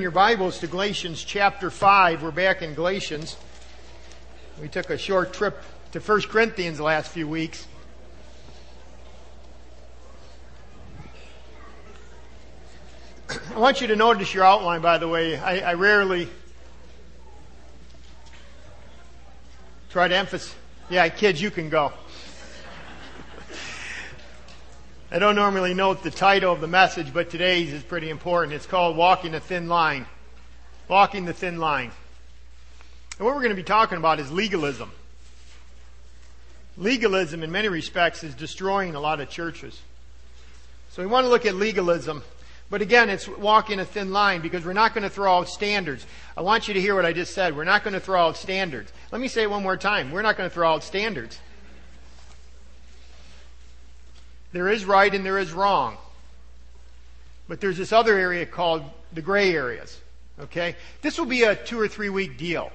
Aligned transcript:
Your 0.00 0.12
Bibles 0.12 0.60
to 0.60 0.68
Galatians 0.68 1.24
chapter 1.24 1.70
5, 1.70 2.22
we're 2.22 2.30
back 2.30 2.62
in 2.62 2.74
Galatians. 2.74 3.36
We 4.60 4.68
took 4.68 4.90
a 4.90 4.98
short 4.98 5.32
trip 5.32 5.60
to 5.90 5.98
1 5.98 6.22
Corinthians 6.22 6.76
the 6.78 6.84
last 6.84 7.10
few 7.10 7.26
weeks. 7.26 7.66
I 13.54 13.58
want 13.58 13.80
you 13.80 13.88
to 13.88 13.96
notice 13.96 14.32
your 14.32 14.44
outline, 14.44 14.82
by 14.82 14.98
the 14.98 15.08
way. 15.08 15.36
I, 15.36 15.70
I 15.70 15.74
rarely 15.74 16.28
try 19.90 20.06
to 20.06 20.16
emphasize. 20.16 20.54
Yeah, 20.90 21.08
kids, 21.08 21.42
you 21.42 21.50
can 21.50 21.70
go. 21.70 21.92
I 25.10 25.18
don't 25.18 25.36
normally 25.36 25.72
note 25.72 26.02
the 26.02 26.10
title 26.10 26.52
of 26.52 26.60
the 26.60 26.66
message, 26.66 27.14
but 27.14 27.30
today's 27.30 27.72
is 27.72 27.82
pretty 27.82 28.10
important. 28.10 28.52
It's 28.52 28.66
called 28.66 28.94
Walking 28.94 29.32
the 29.32 29.40
Thin 29.40 29.66
Line. 29.66 30.04
Walking 30.86 31.24
the 31.24 31.32
Thin 31.32 31.56
Line. 31.58 31.90
And 33.18 33.24
what 33.24 33.34
we're 33.34 33.40
going 33.40 33.48
to 33.48 33.56
be 33.56 33.62
talking 33.62 33.96
about 33.96 34.20
is 34.20 34.30
legalism. 34.30 34.92
Legalism, 36.76 37.42
in 37.42 37.50
many 37.50 37.68
respects, 37.68 38.22
is 38.22 38.34
destroying 38.34 38.94
a 38.94 39.00
lot 39.00 39.18
of 39.20 39.30
churches. 39.30 39.80
So 40.90 41.00
we 41.00 41.08
want 41.08 41.24
to 41.24 41.30
look 41.30 41.46
at 41.46 41.54
legalism. 41.54 42.22
But 42.68 42.82
again, 42.82 43.08
it's 43.08 43.26
walking 43.26 43.80
a 43.80 43.86
thin 43.86 44.12
line 44.12 44.42
because 44.42 44.62
we're 44.62 44.74
not 44.74 44.92
going 44.92 45.04
to 45.04 45.10
throw 45.10 45.38
out 45.38 45.48
standards. 45.48 46.04
I 46.36 46.42
want 46.42 46.68
you 46.68 46.74
to 46.74 46.80
hear 46.82 46.94
what 46.94 47.06
I 47.06 47.14
just 47.14 47.32
said. 47.32 47.56
We're 47.56 47.64
not 47.64 47.82
going 47.82 47.94
to 47.94 48.00
throw 48.00 48.26
out 48.26 48.36
standards. 48.36 48.92
Let 49.10 49.22
me 49.22 49.28
say 49.28 49.44
it 49.44 49.50
one 49.50 49.62
more 49.62 49.78
time. 49.78 50.12
We're 50.12 50.20
not 50.20 50.36
going 50.36 50.50
to 50.50 50.54
throw 50.54 50.70
out 50.70 50.84
standards. 50.84 51.40
There 54.52 54.68
is 54.68 54.84
right 54.84 55.12
and 55.12 55.24
there 55.24 55.38
is 55.38 55.52
wrong. 55.52 55.96
But 57.48 57.60
there's 57.60 57.78
this 57.78 57.92
other 57.92 58.16
area 58.16 58.46
called 58.46 58.84
the 59.12 59.22
gray 59.22 59.54
areas. 59.54 59.98
Okay? 60.40 60.76
This 61.02 61.18
will 61.18 61.26
be 61.26 61.42
a 61.42 61.56
two 61.56 61.80
or 61.80 61.88
three 61.88 62.08
week 62.08 62.38
deal. 62.38 62.70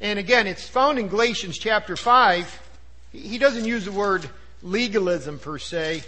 And 0.00 0.18
again, 0.18 0.46
it's 0.46 0.68
found 0.68 0.98
in 0.98 1.08
Galatians 1.08 1.58
chapter 1.58 1.96
5. 1.96 2.62
He 3.12 3.38
doesn't 3.38 3.64
use 3.64 3.84
the 3.84 3.92
word 3.92 4.28
legalism 4.62 5.38
per 5.38 5.58
se, 5.58 6.02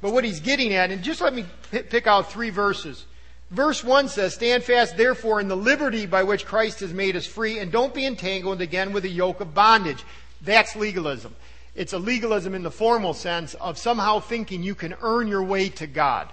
but 0.00 0.12
what 0.12 0.24
he's 0.24 0.40
getting 0.40 0.74
at, 0.74 0.90
and 0.90 1.02
just 1.02 1.20
let 1.20 1.34
me 1.34 1.44
pick 1.70 2.06
out 2.06 2.30
three 2.30 2.50
verses. 2.50 3.04
Verse 3.50 3.84
1 3.84 4.08
says, 4.08 4.34
Stand 4.34 4.64
fast, 4.64 4.96
therefore, 4.96 5.40
in 5.40 5.48
the 5.48 5.56
liberty 5.56 6.06
by 6.06 6.22
which 6.22 6.44
Christ 6.44 6.80
has 6.80 6.92
made 6.92 7.16
us 7.16 7.26
free, 7.26 7.58
and 7.58 7.70
don't 7.70 7.94
be 7.94 8.06
entangled 8.06 8.60
again 8.60 8.92
with 8.92 9.04
a 9.04 9.08
yoke 9.08 9.40
of 9.40 9.54
bondage. 9.54 10.04
That's 10.42 10.76
legalism. 10.76 11.34
It's 11.74 11.92
a 11.92 11.98
legalism 11.98 12.54
in 12.54 12.62
the 12.62 12.70
formal 12.70 13.14
sense 13.14 13.54
of 13.54 13.78
somehow 13.78 14.20
thinking 14.20 14.62
you 14.62 14.74
can 14.74 14.94
earn 15.02 15.28
your 15.28 15.42
way 15.42 15.68
to 15.70 15.86
God. 15.86 16.32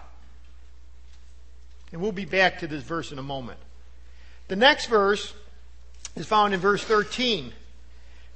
And 1.92 2.02
we'll 2.02 2.12
be 2.12 2.26
back 2.26 2.60
to 2.60 2.68
this 2.68 2.84
verse 2.84 3.12
in 3.12 3.20
a 3.20 3.24
moment. 3.24 3.60
The 4.48 4.56
next 4.56 4.86
verse 4.86 5.34
is 6.16 6.26
found 6.26 6.54
in 6.54 6.60
verse 6.60 6.84
13. 6.84 7.54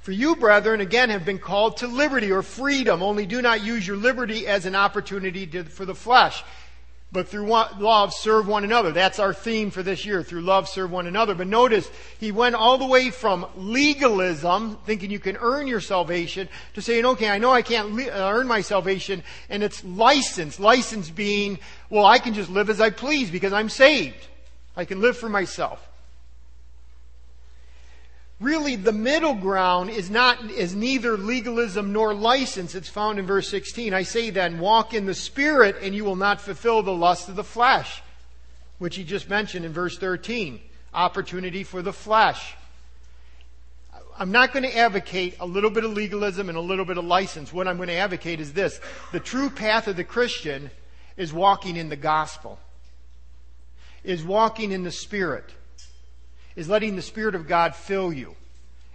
For 0.00 0.12
you, 0.12 0.36
brethren, 0.36 0.80
again 0.80 1.10
have 1.10 1.24
been 1.24 1.38
called 1.38 1.78
to 1.78 1.86
liberty 1.86 2.30
or 2.30 2.42
freedom, 2.42 3.02
only 3.02 3.26
do 3.26 3.42
not 3.42 3.64
use 3.64 3.86
your 3.86 3.96
liberty 3.96 4.46
as 4.46 4.66
an 4.66 4.74
opportunity 4.74 5.46
to, 5.48 5.64
for 5.64 5.84
the 5.84 5.94
flesh 5.94 6.44
but 7.12 7.28
through 7.28 7.46
love 7.46 8.12
serve 8.12 8.48
one 8.48 8.64
another. 8.64 8.92
That's 8.92 9.18
our 9.18 9.32
theme 9.32 9.70
for 9.70 9.82
this 9.82 10.04
year. 10.04 10.22
Through 10.22 10.42
love 10.42 10.68
serve 10.68 10.90
one 10.90 11.06
another. 11.06 11.34
But 11.34 11.46
notice, 11.46 11.88
he 12.18 12.32
went 12.32 12.54
all 12.54 12.78
the 12.78 12.86
way 12.86 13.10
from 13.10 13.46
legalism, 13.56 14.78
thinking 14.84 15.10
you 15.10 15.20
can 15.20 15.36
earn 15.38 15.66
your 15.66 15.80
salvation, 15.80 16.48
to 16.74 16.82
saying, 16.82 17.06
okay, 17.06 17.30
I 17.30 17.38
know 17.38 17.52
I 17.52 17.62
can't 17.62 17.92
le- 17.92 18.10
uh, 18.10 18.32
earn 18.32 18.46
my 18.46 18.60
salvation, 18.60 19.22
and 19.48 19.62
it's 19.62 19.84
license. 19.84 20.58
License 20.58 21.08
being, 21.08 21.58
well, 21.90 22.04
I 22.04 22.18
can 22.18 22.34
just 22.34 22.50
live 22.50 22.68
as 22.70 22.80
I 22.80 22.90
please 22.90 23.30
because 23.30 23.52
I'm 23.52 23.68
saved. 23.68 24.26
I 24.76 24.84
can 24.84 25.00
live 25.00 25.16
for 25.16 25.28
myself 25.28 25.80
really 28.40 28.76
the 28.76 28.92
middle 28.92 29.34
ground 29.34 29.90
is 29.90 30.10
not 30.10 30.50
is 30.50 30.74
neither 30.74 31.16
legalism 31.16 31.92
nor 31.92 32.14
license. 32.14 32.74
It's 32.74 32.88
found 32.88 33.18
in 33.18 33.26
verse 33.26 33.48
16 33.48 33.94
i 33.94 34.02
say 34.02 34.30
then 34.30 34.58
walk 34.58 34.94
in 34.94 35.06
the 35.06 35.14
spirit 35.14 35.76
and 35.82 35.94
you 35.94 36.04
will 36.04 36.16
not 36.16 36.40
fulfill 36.40 36.82
the 36.82 36.92
lust 36.92 37.28
of 37.28 37.36
the 37.36 37.44
flesh 37.44 38.02
which 38.78 38.96
he 38.96 39.04
just 39.04 39.28
mentioned 39.28 39.64
in 39.64 39.72
verse 39.72 39.96
13 39.98 40.60
opportunity 40.92 41.62
for 41.64 41.82
the 41.82 41.92
flesh. 41.92 42.54
I'm 44.18 44.32
not 44.32 44.52
going 44.52 44.62
to 44.62 44.76
advocate 44.76 45.36
a 45.40 45.46
little 45.46 45.68
bit 45.68 45.84
of 45.84 45.92
legalism 45.92 46.48
and 46.48 46.56
a 46.56 46.60
little 46.60 46.86
bit 46.86 46.96
of 46.96 47.04
license. 47.04 47.52
What 47.52 47.68
i'm 47.68 47.76
going 47.76 47.88
to 47.88 47.94
advocate 47.94 48.40
is 48.40 48.52
this. 48.52 48.80
The 49.12 49.20
true 49.20 49.50
path 49.50 49.88
of 49.88 49.96
the 49.96 50.04
christian 50.04 50.70
is 51.16 51.32
walking 51.32 51.76
in 51.76 51.88
the 51.88 51.96
gospel 51.96 52.58
is 54.06 54.22
walking 54.22 54.70
in 54.70 54.84
the 54.84 54.92
spirit 54.92 55.50
is 56.56 56.68
letting 56.68 56.96
the 56.96 57.02
Spirit 57.02 57.34
of 57.34 57.46
God 57.46 57.74
fill 57.74 58.12
you. 58.12 58.34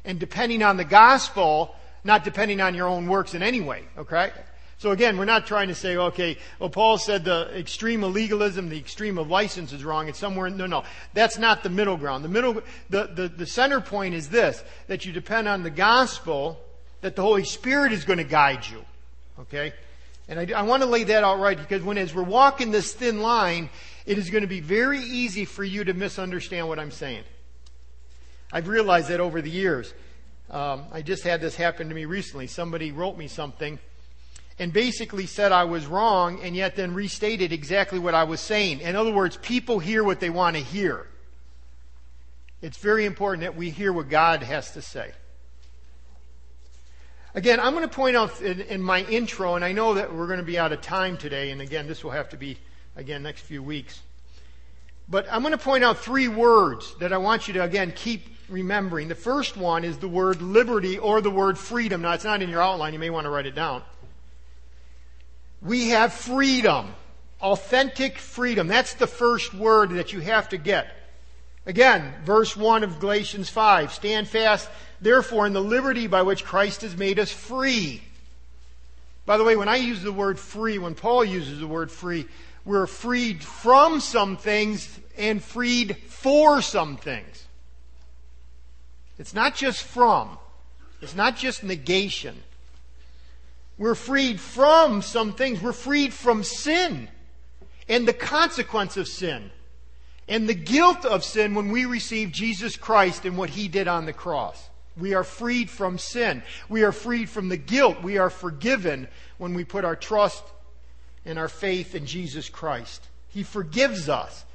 And 0.03 0.19
depending 0.19 0.63
on 0.63 0.77
the 0.77 0.83
gospel, 0.83 1.75
not 2.03 2.23
depending 2.23 2.59
on 2.59 2.75
your 2.75 2.87
own 2.87 3.07
works 3.07 3.33
in 3.35 3.43
any 3.43 3.61
way, 3.61 3.83
okay? 3.97 4.31
So 4.79 4.89
again, 4.89 5.15
we're 5.15 5.25
not 5.25 5.45
trying 5.45 5.67
to 5.67 5.75
say, 5.75 5.95
okay, 5.95 6.39
well, 6.57 6.69
Paul 6.69 6.97
said 6.97 7.23
the 7.23 7.51
extreme 7.55 8.03
of 8.03 8.13
legalism, 8.13 8.67
the 8.67 8.79
extreme 8.79 9.19
of 9.19 9.29
license 9.29 9.73
is 9.73 9.83
wrong. 9.83 10.07
It's 10.07 10.17
somewhere, 10.17 10.49
no, 10.49 10.65
no. 10.65 10.83
That's 11.13 11.37
not 11.37 11.61
the 11.61 11.69
middle 11.69 11.97
ground. 11.97 12.23
The 12.23 12.29
middle, 12.29 12.63
the, 12.89 13.05
the, 13.13 13.27
the 13.27 13.45
center 13.45 13.79
point 13.79 14.15
is 14.15 14.29
this, 14.29 14.63
that 14.87 15.05
you 15.05 15.13
depend 15.13 15.47
on 15.47 15.61
the 15.61 15.69
gospel, 15.69 16.59
that 17.01 17.15
the 17.15 17.21
Holy 17.21 17.43
Spirit 17.43 17.93
is 17.93 18.05
going 18.05 18.17
to 18.17 18.23
guide 18.23 18.65
you. 18.67 18.83
Okay? 19.41 19.71
And 20.27 20.39
I, 20.39 20.59
I 20.59 20.63
want 20.63 20.81
to 20.81 20.89
lay 20.89 21.03
that 21.03 21.23
out 21.23 21.39
right 21.39 21.57
because 21.57 21.83
when, 21.83 21.99
as 21.99 22.15
we're 22.15 22.23
walking 22.23 22.71
this 22.71 22.91
thin 22.91 23.21
line, 23.21 23.69
it 24.07 24.17
is 24.17 24.31
going 24.31 24.41
to 24.41 24.47
be 24.47 24.61
very 24.61 24.99
easy 24.99 25.45
for 25.45 25.63
you 25.63 25.83
to 25.83 25.93
misunderstand 25.93 26.67
what 26.67 26.79
I'm 26.79 26.89
saying. 26.89 27.23
I've 28.51 28.67
realized 28.67 29.09
that 29.09 29.19
over 29.19 29.41
the 29.41 29.49
years. 29.49 29.93
Um, 30.49 30.85
I 30.91 31.01
just 31.01 31.23
had 31.23 31.39
this 31.39 31.55
happen 31.55 31.87
to 31.89 31.95
me 31.95 32.05
recently. 32.05 32.47
Somebody 32.47 32.91
wrote 32.91 33.17
me 33.17 33.27
something 33.27 33.79
and 34.59 34.73
basically 34.73 35.25
said 35.25 35.51
I 35.51 35.63
was 35.63 35.87
wrong 35.87 36.41
and 36.41 36.55
yet 36.55 36.75
then 36.75 36.93
restated 36.93 37.53
exactly 37.53 37.99
what 37.99 38.13
I 38.13 38.25
was 38.25 38.41
saying. 38.41 38.81
In 38.81 38.95
other 38.95 39.11
words, 39.11 39.37
people 39.37 39.79
hear 39.79 40.03
what 40.03 40.19
they 40.19 40.29
want 40.29 40.57
to 40.57 40.61
hear. 40.61 41.07
It's 42.61 42.77
very 42.77 43.05
important 43.05 43.41
that 43.41 43.55
we 43.55 43.69
hear 43.69 43.91
what 43.91 44.09
God 44.09 44.43
has 44.43 44.71
to 44.73 44.81
say. 44.81 45.11
Again, 47.33 47.59
I'm 47.61 47.73
going 47.73 47.87
to 47.87 47.95
point 47.95 48.17
out 48.17 48.41
in, 48.41 48.59
in, 48.61 48.81
my 48.81 49.03
intro, 49.05 49.55
and 49.55 49.63
I 49.63 49.71
know 49.71 49.93
that 49.93 50.13
we're 50.13 50.27
going 50.27 50.39
to 50.39 50.45
be 50.45 50.59
out 50.59 50.73
of 50.73 50.81
time 50.81 51.17
today, 51.17 51.51
and 51.51 51.61
again, 51.61 51.87
this 51.87 52.03
will 52.03 52.11
have 52.11 52.27
to 52.29 52.37
be, 52.37 52.57
again, 52.97 53.23
next 53.23 53.41
few 53.41 53.63
weeks. 53.63 54.01
But 55.07 55.27
I'm 55.31 55.41
going 55.41 55.53
to 55.53 55.57
point 55.57 55.83
out 55.83 55.97
three 55.97 56.27
words 56.27 56.93
that 56.99 57.13
I 57.13 57.17
want 57.17 57.47
you 57.47 57.53
to, 57.55 57.63
again, 57.63 57.93
keep 57.95 58.27
remembering. 58.51 59.07
The 59.07 59.15
first 59.15 59.57
one 59.57 59.83
is 59.83 59.97
the 59.97 60.07
word 60.07 60.41
liberty 60.41 60.99
or 60.99 61.21
the 61.21 61.31
word 61.31 61.57
freedom. 61.57 62.01
Now, 62.01 62.13
it's 62.13 62.23
not 62.23 62.41
in 62.41 62.49
your 62.49 62.61
outline. 62.61 62.93
You 62.93 62.99
may 62.99 63.09
want 63.09 63.25
to 63.25 63.29
write 63.29 63.45
it 63.45 63.55
down. 63.55 63.81
We 65.61 65.89
have 65.89 66.13
freedom. 66.13 66.93
Authentic 67.41 68.17
freedom. 68.17 68.67
That's 68.67 68.93
the 68.93 69.07
first 69.07 69.53
word 69.53 69.91
that 69.91 70.13
you 70.13 70.19
have 70.19 70.49
to 70.49 70.57
get. 70.57 70.87
Again, 71.65 72.13
verse 72.23 72.57
1 72.57 72.83
of 72.83 72.99
Galatians 72.99 73.49
5. 73.49 73.93
Stand 73.93 74.27
fast, 74.27 74.69
therefore, 74.99 75.45
in 75.45 75.53
the 75.53 75.61
liberty 75.61 76.07
by 76.07 76.23
which 76.23 76.43
Christ 76.43 76.81
has 76.81 76.97
made 76.97 77.19
us 77.19 77.31
free. 77.31 78.01
By 79.25 79.37
the 79.37 79.43
way, 79.43 79.55
when 79.55 79.69
I 79.69 79.77
use 79.77 80.01
the 80.01 80.11
word 80.11 80.39
free, 80.39 80.79
when 80.79 80.95
Paul 80.95 81.23
uses 81.23 81.59
the 81.59 81.67
word 81.67 81.91
free, 81.91 82.25
we're 82.65 82.87
freed 82.87 83.43
from 83.43 83.99
some 83.99 84.37
things 84.37 84.99
and 85.17 85.43
freed 85.43 85.97
for 85.97 86.61
some 86.61 86.97
things. 86.97 87.30
It's 89.21 89.35
not 89.35 89.55
just 89.55 89.83
from. 89.83 90.39
It's 90.99 91.15
not 91.15 91.37
just 91.37 91.63
negation. 91.63 92.35
We're 93.77 93.93
freed 93.93 94.39
from 94.39 95.03
some 95.03 95.33
things. 95.33 95.61
We're 95.61 95.73
freed 95.73 96.11
from 96.11 96.43
sin 96.43 97.07
and 97.87 98.07
the 98.07 98.13
consequence 98.13 98.97
of 98.97 99.07
sin 99.07 99.51
and 100.27 100.49
the 100.49 100.55
guilt 100.55 101.05
of 101.05 101.23
sin 101.23 101.53
when 101.53 101.69
we 101.69 101.85
receive 101.85 102.31
Jesus 102.31 102.75
Christ 102.75 103.25
and 103.25 103.37
what 103.37 103.51
he 103.51 103.67
did 103.67 103.87
on 103.87 104.07
the 104.07 104.13
cross. 104.13 104.69
We 104.97 105.13
are 105.13 105.23
freed 105.23 105.69
from 105.69 105.99
sin. 105.99 106.41
We 106.67 106.81
are 106.81 106.91
freed 106.91 107.29
from 107.29 107.49
the 107.49 107.57
guilt. 107.57 108.01
We 108.01 108.17
are 108.17 108.31
forgiven 108.31 109.07
when 109.37 109.53
we 109.53 109.65
put 109.65 109.85
our 109.85 109.95
trust 109.95 110.43
and 111.25 111.37
our 111.37 111.47
faith 111.47 111.93
in 111.93 112.07
Jesus 112.07 112.49
Christ. 112.49 113.03
He 113.29 113.43
forgives 113.43 114.09
us. 114.09 114.45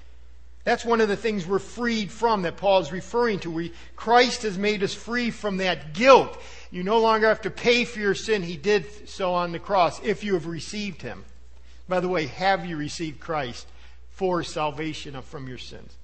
That's 0.67 0.85
one 0.85 1.01
of 1.01 1.07
the 1.07 1.17
things 1.17 1.47
we're 1.47 1.61
freed 1.61 2.11
from 2.11 2.43
that 2.43 2.57
Paul 2.57 2.81
is 2.81 2.91
referring 2.91 3.39
to. 3.41 3.51
We, 3.53 3.73
Christ 3.95 4.43
has 4.43 4.59
made 4.59 4.83
us 4.83 4.93
free 4.93 5.31
from 5.31 5.59
that 5.59 5.95
guilt. 5.95 6.43
You 6.73 6.83
no 6.83 6.99
longer 6.99 7.29
have 7.29 7.43
to 7.43 7.51
pay 7.51 7.85
for 7.85 8.01
your 8.01 8.17
sin. 8.17 8.43
He 8.43 8.57
did 8.57 9.09
so 9.09 9.33
on 9.33 9.53
the 9.53 9.61
cross 9.61 10.03
if 10.03 10.25
you 10.25 10.35
have 10.35 10.49
received 10.49 11.03
him. 11.03 11.25
By 11.89 12.01
the 12.01 12.09
way, 12.09 12.27
have 12.27 12.67
you 12.67 12.77
received 12.77 13.21
Christ 13.21 13.69
for 14.11 14.43
salvation 14.43 15.23
from 15.23 15.47
your 15.47 15.59
sins? 15.59 15.95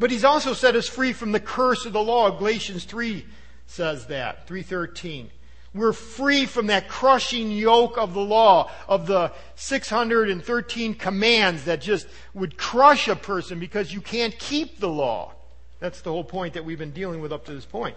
But 0.00 0.10
he's 0.10 0.24
also 0.24 0.52
set 0.52 0.74
us 0.74 0.88
free 0.88 1.12
from 1.12 1.30
the 1.30 1.38
curse 1.38 1.86
of 1.86 1.92
the 1.92 2.02
law. 2.02 2.36
Galatians 2.36 2.86
3 2.86 3.24
says 3.68 4.06
that, 4.08 4.48
313. 4.48 5.30
We're 5.76 5.92
free 5.92 6.46
from 6.46 6.68
that 6.68 6.88
crushing 6.88 7.50
yoke 7.50 7.98
of 7.98 8.14
the 8.14 8.20
law, 8.20 8.70
of 8.88 9.06
the 9.06 9.32
613 9.56 10.94
commands 10.94 11.64
that 11.64 11.82
just 11.82 12.06
would 12.32 12.56
crush 12.56 13.08
a 13.08 13.16
person 13.16 13.60
because 13.60 13.92
you 13.92 14.00
can't 14.00 14.36
keep 14.38 14.80
the 14.80 14.88
law. 14.88 15.32
That's 15.78 16.00
the 16.00 16.10
whole 16.10 16.24
point 16.24 16.54
that 16.54 16.64
we've 16.64 16.78
been 16.78 16.92
dealing 16.92 17.20
with 17.20 17.32
up 17.32 17.44
to 17.46 17.54
this 17.54 17.66
point. 17.66 17.94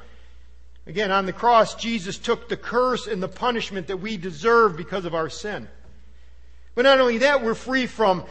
Again, 0.85 1.11
on 1.11 1.25
the 1.25 1.33
cross, 1.33 1.75
Jesus 1.75 2.17
took 2.17 2.49
the 2.49 2.57
curse 2.57 3.07
and 3.07 3.23
the 3.23 3.27
punishment 3.27 3.87
that 3.87 3.97
we 3.97 4.17
deserve 4.17 4.75
because 4.75 5.05
of 5.05 5.15
our 5.15 5.29
sin. 5.29 5.69
But 6.75 6.83
not 6.83 6.99
only 6.99 7.19
that, 7.19 7.43
we're 7.43 7.55
free 7.55 7.85
from 7.85 8.25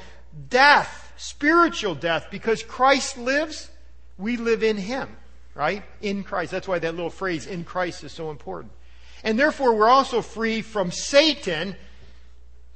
death, 0.50 1.12
spiritual 1.16 1.94
death, 1.94 2.26
because 2.30 2.62
Christ 2.62 3.16
lives, 3.16 3.70
we 4.18 4.36
live 4.36 4.62
in 4.62 4.76
Him, 4.76 5.08
right? 5.54 5.84
In 6.02 6.24
Christ. 6.24 6.50
That's 6.50 6.68
why 6.68 6.78
that 6.80 6.94
little 6.94 7.10
phrase, 7.10 7.46
in 7.46 7.64
Christ, 7.64 8.04
is 8.04 8.12
so 8.12 8.30
important. 8.30 8.72
And 9.24 9.38
therefore, 9.38 9.74
we're 9.74 9.88
also 9.88 10.22
free 10.22 10.62
from 10.62 10.90
Satan, 10.90 11.76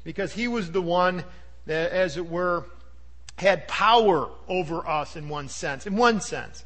because 0.04 0.32
he 0.32 0.48
was 0.48 0.70
the 0.70 0.82
one 0.82 1.24
that, 1.66 1.92
as 1.92 2.16
it 2.16 2.28
were, 2.28 2.64
had 3.36 3.68
power 3.68 4.28
over 4.48 4.86
us 4.86 5.16
in 5.16 5.28
one 5.28 5.48
sense. 5.48 5.86
In 5.86 5.96
one 5.96 6.20
sense. 6.20 6.64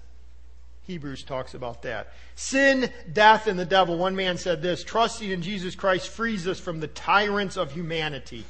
Hebrews 0.83 1.25
talks 1.25 1.55
about 1.55 1.83
that. 1.83 2.13
Sin, 2.37 2.91
death, 3.13 3.49
and 3.49 3.59
the 3.59 3.65
devil. 3.65 3.99
One 3.99 4.15
man 4.15 4.39
said 4.39 4.63
this 4.63 4.85
trusting 4.85 5.31
in 5.31 5.43
Jesus 5.43 5.75
Christ 5.75 6.09
frees 6.09 6.47
us 6.47 6.61
from 6.61 6.81
the 6.81 6.87
tyrants 6.87 7.57
of 7.57 7.73
humanity. 7.73 8.45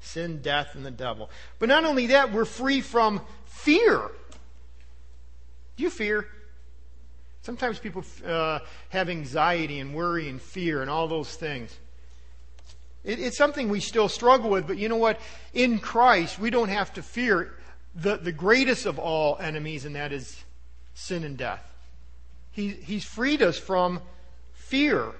Sin, 0.00 0.40
death, 0.42 0.74
and 0.74 0.86
the 0.86 0.90
devil. 0.90 1.28
But 1.58 1.68
not 1.68 1.84
only 1.84 2.08
that, 2.08 2.32
we're 2.32 2.44
free 2.44 2.80
from 2.80 3.20
fear. 3.46 4.10
Do 5.76 5.82
you 5.82 5.90
fear? 5.90 6.28
Sometimes 7.46 7.78
people 7.78 8.04
uh, 8.26 8.58
have 8.88 9.08
anxiety 9.08 9.78
and 9.78 9.94
worry 9.94 10.28
and 10.28 10.42
fear 10.42 10.82
and 10.82 10.90
all 10.90 11.06
those 11.06 11.32
things. 11.36 11.78
It, 13.04 13.20
it's 13.20 13.38
something 13.38 13.68
we 13.68 13.78
still 13.78 14.08
struggle 14.08 14.50
with, 14.50 14.66
but 14.66 14.78
you 14.78 14.88
know 14.88 14.96
what? 14.96 15.20
In 15.54 15.78
Christ, 15.78 16.40
we 16.40 16.50
don't 16.50 16.70
have 16.70 16.92
to 16.94 17.02
fear 17.02 17.54
the, 17.94 18.16
the 18.16 18.32
greatest 18.32 18.84
of 18.84 18.98
all 18.98 19.38
enemies, 19.38 19.84
and 19.84 19.94
that 19.94 20.12
is 20.12 20.42
sin 20.94 21.22
and 21.22 21.36
death. 21.36 21.62
He, 22.50 22.70
he's 22.70 23.04
freed 23.04 23.42
us 23.42 23.56
from 23.56 24.00
fear. 24.52 25.12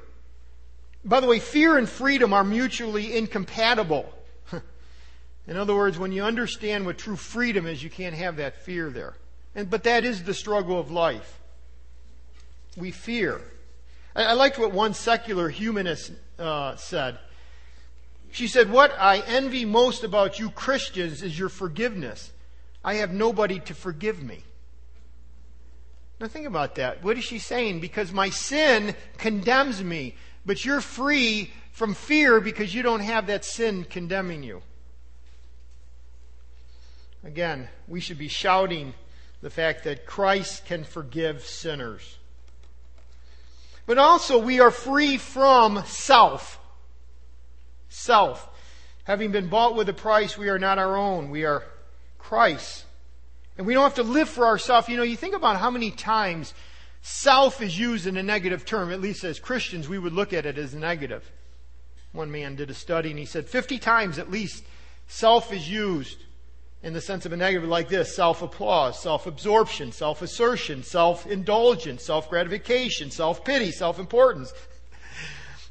By 1.05 1.21
the 1.21 1.29
way, 1.29 1.39
fear 1.39 1.79
and 1.79 1.89
freedom 1.89 2.33
are 2.33 2.43
mutually 2.43 3.17
incompatible. 3.17 4.13
In 5.47 5.57
other 5.57 5.77
words, 5.77 5.97
when 5.97 6.11
you 6.11 6.25
understand 6.25 6.87
what 6.87 6.99
true 6.99 7.15
freedom 7.15 7.69
is, 7.69 7.85
you 7.85 7.91
can't 7.91 8.17
have 8.17 8.39
that 8.39 8.65
fear 8.65 8.91
there. 8.91 9.15
And, 9.55 9.71
but 9.71 9.85
that 9.85 10.05
is 10.05 10.25
the 10.25 10.35
struggle 10.35 10.81
of 10.81 10.91
life. 10.91 11.41
We 12.77 12.91
fear. 12.91 13.41
I, 14.15 14.25
I 14.25 14.33
liked 14.33 14.59
what 14.59 14.73
one 14.73 14.95
secular 14.95 15.49
humanist 15.49 16.13
uh, 16.39 16.77
said. 16.77 17.19
She 18.31 18.49
said, 18.49 18.71
What 18.71 18.93
I 18.99 19.21
envy 19.21 19.65
most 19.65 20.05
about 20.05 20.39
you 20.39 20.51
Christians 20.51 21.23
is 21.23 21.39
your 21.39 21.49
forgiveness. 21.49 22.33
I 22.85 22.95
have 22.95 23.13
nobody 23.13 23.59
to 23.61 23.75
forgive 23.75 24.23
me. 24.23 24.45
Now 26.21 26.29
think 26.29 26.47
about 26.47 26.77
that. 26.77 27.03
What 27.03 27.19
is 27.19 27.25
she 27.25 27.39
saying? 27.39 27.81
Because 27.81 28.13
my 28.13 28.31
sin 28.31 28.95
condemns 29.19 29.83
me, 29.83 30.15
but 30.47 30.65
you're 30.65 30.81
free 30.81 31.51
from 31.73 31.95
fear 31.95 32.41
because 32.41 32.75
you 32.75 32.83
don't 32.83 33.01
have 33.01 33.27
that 33.27 33.45
sin 33.45 33.85
condemning 33.85 34.43
you. 34.43 34.63
Again, 37.23 37.69
we 37.89 38.01
should 38.01 38.19
be 38.19 38.29
shouting 38.29 38.95
the 39.43 39.51
fact 39.51 39.85
that 39.85 40.07
Christ 40.07 40.65
can 40.65 40.85
forgive 40.85 41.43
sinners. 41.43 42.19
But 43.87 43.99
also, 43.99 44.39
we 44.39 44.61
are 44.61 44.73
free 44.73 45.17
from 45.17 45.85
self. 45.87 46.59
Self. 47.89 48.49
Having 49.05 49.31
been 49.31 49.49
bought 49.49 49.77
with 49.77 49.89
a 49.89 49.95
price, 49.95 50.37
we 50.37 50.49
are 50.49 50.59
not 50.59 50.79
our 50.79 50.97
own. 50.97 51.31
We 51.31 51.45
are 51.45 51.63
Christ. 52.19 52.85
And 53.57 53.67
we 53.67 53.75
don't 53.75 53.85
have 53.85 53.95
to 53.95 54.03
live 54.03 54.29
for 54.29 54.45
ourselves. 54.45 54.89
You 54.89 54.97
know, 54.97 55.05
you 55.05 55.17
think 55.17 55.35
about 55.35 55.59
how 55.59 55.71
many 55.71 55.93
times 55.93 56.53
self 57.01 57.63
is 57.63 57.79
used 57.79 58.09
in 58.09 58.17
a 58.17 58.23
negative 58.23 58.65
term. 58.65 58.91
At 58.91 59.01
least 59.01 59.23
as 59.23 59.39
Christians, 59.39 59.89
we 59.89 59.99
would 59.99 60.13
look 60.13 60.33
at 60.33 60.45
it 60.45 60.59
as 60.59 60.75
negative. 60.75 61.31
One 62.13 62.33
man 62.33 62.57
did 62.57 62.71
a 62.71 62.75
study 62.75 63.11
and 63.11 63.19
he 63.19 63.27
said 63.27 63.47
50 63.47 63.79
times 63.79 64.19
at 64.19 64.31
least 64.31 64.65
self 65.07 65.53
is 65.53 65.71
used 65.71 66.19
in 66.87 66.93
the 66.93 67.01
sense 67.01 67.27
of 67.27 67.33
a 67.33 67.37
negative 67.37 67.69
like 67.69 67.89
this 67.89 68.15
self 68.15 68.43
applause, 68.43 69.03
self 69.03 69.27
absorption, 69.27 69.91
self 69.91 70.23
assertion, 70.23 70.85
self 70.85 71.27
indulgence, 71.27 72.05
self 72.05 72.31
gratification, 72.31 73.11
self 73.11 73.45
pity, 73.45 73.73
self 73.73 73.99
importance. 73.99 74.55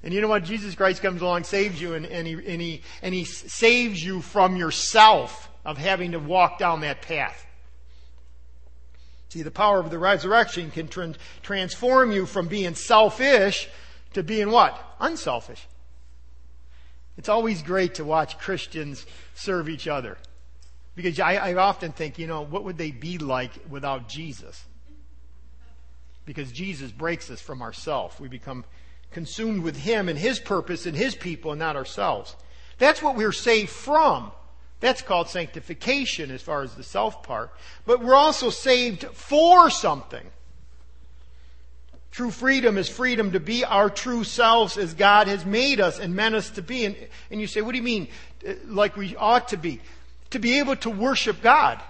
And 0.03 0.13
you 0.13 0.21
know 0.21 0.27
what? 0.27 0.44
Jesus 0.44 0.75
Christ 0.75 1.01
comes 1.01 1.23
along, 1.23 1.45
saves 1.45 1.81
you, 1.81 1.95
and, 1.95 2.06
and, 2.06 2.27
he, 2.27 2.33
and, 2.33 2.62
he, 2.62 2.83
and 3.01 3.12
he 3.12 3.23
saves 3.23 4.06
you 4.06 4.21
from 4.21 4.56
yourself 4.56 5.50
of 5.65 5.79
having 5.79 6.12
to 6.12 6.19
walk 6.19 6.59
down 6.59 6.81
that 6.81 7.01
path. 7.01 7.44
See, 9.29 9.41
the 9.41 9.50
power 9.50 9.79
of 9.79 9.89
the 9.89 9.97
resurrection 9.97 10.69
can 10.69 10.89
tra- 10.89 11.15
transform 11.41 12.11
you 12.11 12.27
from 12.27 12.47
being 12.47 12.75
selfish 12.75 13.68
to 14.13 14.21
being 14.21 14.51
what? 14.51 14.79
Unselfish. 15.00 15.65
It's 17.18 17.29
always 17.29 17.63
great 17.63 17.95
to 17.95 18.06
watch 18.06 18.38
Christians 18.38 19.07
serve 19.33 19.68
each 19.68 19.88
other. 19.88 20.19
Because 20.95 21.19
I, 21.19 21.36
I 21.36 21.53
often 21.56 21.92
think, 21.92 22.18
you 22.18 22.27
know, 22.27 22.42
what 22.42 22.63
would 22.63 22.77
they 22.77 22.92
be 22.92 23.18
like 23.18 23.51
without 23.69 24.07
Jesus? 24.07 24.63
Because 26.25 26.51
Jesus 26.51 26.92
breaks 26.92 27.30
us 27.30 27.42
from 27.42 27.62
ourself. 27.62 28.19
We 28.19 28.30
become 28.30 28.63
consumed 29.12 29.63
with 29.63 29.75
Him 29.75 30.09
and 30.09 30.18
His 30.18 30.39
purpose 30.39 30.86
and 30.86 30.95
His 30.95 31.13
people 31.13 31.51
and 31.51 31.59
not 31.59 31.75
ourselves. 31.75 32.36
That's 32.77 33.01
what 33.01 33.15
we're 33.15 33.31
saved 33.31 33.69
from. 33.69 34.31
That's 34.80 35.01
called 35.01 35.30
sanctification 35.30 36.31
as 36.31 36.42
far 36.42 36.62
as 36.62 36.75
the 36.75 36.83
self 36.83 37.24
part. 37.24 37.51
But 37.86 38.03
we're 38.03 38.15
also 38.15 38.50
saved 38.50 39.03
for 39.03 39.69
something. 39.69 40.25
True 42.12 42.31
freedom 42.31 42.77
is 42.77 42.88
freedom 42.88 43.33
to 43.33 43.42
be 43.42 43.65
our 43.65 43.89
true 43.89 44.24
selves 44.24 44.77
as 44.77 44.94
God 44.94 45.27
has 45.27 45.45
made 45.45 45.81
us 45.81 46.00
and 46.00 46.15
meant 46.15 46.36
us 46.36 46.50
to 46.51 46.62
be. 46.62 46.86
And, 46.86 46.95
and 47.30 47.42
you 47.42 47.47
say, 47.47 47.62
what 47.62 47.71
do 47.71 47.77
you 47.77 47.83
mean? 47.83 48.07
Uh, 48.47 48.53
like 48.68 48.95
we 48.95 49.18
ought 49.18 49.50
to 49.50 49.57
be 49.57 49.81
to 50.35 50.39
be 50.39 50.59
able 50.59 50.75
to 50.75 50.89
worship 50.89 51.41
God, 51.41 51.81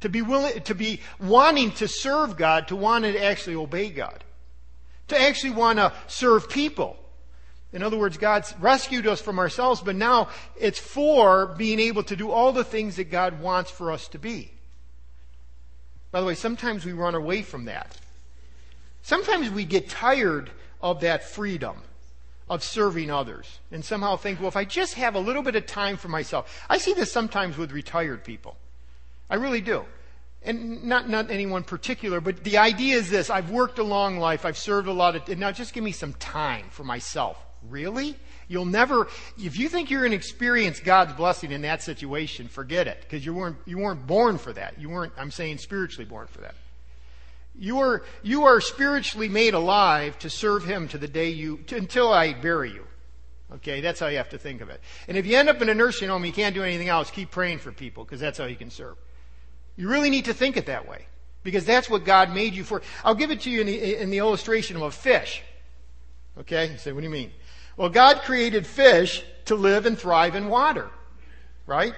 to 0.00 0.10
be 0.10 0.20
willing, 0.20 0.60
to 0.64 0.74
be 0.74 1.00
wanting 1.18 1.72
to 1.72 1.88
serve 1.88 2.36
God, 2.36 2.68
to 2.68 2.76
want 2.76 3.04
to 3.04 3.24
actually 3.24 3.56
obey 3.56 3.88
God, 3.88 4.22
to 5.08 5.18
actually 5.18 5.54
want 5.54 5.78
to 5.78 5.90
serve 6.06 6.50
people. 6.50 6.98
In 7.72 7.82
other 7.82 7.96
words, 7.96 8.18
God's 8.18 8.52
rescued 8.60 9.06
us 9.06 9.22
from 9.22 9.38
ourselves, 9.38 9.80
but 9.80 9.96
now 9.96 10.28
it's 10.54 10.78
for 10.78 11.46
being 11.46 11.80
able 11.80 12.02
to 12.02 12.14
do 12.14 12.30
all 12.30 12.52
the 12.52 12.62
things 12.62 12.96
that 12.96 13.10
God 13.10 13.40
wants 13.40 13.70
for 13.70 13.90
us 13.90 14.06
to 14.08 14.18
be. 14.18 14.50
By 16.10 16.20
the 16.20 16.26
way, 16.26 16.34
sometimes 16.34 16.84
we 16.84 16.92
run 16.92 17.14
away 17.14 17.40
from 17.40 17.64
that. 17.64 17.96
Sometimes 19.00 19.48
we 19.48 19.64
get 19.64 19.88
tired 19.88 20.50
of 20.82 21.00
that 21.00 21.24
freedom 21.24 21.78
of 22.52 22.62
serving 22.62 23.10
others 23.10 23.60
and 23.70 23.84
somehow 23.84 24.16
think, 24.16 24.38
well, 24.38 24.48
if 24.48 24.56
I 24.56 24.64
just 24.64 24.94
have 24.94 25.14
a 25.14 25.20
little 25.20 25.42
bit 25.42 25.56
of 25.56 25.66
time 25.66 25.96
for 25.96 26.08
myself. 26.08 26.64
I 26.68 26.78
see 26.78 26.92
this 26.92 27.10
sometimes 27.10 27.56
with 27.56 27.72
retired 27.72 28.24
people. 28.24 28.56
I 29.30 29.36
really 29.36 29.60
do. 29.60 29.84
And 30.44 30.84
not, 30.84 31.08
not 31.08 31.30
anyone 31.30 31.62
particular, 31.62 32.20
but 32.20 32.42
the 32.44 32.58
idea 32.58 32.96
is 32.96 33.08
this. 33.08 33.30
I've 33.30 33.50
worked 33.50 33.78
a 33.78 33.84
long 33.84 34.18
life. 34.18 34.44
I've 34.44 34.58
served 34.58 34.88
a 34.88 34.92
lot 34.92 35.16
of, 35.16 35.28
and 35.28 35.40
now 35.40 35.52
just 35.52 35.72
give 35.72 35.84
me 35.84 35.92
some 35.92 36.12
time 36.14 36.66
for 36.70 36.84
myself. 36.84 37.38
Really? 37.68 38.16
You'll 38.48 38.64
never, 38.64 39.08
if 39.38 39.56
you 39.56 39.68
think 39.68 39.88
you're 39.88 40.00
going 40.00 40.10
to 40.10 40.16
experience 40.16 40.80
God's 40.80 41.12
blessing 41.12 41.52
in 41.52 41.62
that 41.62 41.82
situation, 41.82 42.48
forget 42.48 42.88
it. 42.88 43.00
Because 43.02 43.24
you 43.24 43.32
weren't, 43.32 43.56
you 43.64 43.78
weren't 43.78 44.06
born 44.06 44.36
for 44.36 44.52
that. 44.52 44.78
You 44.80 44.90
weren't, 44.90 45.12
I'm 45.16 45.30
saying 45.30 45.58
spiritually 45.58 46.04
born 46.04 46.26
for 46.26 46.40
that. 46.40 46.54
You 47.54 47.80
are, 47.80 48.02
you 48.22 48.44
are 48.44 48.60
spiritually 48.60 49.28
made 49.28 49.54
alive 49.54 50.18
to 50.20 50.30
serve 50.30 50.64
Him 50.64 50.88
to 50.88 50.98
the 50.98 51.08
day 51.08 51.30
you, 51.30 51.58
to, 51.66 51.76
until 51.76 52.12
I 52.12 52.32
bury 52.32 52.72
you. 52.72 52.86
Okay, 53.54 53.82
that's 53.82 54.00
how 54.00 54.06
you 54.06 54.16
have 54.16 54.30
to 54.30 54.38
think 54.38 54.62
of 54.62 54.70
it. 54.70 54.80
And 55.06 55.16
if 55.16 55.26
you 55.26 55.36
end 55.36 55.50
up 55.50 55.60
in 55.60 55.68
a 55.68 55.74
nursing 55.74 56.08
home, 56.08 56.24
you 56.24 56.32
can't 56.32 56.54
do 56.54 56.62
anything 56.62 56.88
else, 56.88 57.10
keep 57.10 57.30
praying 57.30 57.58
for 57.58 57.70
people, 57.70 58.04
because 58.04 58.20
that's 58.20 58.38
how 58.38 58.46
you 58.46 58.56
can 58.56 58.70
serve. 58.70 58.96
You 59.76 59.88
really 59.88 60.08
need 60.08 60.24
to 60.24 60.34
think 60.34 60.56
it 60.56 60.66
that 60.66 60.88
way, 60.88 61.06
because 61.42 61.66
that's 61.66 61.90
what 61.90 62.04
God 62.04 62.32
made 62.32 62.54
you 62.54 62.64
for. 62.64 62.80
I'll 63.04 63.14
give 63.14 63.30
it 63.30 63.42
to 63.42 63.50
you 63.50 63.60
in 63.60 63.66
the, 63.66 64.00
in 64.00 64.10
the 64.10 64.18
illustration 64.18 64.76
of 64.76 64.82
a 64.82 64.90
fish. 64.90 65.42
Okay, 66.38 66.72
you 66.72 66.78
say, 66.78 66.92
what 66.92 67.00
do 67.00 67.06
you 67.06 67.12
mean? 67.12 67.30
Well, 67.76 67.90
God 67.90 68.22
created 68.22 68.66
fish 68.66 69.22
to 69.44 69.54
live 69.54 69.84
and 69.84 69.98
thrive 69.98 70.34
in 70.34 70.48
water, 70.48 70.88
right? 71.66 71.94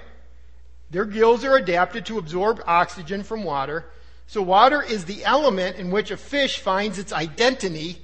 Their 0.89 1.05
gills 1.05 1.45
are 1.45 1.55
adapted 1.55 2.05
to 2.07 2.17
absorb 2.17 2.61
oxygen 2.65 3.23
from 3.23 3.43
water 3.43 3.85
so 4.27 4.41
water 4.41 4.81
is 4.81 5.05
the 5.05 5.23
element 5.23 5.77
in 5.77 5.91
which 5.91 6.11
a 6.11 6.17
fish 6.17 6.59
finds 6.59 6.97
its 6.97 7.13
identity. 7.13 8.01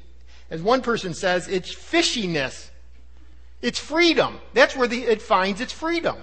As 0.50 0.62
one 0.62 0.82
person 0.82 1.14
says, 1.14 1.48
it's 1.48 1.74
fishiness. 1.74 2.70
It's 3.62 3.80
freedom. 3.80 4.40
That's 4.54 4.76
where 4.76 4.88
the, 4.88 5.04
it 5.04 5.22
finds 5.22 5.62
its 5.62 5.74
freedom. 5.74 6.18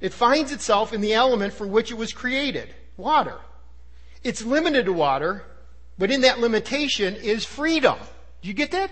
It 0.00 0.12
finds 0.12 0.50
itself 0.50 0.92
in 0.92 1.00
the 1.00 1.12
element 1.12 1.52
for 1.52 1.66
which 1.66 1.90
it 1.90 1.96
was 1.96 2.12
created, 2.12 2.74
water. 2.96 3.38
It's 4.22 4.42
limited 4.42 4.86
to 4.86 4.92
water, 4.92 5.44
but 5.98 6.10
in 6.10 6.22
that 6.22 6.40
limitation 6.40 7.16
is 7.16 7.44
freedom. 7.44 7.98
Do 8.40 8.48
you 8.48 8.54
get 8.54 8.70
that? 8.72 8.90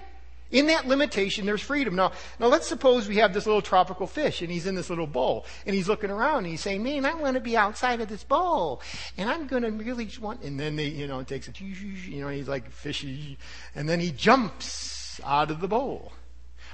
In 0.50 0.66
that 0.68 0.88
limitation, 0.88 1.44
there's 1.44 1.60
freedom. 1.60 1.94
Now, 1.94 2.12
now 2.38 2.46
let's 2.46 2.66
suppose 2.66 3.06
we 3.06 3.16
have 3.16 3.34
this 3.34 3.44
little 3.44 3.60
tropical 3.60 4.06
fish 4.06 4.40
and 4.40 4.50
he's 4.50 4.66
in 4.66 4.74
this 4.74 4.88
little 4.88 5.06
bowl 5.06 5.44
and 5.66 5.74
he's 5.76 5.88
looking 5.88 6.10
around 6.10 6.38
and 6.38 6.46
he's 6.46 6.62
saying, 6.62 6.82
man, 6.82 7.04
I 7.04 7.14
want 7.14 7.34
to 7.34 7.40
be 7.40 7.56
outside 7.56 8.00
of 8.00 8.08
this 8.08 8.24
bowl 8.24 8.80
and 9.18 9.28
I'm 9.28 9.46
going 9.46 9.62
to 9.62 9.70
really 9.70 10.06
just 10.06 10.20
want, 10.20 10.42
and 10.42 10.58
then 10.58 10.76
they, 10.76 10.86
you 10.86 11.06
know, 11.06 11.18
it 11.18 11.28
takes 11.28 11.48
a, 11.48 11.52
you 11.62 12.22
know, 12.22 12.28
he's 12.28 12.48
like 12.48 12.70
fishy 12.70 13.36
and 13.74 13.86
then 13.86 14.00
he 14.00 14.10
jumps 14.10 15.20
out 15.22 15.50
of 15.50 15.60
the 15.60 15.68
bowl. 15.68 16.12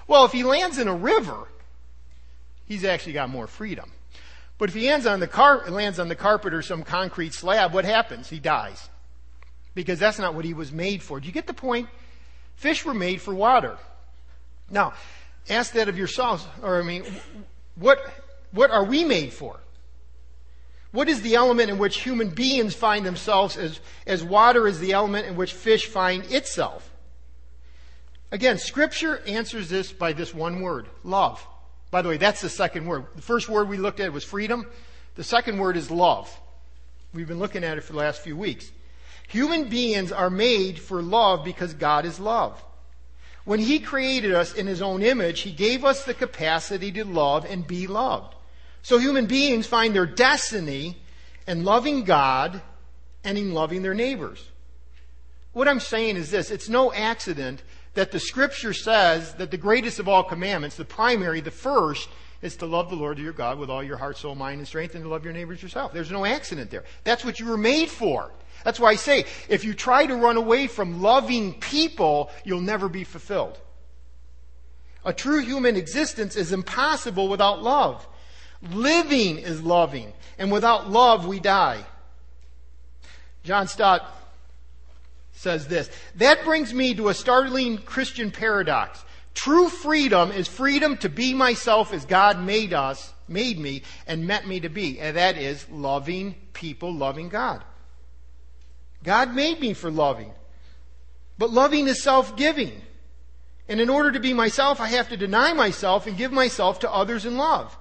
Well, 0.07 0.25
if 0.25 0.33
he 0.33 0.45
lands 0.45 0.79
in 0.79 0.87
a 0.87 0.95
river, 0.95 1.49
he's 2.67 2.85
actually 2.85 3.15
got 3.15 3.29
more 3.29 3.49
freedom. 3.49 3.91
But 4.57 4.69
if 4.69 4.77
he 4.77 4.89
lands 4.89 5.07
on 5.07 5.19
the 5.19 5.27
car, 5.27 5.69
lands 5.69 5.99
on 5.99 6.07
the 6.07 6.15
carpet 6.15 6.55
or 6.55 6.63
some 6.63 6.85
concrete 6.85 7.35
slab, 7.35 7.75
what 7.75 7.85
happens? 7.85 8.31
He 8.31 8.39
dies. 8.39 8.89
Because 9.75 9.99
that's 9.99 10.21
not 10.21 10.35
what 10.35 10.45
he 10.45 10.55
was 10.55 10.71
made 10.71 11.03
for. 11.03 11.19
Do 11.19 11.27
you 11.27 11.33
get 11.33 11.49
the 11.49 11.55
point? 11.55 11.89
Fish 12.57 12.85
were 12.85 12.95
made 12.95 13.21
for 13.21 13.35
water. 13.35 13.77
Now, 14.71 14.95
ask 15.49 15.73
that 15.73 15.89
of 15.89 15.99
yourselves, 15.99 16.47
or 16.63 16.81
I 16.81 16.85
mean, 16.85 17.05
what, 17.77 17.99
what 18.53 18.71
are 18.71 18.85
we 18.85 19.05
made 19.05 19.33
for? 19.33 19.61
What 20.93 21.09
is 21.09 21.23
the 21.23 21.35
element 21.35 21.71
in 21.71 21.79
which 21.79 22.03
human 22.03 22.31
beings 22.31 22.75
find 22.75 23.05
themselves 23.05 23.57
as, 23.57 23.81
as 24.07 24.23
water 24.23 24.69
is 24.69 24.79
the 24.79 24.93
element 24.93 25.27
in 25.27 25.35
which 25.35 25.53
fish 25.53 25.87
find 25.87 26.25
itself? 26.31 26.89
Again, 28.31 28.59
scripture 28.59 29.21
answers 29.27 29.69
this 29.69 29.93
by 29.93 30.13
this 30.13 30.33
one 30.33 30.61
word, 30.61 30.87
love. 31.03 31.45
By 31.91 32.03
the 32.03 32.09
way, 32.09 32.17
that's 32.17 32.41
the 32.41 32.49
second 32.49 32.87
word. 32.87 33.07
The 33.15 33.23
first 33.23 33.49
word 33.49 33.69
we 33.69 33.77
looked 33.77 34.01
at 34.01 34.13
was 34.13 34.25
freedom. 34.25 34.67
The 35.17 35.25
second 35.25 35.59
word 35.59 35.77
is 35.77 35.91
love. 35.91 36.37
We've 37.13 37.29
been 37.29 37.39
looking 37.39 37.63
at 37.63 37.79
it 37.79 37.83
for 37.83 37.93
the 37.93 37.99
last 37.99 38.23
few 38.23 38.37
weeks. 38.37 38.71
Human 39.29 39.69
beings 39.69 40.13
are 40.13 40.31
made 40.31 40.79
for 40.79 41.03
love 41.03 41.45
because 41.45 41.75
God 41.75 42.05
is 42.05 42.21
love. 42.21 42.63
When 43.45 43.61
He 43.61 43.79
created 43.79 44.33
us 44.33 44.55
in 44.55 44.67
His 44.67 44.83
own 44.83 45.03
image, 45.03 45.41
He 45.41 45.53
gave 45.53 45.85
us 45.85 46.05
the 46.05 46.15
capacity 46.15 46.93
to 46.93 47.05
love 47.05 47.45
and 47.45 47.67
be 47.67 47.87
loved. 47.87 48.35
So 48.83 48.99
human 48.99 49.27
beings 49.27 49.67
find 49.67 49.95
their 49.95 50.07
destiny 50.07 50.99
in 51.47 51.65
loving 51.65 52.05
God 52.05 52.61
and 53.25 53.39
in 53.39 53.53
loving 53.53 53.83
their 53.83 53.95
neighbors. 53.95 54.47
What 55.55 55.69
I'm 55.69 55.81
saying 55.81 56.17
is 56.17 56.31
this 56.31 56.51
it's 56.51 56.69
no 56.69 56.93
accident 56.93 57.63
that 57.95 58.13
the 58.13 58.21
scripture 58.21 58.75
says 58.75 59.35
that 59.35 59.51
the 59.51 59.57
greatest 59.57 59.99
of 59.99 60.09
all 60.09 60.23
commandments, 60.23 60.77
the 60.77 60.85
primary, 60.85 61.41
the 61.41 61.51
first, 61.51 62.09
is 62.43 62.57
to 62.57 62.67
love 62.67 62.91
the 62.91 62.97
Lord 62.97 63.19
your 63.19 63.33
God 63.33 63.59
with 63.59 63.71
all 63.71 63.83
your 63.83 63.97
heart, 63.97 64.19
soul, 64.19 64.35
mind, 64.35 64.59
and 64.59 64.69
strength, 64.69 64.95
and 64.95 65.05
to 65.05 65.09
love 65.09 65.25
your 65.25 65.33
neighbors 65.33 65.63
yourself. 65.63 65.93
There's 65.95 66.11
no 66.11 66.27
accident 66.27 66.71
there. 66.71 66.85
That's 67.05 67.25
what 67.25 67.41
you 67.41 67.47
were 67.47 67.57
made 67.57 67.89
for. 67.89 68.31
That's 68.63 68.79
why 68.79 68.91
I 68.91 68.97
say, 68.97 69.25
if 69.49 69.65
you 69.65 69.75
try 69.75 70.07
to 70.07 70.17
run 70.17 70.37
away 70.37 70.67
from 70.67 71.03
loving 71.03 71.55
people, 71.55 72.31
you'll 72.45 72.61
never 72.61 72.89
be 72.89 73.05
fulfilled. 73.05 73.59
A 75.05 75.13
true 75.13 75.41
human 75.41 75.77
existence 75.77 76.37
is 76.37 76.53
impossible 76.53 77.29
without 77.29 77.63
love. 77.63 78.07
Living 78.71 79.39
is 79.39 79.63
loving, 79.63 80.13
and 80.39 80.51
without 80.51 80.91
love, 80.91 81.27
we 81.27 81.41
die. 81.41 81.85
John 83.43 83.69
Stott 83.69 84.11
says 85.33 85.69
this 85.69 85.91
That 86.17 86.45
brings 86.45 86.73
me 86.73 86.95
to 86.95 87.09
a 87.09 87.15
startling 87.15 87.79
Christian 87.79 88.31
paradox. 88.31 89.05
True 89.35 89.69
freedom 89.69 90.31
is 90.31 90.49
freedom 90.49 90.97
to 90.99 91.09
be 91.09 91.35
myself 91.35 91.93
as 91.93 92.05
God 92.05 92.41
made 92.41 92.73
us, 92.73 93.13
made 93.29 93.59
me, 93.59 93.83
and 94.07 94.27
meant 94.27 94.47
me 94.47 94.61
to 94.61 94.69
be. 94.69 95.01
And 95.01 95.17
that 95.17 95.37
is 95.37 95.69
loving 95.71 96.37
people, 96.53 96.95
loving 96.95 97.29
God. 97.29 97.63
God 99.05 99.35
made 99.35 99.61
me 99.61 99.75
for 99.75 99.91
loving. 99.91 100.33
But 101.39 101.53
loving 101.53 101.87
is 101.87 102.03
self-giving. 102.03 102.73
And 103.69 103.81
in 103.81 103.89
order 103.89 104.11
to 104.13 104.21
be 104.21 104.33
myself, 104.33 104.81
I 104.81 104.89
have 104.89 105.11
to 105.11 105.17
deny 105.17 105.53
myself 105.53 106.07
and 106.07 106.17
give 106.17 106.33
myself 106.33 106.81
to 106.81 106.93
others 106.93 107.25
in 107.25 107.37
love. 107.37 107.77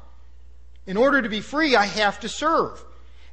In 0.86 0.98
order 0.98 1.22
to 1.22 1.30
be 1.30 1.42
free, 1.42 1.76
I 1.76 1.86
have 1.86 2.20
to 2.20 2.30
serve. 2.30 2.84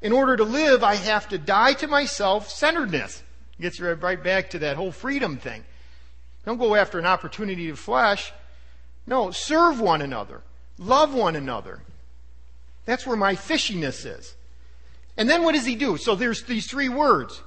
In 0.01 0.13
order 0.13 0.37
to 0.37 0.45
live, 0.45 0.83
I 0.83 0.95
have 0.95 1.29
to 1.29 1.39
die 1.39 1.75
to 1.75 1.87
my 1.87 2.07
self-centeredness. 2.07 3.23
Gets 3.61 3.81
right 3.81 4.23
back 4.23 4.51
to 4.51 4.61
that 4.61 4.77
whole 4.77 4.93
freedom 4.93 5.37
thing. 5.37 5.65
Don't 6.47 6.59
go 6.59 6.75
after 6.75 6.99
an 6.99 7.07
opportunity 7.07 7.67
to 7.67 7.77
flesh. 7.77 8.33
No, 9.07 9.31
serve 9.31 9.81
one 9.81 10.01
another. 10.01 10.41
Love 10.79 11.13
one 11.13 11.37
another. 11.37 11.83
That's 12.87 13.07
where 13.07 13.17
my 13.17 13.35
fishiness 13.35 14.07
is. 14.07 14.35
And 15.17 15.29
then 15.29 15.43
what 15.43 15.55
does 15.55 15.67
he 15.67 15.75
do? 15.75 15.99
So 15.99 16.15
there's 16.15 16.45
these 16.45 16.67
three 16.67 16.89
words 16.89 17.43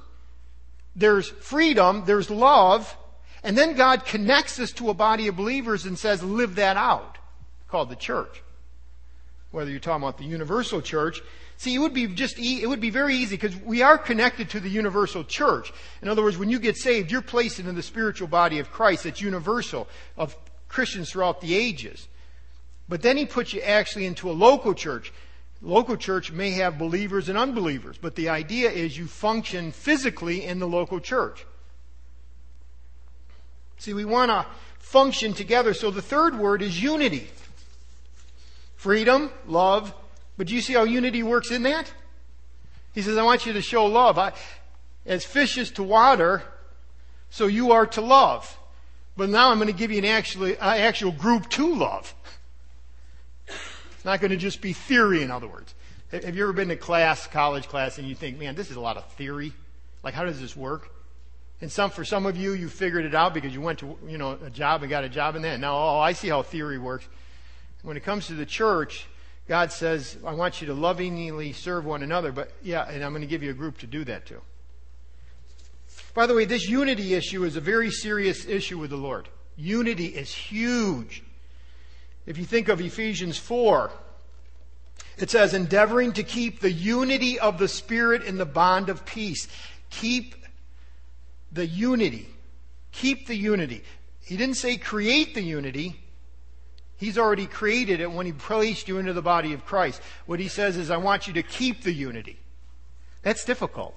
there's 0.96 1.28
freedom, 1.28 2.04
there's 2.06 2.30
love, 2.30 2.96
and 3.42 3.58
then 3.58 3.74
God 3.74 4.04
connects 4.04 4.58
us 4.58 4.72
to 4.72 4.90
a 4.90 4.94
body 4.94 5.28
of 5.28 5.36
believers 5.36 5.84
and 5.84 5.98
says, 5.98 6.22
live 6.22 6.54
that 6.56 6.76
out, 6.76 7.18
called 7.68 7.90
the 7.90 7.96
church. 7.96 8.42
Whether 9.50 9.70
you're 9.70 9.80
talking 9.80 10.02
about 10.02 10.18
the 10.18 10.24
universal 10.24 10.80
church, 10.80 11.20
see, 11.58 11.74
it 11.74 11.78
would 11.78 11.94
be 11.94 12.06
just, 12.06 12.38
e- 12.38 12.62
it 12.62 12.66
would 12.66 12.80
be 12.80 12.90
very 12.90 13.14
easy 13.14 13.36
because 13.36 13.54
we 13.56 13.82
are 13.82 13.98
connected 13.98 14.50
to 14.50 14.60
the 14.60 14.68
universal 14.68 15.24
church. 15.24 15.72
In 16.02 16.08
other 16.08 16.22
words, 16.22 16.38
when 16.38 16.50
you 16.50 16.58
get 16.58 16.76
saved, 16.76 17.12
you're 17.12 17.22
placed 17.22 17.58
into 17.58 17.72
the 17.72 17.82
spiritual 17.82 18.28
body 18.28 18.58
of 18.58 18.70
Christ 18.72 19.04
that's 19.04 19.20
universal, 19.20 19.88
of 20.16 20.36
Christians 20.68 21.10
throughout 21.10 21.40
the 21.40 21.54
ages. 21.54 22.08
But 22.88 23.02
then 23.02 23.16
he 23.16 23.26
puts 23.26 23.52
you 23.52 23.60
actually 23.60 24.06
into 24.06 24.30
a 24.30 24.32
local 24.32 24.74
church 24.74 25.12
Local 25.64 25.96
church 25.96 26.30
may 26.30 26.50
have 26.50 26.78
believers 26.78 27.30
and 27.30 27.38
unbelievers, 27.38 27.96
but 27.98 28.16
the 28.16 28.28
idea 28.28 28.70
is 28.70 28.98
you 28.98 29.06
function 29.06 29.72
physically 29.72 30.44
in 30.44 30.58
the 30.58 30.68
local 30.68 31.00
church. 31.00 31.46
See, 33.78 33.94
we 33.94 34.04
want 34.04 34.30
to 34.30 34.44
function 34.78 35.32
together. 35.32 35.72
So 35.72 35.90
the 35.90 36.02
third 36.02 36.38
word 36.38 36.60
is 36.60 36.82
unity. 36.82 37.28
Freedom, 38.76 39.30
love. 39.46 39.94
But 40.36 40.48
do 40.48 40.54
you 40.54 40.60
see 40.60 40.74
how 40.74 40.84
unity 40.84 41.22
works 41.22 41.50
in 41.50 41.62
that? 41.62 41.90
He 42.92 43.00
says, 43.00 43.16
I 43.16 43.22
want 43.22 43.46
you 43.46 43.54
to 43.54 43.62
show 43.62 43.86
love. 43.86 44.18
I, 44.18 44.32
as 45.06 45.24
fish 45.24 45.56
is 45.56 45.70
to 45.72 45.82
water, 45.82 46.42
so 47.30 47.46
you 47.46 47.72
are 47.72 47.86
to 47.86 48.02
love. 48.02 48.58
But 49.16 49.30
now 49.30 49.50
I'm 49.50 49.56
going 49.56 49.68
to 49.68 49.72
give 49.72 49.90
you 49.90 49.98
an 49.98 50.04
actually, 50.04 50.58
actual 50.58 51.12
group 51.12 51.48
to 51.50 51.74
love. 51.74 52.14
It's 54.04 54.06
not 54.06 54.20
going 54.20 54.32
to 54.32 54.36
just 54.36 54.60
be 54.60 54.74
theory, 54.74 55.22
in 55.22 55.30
other 55.30 55.48
words. 55.48 55.74
Have 56.12 56.36
you 56.36 56.42
ever 56.42 56.52
been 56.52 56.68
to 56.68 56.76
class, 56.76 57.26
college 57.26 57.68
class, 57.68 57.96
and 57.96 58.06
you 58.06 58.14
think, 58.14 58.38
man, 58.38 58.54
this 58.54 58.70
is 58.70 58.76
a 58.76 58.80
lot 58.80 58.98
of 58.98 59.10
theory? 59.12 59.54
Like, 60.02 60.12
how 60.12 60.24
does 60.26 60.38
this 60.38 60.54
work? 60.54 60.90
And 61.62 61.72
some, 61.72 61.88
for 61.88 62.04
some 62.04 62.26
of 62.26 62.36
you, 62.36 62.52
you 62.52 62.68
figured 62.68 63.06
it 63.06 63.14
out 63.14 63.32
because 63.32 63.54
you 63.54 63.62
went 63.62 63.78
to, 63.78 63.96
you 64.06 64.18
know, 64.18 64.38
a 64.44 64.50
job 64.50 64.82
and 64.82 64.90
got 64.90 65.04
a 65.04 65.08
job 65.08 65.36
in 65.36 65.42
that. 65.42 65.58
Now, 65.58 65.74
oh, 65.74 66.00
I 66.00 66.12
see 66.12 66.28
how 66.28 66.42
theory 66.42 66.76
works. 66.76 67.08
When 67.82 67.96
it 67.96 68.04
comes 68.04 68.26
to 68.26 68.34
the 68.34 68.44
church, 68.44 69.06
God 69.48 69.72
says, 69.72 70.18
I 70.22 70.34
want 70.34 70.60
you 70.60 70.66
to 70.66 70.74
lovingly 70.74 71.54
serve 71.54 71.86
one 71.86 72.02
another, 72.02 72.30
but 72.30 72.52
yeah, 72.62 72.86
and 72.86 73.02
I'm 73.02 73.12
going 73.12 73.22
to 73.22 73.26
give 73.26 73.42
you 73.42 73.52
a 73.52 73.54
group 73.54 73.78
to 73.78 73.86
do 73.86 74.04
that 74.04 74.26
too. 74.26 74.42
By 76.12 76.26
the 76.26 76.34
way, 76.34 76.44
this 76.44 76.68
unity 76.68 77.14
issue 77.14 77.42
is 77.44 77.56
a 77.56 77.60
very 77.62 77.90
serious 77.90 78.44
issue 78.44 78.76
with 78.76 78.90
the 78.90 78.96
Lord. 78.96 79.30
Unity 79.56 80.08
is 80.08 80.30
huge. 80.30 81.22
If 82.26 82.38
you 82.38 82.44
think 82.44 82.68
of 82.68 82.80
Ephesians 82.80 83.38
4, 83.38 83.90
it 85.18 85.30
says, 85.30 85.54
endeavoring 85.54 86.12
to 86.14 86.22
keep 86.22 86.60
the 86.60 86.72
unity 86.72 87.38
of 87.38 87.58
the 87.58 87.68
Spirit 87.68 88.22
in 88.22 88.38
the 88.38 88.46
bond 88.46 88.88
of 88.88 89.04
peace. 89.04 89.46
Keep 89.90 90.34
the 91.52 91.66
unity. 91.66 92.28
Keep 92.92 93.26
the 93.26 93.36
unity. 93.36 93.84
He 94.24 94.36
didn't 94.36 94.56
say 94.56 94.76
create 94.76 95.34
the 95.34 95.42
unity. 95.42 96.00
He's 96.96 97.18
already 97.18 97.46
created 97.46 98.00
it 98.00 98.10
when 98.10 98.26
he 98.26 98.32
placed 98.32 98.88
you 98.88 98.98
into 98.98 99.12
the 99.12 99.22
body 99.22 99.52
of 99.52 99.66
Christ. 99.66 100.00
What 100.26 100.40
he 100.40 100.48
says 100.48 100.76
is, 100.76 100.90
I 100.90 100.96
want 100.96 101.26
you 101.26 101.34
to 101.34 101.42
keep 101.42 101.82
the 101.82 101.92
unity. 101.92 102.38
That's 103.22 103.44
difficult. 103.44 103.94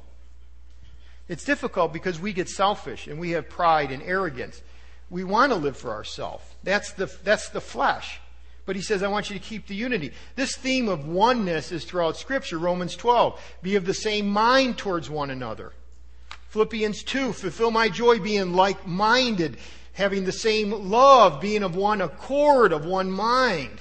It's 1.27 1.43
difficult 1.43 1.93
because 1.93 2.19
we 2.19 2.34
get 2.34 2.50
selfish 2.50 3.07
and 3.07 3.19
we 3.19 3.31
have 3.31 3.50
pride 3.50 3.91
and 3.91 4.01
arrogance. 4.03 4.62
We 5.10 5.24
want 5.24 5.52
to 5.52 5.58
live 5.58 5.78
for 5.78 5.92
ourselves. 5.92 6.44
That's 6.64 6.92
the, 6.94 7.12
that's 7.24 7.50
the 7.50 7.62
flesh. 7.62 8.20
But 8.66 8.76
he 8.76 8.82
says, 8.82 9.02
I 9.02 9.08
want 9.08 9.30
you 9.30 9.40
to 9.40 9.44
keep 9.44 9.68
the 9.68 9.76
unity. 9.76 10.12
This 10.36 10.58
theme 10.58 10.90
of 10.90 11.08
oneness 11.08 11.72
is 11.72 11.86
throughout 11.86 12.18
Scripture. 12.18 12.58
Romans 12.58 12.98
12. 12.98 13.40
Be 13.62 13.76
of 13.78 13.86
the 13.86 13.94
same 13.94 14.28
mind 14.28 14.78
towards 14.78 15.10
one 15.10 15.30
another. 15.30 15.72
Philippians 16.50 17.04
2. 17.04 17.32
Fulfill 17.32 17.72
my 17.72 17.88
joy 17.88 18.20
being 18.20 18.54
like 18.54 18.86
minded, 18.86 19.58
having 19.94 20.26
the 20.26 20.34
same 20.34 20.72
love, 20.90 21.40
being 21.40 21.64
of 21.64 21.78
one 21.78 22.02
accord, 22.02 22.74
of 22.74 22.86
one 22.86 23.10
mind. 23.10 23.80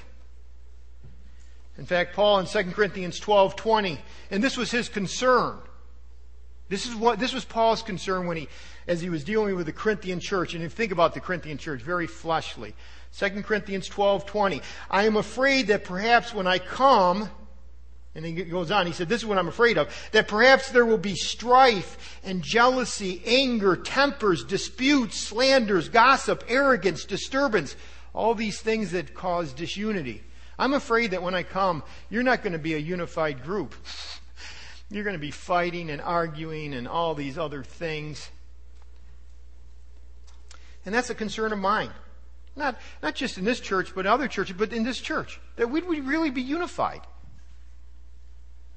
In 1.78 1.84
fact, 1.84 2.14
Paul 2.14 2.38
in 2.38 2.46
2 2.46 2.70
Corinthians 2.70 3.18
12 3.18 3.56
20, 3.56 3.98
and 4.30 4.42
this 4.42 4.56
was 4.56 4.70
his 4.70 4.88
concern. 4.88 5.58
This 6.68 6.86
is 6.86 6.94
what 6.94 7.18
this 7.18 7.32
was 7.32 7.44
Paul's 7.44 7.82
concern 7.82 8.26
when 8.26 8.36
he 8.36 8.48
as 8.88 9.00
he 9.00 9.10
was 9.10 9.24
dealing 9.24 9.54
with 9.56 9.66
the 9.66 9.72
Corinthian 9.72 10.20
church. 10.20 10.54
And 10.54 10.62
you 10.62 10.68
think 10.68 10.92
about 10.92 11.14
the 11.14 11.20
Corinthian 11.20 11.58
church, 11.58 11.82
very 11.82 12.06
fleshly. 12.06 12.74
2 13.16 13.42
Corinthians 13.44 13.88
12:20 13.88 14.62
I 14.90 15.04
am 15.04 15.16
afraid 15.16 15.68
that 15.68 15.84
perhaps 15.84 16.34
when 16.34 16.46
I 16.46 16.58
come, 16.58 17.30
And 18.14 18.24
he 18.24 18.32
goes 18.32 18.70
on, 18.70 18.86
he 18.86 18.92
said, 18.92 19.08
This 19.08 19.20
is 19.20 19.26
what 19.26 19.38
I'm 19.38 19.48
afraid 19.48 19.78
of 19.78 19.94
that 20.12 20.26
perhaps 20.26 20.70
there 20.70 20.86
will 20.86 20.98
be 20.98 21.14
strife 21.14 22.18
and 22.24 22.42
jealousy, 22.42 23.22
anger, 23.26 23.76
tempers, 23.76 24.42
disputes, 24.42 25.18
slanders, 25.18 25.88
gossip, 25.88 26.42
arrogance, 26.48 27.04
disturbance, 27.04 27.76
all 28.14 28.34
these 28.34 28.60
things 28.60 28.92
that 28.92 29.14
cause 29.14 29.52
disunity. 29.52 30.22
I'm 30.58 30.72
afraid 30.72 31.10
that 31.10 31.22
when 31.22 31.34
I 31.34 31.42
come, 31.42 31.82
you're 32.08 32.22
not 32.22 32.42
going 32.42 32.54
to 32.54 32.58
be 32.58 32.74
a 32.74 32.78
unified 32.78 33.42
group. 33.42 33.74
You're 34.90 35.04
going 35.04 35.16
to 35.16 35.20
be 35.20 35.30
fighting 35.30 35.90
and 35.90 36.00
arguing 36.00 36.74
and 36.74 36.86
all 36.86 37.14
these 37.14 37.38
other 37.38 37.62
things. 37.62 38.30
And 40.84 40.94
that's 40.94 41.10
a 41.10 41.14
concern 41.14 41.52
of 41.52 41.58
mine. 41.58 41.90
Not, 42.54 42.80
not 43.02 43.14
just 43.14 43.36
in 43.36 43.44
this 43.44 43.60
church, 43.60 43.92
but 43.94 44.06
in 44.06 44.12
other 44.12 44.28
churches, 44.28 44.56
but 44.56 44.72
in 44.72 44.84
this 44.84 45.00
church. 45.00 45.40
That 45.56 45.70
we 45.70 45.82
would 45.82 46.06
really 46.06 46.30
be 46.30 46.42
unified. 46.42 47.02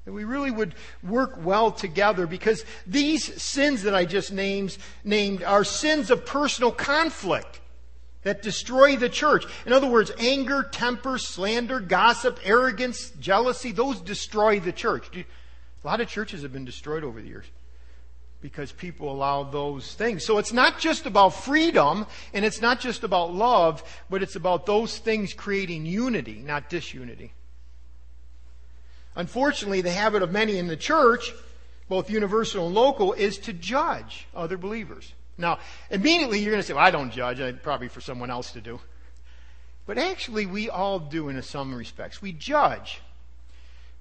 That 0.04 0.12
we 0.12 0.24
really 0.24 0.50
would 0.50 0.74
work 1.02 1.38
well 1.38 1.70
together 1.70 2.26
because 2.26 2.64
these 2.86 3.40
sins 3.40 3.84
that 3.84 3.94
I 3.94 4.04
just 4.04 4.32
named, 4.32 4.76
named 5.04 5.42
are 5.44 5.64
sins 5.64 6.10
of 6.10 6.26
personal 6.26 6.72
conflict 6.72 7.60
that 8.22 8.42
destroy 8.42 8.96
the 8.96 9.08
church. 9.08 9.46
In 9.64 9.72
other 9.72 9.86
words, 9.86 10.10
anger, 10.18 10.62
temper, 10.62 11.16
slander, 11.16 11.80
gossip, 11.80 12.38
arrogance, 12.44 13.10
jealousy, 13.20 13.72
those 13.72 14.00
destroy 14.00 14.60
the 14.60 14.72
church. 14.72 15.10
A 15.82 15.86
lot 15.86 16.00
of 16.00 16.08
churches 16.08 16.42
have 16.42 16.52
been 16.52 16.64
destroyed 16.64 17.04
over 17.04 17.20
the 17.20 17.28
years 17.28 17.46
because 18.40 18.72
people 18.72 19.10
allow 19.10 19.42
those 19.42 19.94
things. 19.94 20.24
So 20.24 20.38
it's 20.38 20.52
not 20.52 20.78
just 20.78 21.06
about 21.06 21.30
freedom 21.30 22.06
and 22.32 22.44
it's 22.44 22.60
not 22.60 22.80
just 22.80 23.04
about 23.04 23.34
love, 23.34 23.82
but 24.08 24.22
it's 24.22 24.36
about 24.36 24.66
those 24.66 24.98
things 24.98 25.34
creating 25.34 25.86
unity, 25.86 26.42
not 26.44 26.70
disunity. 26.70 27.32
Unfortunately, 29.16 29.80
the 29.80 29.90
habit 29.90 30.22
of 30.22 30.30
many 30.30 30.56
in 30.56 30.68
the 30.68 30.76
church, 30.76 31.32
both 31.88 32.08
universal 32.10 32.66
and 32.66 32.74
local, 32.74 33.12
is 33.12 33.38
to 33.38 33.52
judge 33.52 34.26
other 34.34 34.56
believers. 34.56 35.12
Now, 35.36 35.58
immediately 35.90 36.38
you're 36.40 36.52
going 36.52 36.62
to 36.62 36.66
say, 36.66 36.74
well, 36.74 36.84
I 36.84 36.90
don't 36.90 37.10
judge. 37.10 37.40
I 37.40 37.52
probably 37.52 37.88
for 37.88 38.00
someone 38.00 38.30
else 38.30 38.52
to 38.52 38.60
do. 38.60 38.80
But 39.86 39.98
actually, 39.98 40.46
we 40.46 40.70
all 40.70 40.98
do 40.98 41.28
in 41.28 41.40
some 41.42 41.74
respects. 41.74 42.22
We 42.22 42.32
judge. 42.32 43.00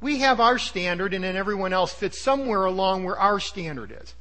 We 0.01 0.20
have 0.20 0.39
our 0.39 0.58
standard, 0.58 1.13
and 1.13 1.24
then 1.24 1.36
everyone 1.36 1.74
else 1.74 1.94
fits 1.94 2.20
somewhere 2.22 2.65
along 2.65 3.03
where 3.03 3.18
our 3.18 3.39
standard 3.39 3.98
is 4.01 4.15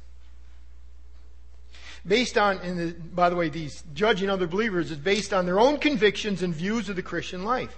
based 2.05 2.37
on, 2.37 2.57
the, 2.77 2.95
by 3.13 3.29
the 3.29 3.35
way, 3.35 3.49
these 3.49 3.83
judging 3.93 4.29
other 4.29 4.47
believers 4.47 4.91
is 4.91 4.97
based 4.97 5.33
on 5.33 5.45
their 5.45 5.59
own 5.59 5.77
convictions 5.77 6.41
and 6.41 6.53
views 6.53 6.89
of 6.89 6.95
the 6.95 7.03
Christian 7.03 7.43
life. 7.43 7.77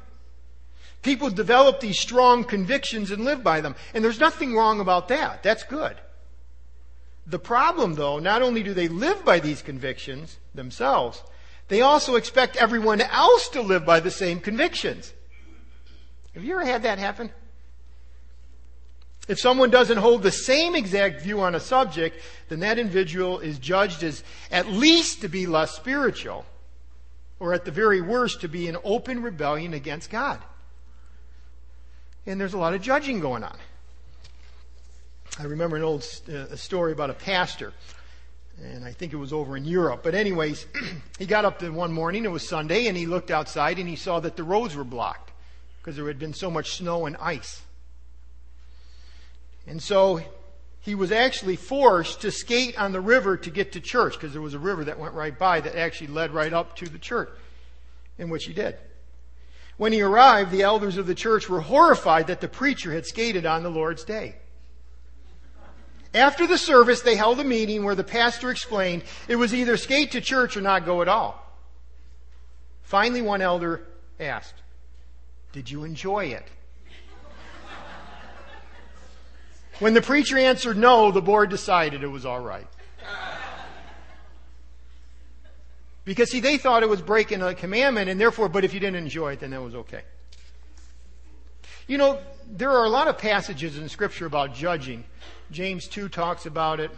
People 1.02 1.30
develop 1.30 1.80
these 1.80 2.00
strong 2.00 2.44
convictions 2.44 3.10
and 3.12 3.26
live 3.26 3.44
by 3.44 3.62
them. 3.62 3.76
And 3.94 4.04
there's 4.04 4.20
nothing 4.20 4.56
wrong 4.56 4.80
about 4.80 5.08
that. 5.08 5.42
That's 5.42 5.64
good. 5.64 5.98
The 7.26 7.40
problem, 7.40 7.96
though, 7.96 8.20
not 8.20 8.42
only 8.42 8.62
do 8.62 8.74
they 8.74 8.88
live 8.88 9.26
by 9.26 9.40
these 9.40 9.62
convictions 9.62 10.38
themselves, 10.54 11.24
they 11.68 11.82
also 11.82 12.16
expect 12.16 12.56
everyone 12.56 13.02
else 13.02 13.50
to 13.50 13.62
live 13.62 13.86
by 13.86 14.00
the 14.00 14.12
same 14.12 14.40
convictions. 14.40 15.14
Have 16.34 16.44
you 16.44 16.54
ever 16.54 16.66
had 16.66 16.84
that 16.84 17.00
happen? 17.00 17.32
If 19.32 19.40
someone 19.40 19.70
doesn't 19.70 19.96
hold 19.96 20.24
the 20.24 20.32
same 20.32 20.76
exact 20.76 21.22
view 21.22 21.40
on 21.40 21.56
a 21.56 21.60
subject, 21.62 22.22
then 22.50 22.60
that 22.60 22.78
individual 22.78 23.40
is 23.40 23.60
judged 23.60 24.04
as 24.04 24.26
at 24.52 24.68
least 24.68 25.22
to 25.22 25.30
be 25.30 25.48
less 25.48 25.72
spiritual, 25.72 26.44
or 27.40 27.54
at 27.54 27.64
the 27.64 27.72
very 27.72 28.02
worst, 28.02 28.42
to 28.42 28.50
be 28.50 28.68
in 28.68 28.76
open 28.84 29.22
rebellion 29.22 29.74
against 29.74 30.10
God. 30.10 30.38
And 32.26 32.42
there's 32.42 32.56
a 32.56 32.58
lot 32.58 32.74
of 32.74 32.82
judging 32.82 33.22
going 33.22 33.46
on. 33.46 33.56
I 35.40 35.44
remember 35.44 35.78
an 35.78 35.84
old 35.84 36.06
uh, 36.28 36.54
story 36.58 36.92
about 36.92 37.10
a 37.10 37.14
pastor, 37.14 37.72
and 38.62 38.84
I 38.84 38.92
think 38.92 39.14
it 39.14 39.16
was 39.16 39.32
over 39.32 39.56
in 39.56 39.64
Europe. 39.64 40.02
But, 40.04 40.14
anyways, 40.14 40.66
he 41.18 41.26
got 41.26 41.46
up 41.46 41.64
one 41.64 41.94
morning, 41.94 42.26
it 42.26 42.32
was 42.32 42.46
Sunday, 42.46 42.88
and 42.88 42.98
he 42.98 43.06
looked 43.06 43.32
outside 43.32 43.80
and 43.80 43.88
he 43.88 43.96
saw 43.96 44.20
that 44.20 44.36
the 44.36 44.44
roads 44.44 44.76
were 44.76 44.84
blocked 44.84 45.32
because 45.78 45.96
there 45.96 46.08
had 46.08 46.20
been 46.20 46.34
so 46.34 46.52
much 46.52 46.72
snow 46.72 47.06
and 47.06 47.16
ice. 47.16 47.62
And 49.72 49.82
so 49.82 50.20
he 50.82 50.96
was 50.96 51.14
actually 51.14 51.56
forced 51.56 52.20
to 52.22 52.30
skate 52.32 52.78
on 52.78 52.92
the 52.92 53.00
river 53.00 53.38
to 53.38 53.50
get 53.50 53.72
to 53.72 53.80
church 53.80 54.16
because 54.16 54.34
there 54.34 54.42
was 54.42 54.54
a 54.54 54.60
river 54.60 54.84
that 54.84 55.00
went 55.00 55.14
right 55.14 55.40
by 55.40 55.62
that 55.62 55.78
actually 55.78 56.08
led 56.08 56.32
right 56.32 56.52
up 56.52 56.76
to 56.76 56.90
the 56.90 57.00
church, 57.00 57.30
in 58.18 58.30
which 58.30 58.44
he 58.44 58.52
did. 58.52 58.78
When 59.78 59.94
he 59.94 60.02
arrived, 60.02 60.52
the 60.52 60.64
elders 60.64 60.98
of 60.98 61.08
the 61.08 61.16
church 61.16 61.48
were 61.48 61.62
horrified 61.62 62.28
that 62.28 62.42
the 62.42 62.50
preacher 62.50 62.92
had 62.92 63.06
skated 63.06 63.46
on 63.46 63.64
the 63.64 63.70
Lord's 63.70 64.04
day. 64.04 64.36
After 66.14 66.46
the 66.46 66.58
service, 66.58 67.00
they 67.00 67.16
held 67.16 67.40
a 67.40 67.46
meeting 67.46 67.86
where 67.86 67.96
the 67.96 68.04
pastor 68.04 68.52
explained 68.52 69.04
it 69.30 69.38
was 69.38 69.54
either 69.54 69.78
skate 69.78 70.12
to 70.12 70.20
church 70.20 70.58
or 70.58 70.62
not 70.62 70.86
go 70.86 71.02
at 71.02 71.08
all. 71.08 71.42
Finally, 72.82 73.22
one 73.22 73.42
elder 73.42 73.88
asked, 74.20 74.56
Did 75.54 75.72
you 75.72 75.86
enjoy 75.86 76.26
it? 76.26 76.46
When 79.82 79.96
the 79.96 80.02
preacher 80.04 80.38
answered 80.38 80.78
no, 80.78 81.10
the 81.10 81.24
board 81.24 81.50
decided 81.50 82.04
it 82.04 82.08
was 82.08 82.24
all 82.24 82.40
right. 82.40 82.68
Because, 86.06 86.30
see, 86.30 86.40
they 86.40 86.60
thought 86.60 86.84
it 86.84 86.90
was 86.90 87.02
breaking 87.02 87.42
a 87.42 87.56
commandment, 87.56 88.08
and 88.08 88.22
therefore, 88.22 88.48
but 88.48 88.64
if 88.64 88.76
you 88.76 88.80
didn't 88.80 88.98
enjoy 88.98 89.34
it, 89.34 89.40
then 89.40 89.50
that 89.50 89.62
was 89.62 89.74
okay. 89.74 90.04
You 91.88 91.98
know, 91.98 92.20
there 92.48 92.70
are 92.70 92.86
a 92.86 92.90
lot 92.90 93.08
of 93.08 93.18
passages 93.18 93.80
in 93.80 93.90
Scripture 93.90 94.28
about 94.28 94.54
judging. 94.54 95.04
James 95.50 95.88
2 95.88 96.10
talks 96.10 96.46
about 96.46 96.80
it. 96.80 96.92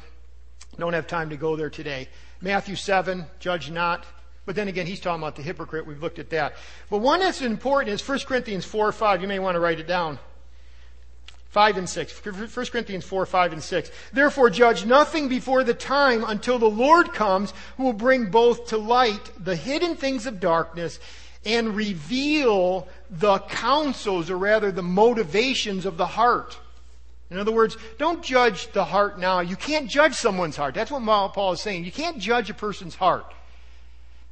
Don't 0.78 0.92
have 0.92 1.08
time 1.08 1.30
to 1.30 1.38
go 1.38 1.56
there 1.56 1.70
today. 1.70 2.10
Matthew 2.42 2.76
7, 2.76 3.26
judge 3.40 3.72
not. 3.72 4.06
But 4.46 4.56
then 4.56 4.68
again, 4.68 4.88
he's 4.88 5.00
talking 5.00 5.24
about 5.24 5.38
the 5.38 5.42
hypocrite. 5.42 5.88
We've 5.88 6.04
looked 6.04 6.20
at 6.20 6.32
that. 6.32 6.56
But 6.90 6.98
one 6.98 7.22
that's 7.22 7.42
important 7.42 7.94
is 7.94 8.06
1 8.06 8.20
Corinthians 8.28 8.66
4 8.66 8.90
or 8.90 8.92
5. 8.92 9.22
You 9.22 9.30
may 9.30 9.40
want 9.40 9.56
to 9.56 9.62
write 9.62 9.80
it 9.80 9.88
down. 9.88 10.20
5 11.54 11.78
and 11.78 11.88
6. 11.88 12.26
1 12.26 12.66
Corinthians 12.72 13.06
4, 13.06 13.28
5 13.28 13.54
and 13.54 13.62
6. 13.62 13.92
Therefore 14.12 14.50
judge 14.50 14.86
nothing 14.86 15.30
before 15.30 15.64
the 15.64 15.76
time 15.76 16.24
until 16.24 16.58
the 16.58 16.66
Lord 16.66 17.14
comes 17.14 17.54
who 17.78 17.84
will 17.84 17.94
bring 17.94 18.32
both 18.32 18.66
to 18.70 18.78
light 18.78 19.30
the 19.38 19.56
hidden 19.56 19.96
things 19.96 20.26
of 20.26 20.40
darkness 20.40 21.00
and 21.46 21.76
reveal 21.76 22.88
the 23.12 23.38
counsels 23.38 24.32
or 24.32 24.38
rather 24.38 24.72
the 24.72 24.82
motivations 24.82 25.86
of 25.86 25.98
the 25.98 26.08
heart. 26.08 26.58
In 27.30 27.38
other 27.38 27.52
words, 27.52 27.78
don't 28.00 28.24
judge 28.24 28.72
the 28.72 28.86
heart 28.86 29.20
now. 29.20 29.42
You 29.42 29.56
can't 29.56 29.88
judge 29.88 30.16
someone's 30.16 30.56
heart. 30.56 30.74
That's 30.74 30.90
what 30.90 31.04
Paul 31.34 31.52
is 31.52 31.62
saying. 31.62 31.86
You 31.86 31.92
can't 31.92 32.18
judge 32.18 32.50
a 32.50 32.56
person's 32.56 32.96
heart. 32.96 33.32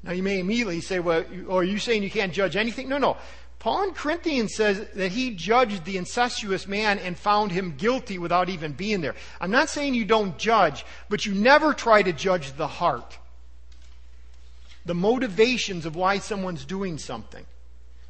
Now 0.02 0.14
you 0.14 0.24
may 0.24 0.40
immediately 0.40 0.82
say, 0.82 1.00
well, 1.00 1.24
oh, 1.48 1.58
are 1.58 1.64
you 1.64 1.78
saying 1.78 2.02
you 2.02 2.10
can't 2.10 2.34
judge 2.34 2.56
anything? 2.56 2.90
No, 2.90 2.98
no. 2.98 3.18
Paul 3.62 3.84
in 3.84 3.93
Corinthians 3.93 4.56
says 4.56 4.88
that 4.95 5.12
he 5.12 5.36
judged 5.36 5.86
the 5.86 5.97
incestuous 5.97 6.67
man 6.67 6.97
and 6.97 7.15
found 7.15 7.52
him 7.52 7.76
guilty 7.78 8.17
without 8.17 8.50
even 8.50 8.71
being 8.71 9.02
there. 9.02 9.13
I'm 9.39 9.52
not 9.52 9.69
saying 9.69 9.93
you 9.93 10.04
don't 10.04 10.36
judge, 10.39 10.84
but 11.10 11.28
you 11.28 11.36
never 11.36 11.76
try 11.76 12.02
to 12.02 12.12
judge 12.12 12.54
the 12.54 12.65
heart. 12.65 13.19
The 14.88 14.95
motivations 14.95 15.86
of 15.86 15.95
why 15.95 16.17
someone's 16.17 16.65
doing 16.65 16.97
something. 16.97 17.45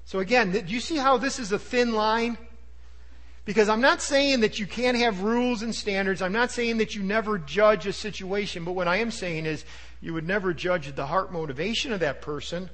So 0.06 0.20
again, 0.20 0.52
do 0.54 0.74
you 0.74 0.80
see 0.80 0.96
how 0.96 1.18
this 1.18 1.38
is 1.38 1.52
a 1.52 1.60
thin 1.60 1.92
line? 1.92 2.38
Because 3.44 3.68
I'm 3.68 3.82
not 3.82 4.02
saying 4.02 4.40
that 4.40 4.58
you 4.58 4.66
can't 4.66 4.96
have 4.96 5.22
rules 5.22 5.64
and 5.64 5.76
standards. 5.76 6.22
I'm 6.22 6.32
not 6.32 6.52
saying 6.52 6.78
that 6.78 6.96
you 6.96 7.04
never 7.04 7.38
judge 7.38 7.86
a 7.86 7.92
situation. 7.92 8.64
But 8.64 8.72
what 8.72 8.88
I 8.88 9.00
am 9.00 9.12
saying 9.12 9.46
is 9.46 9.66
you 10.00 10.14
would 10.14 10.26
never 10.26 10.54
judge 10.54 10.96
the 10.96 11.08
heart 11.08 11.34
motivation 11.34 11.92
of 11.92 12.00
that 12.00 12.22
person 12.22 12.70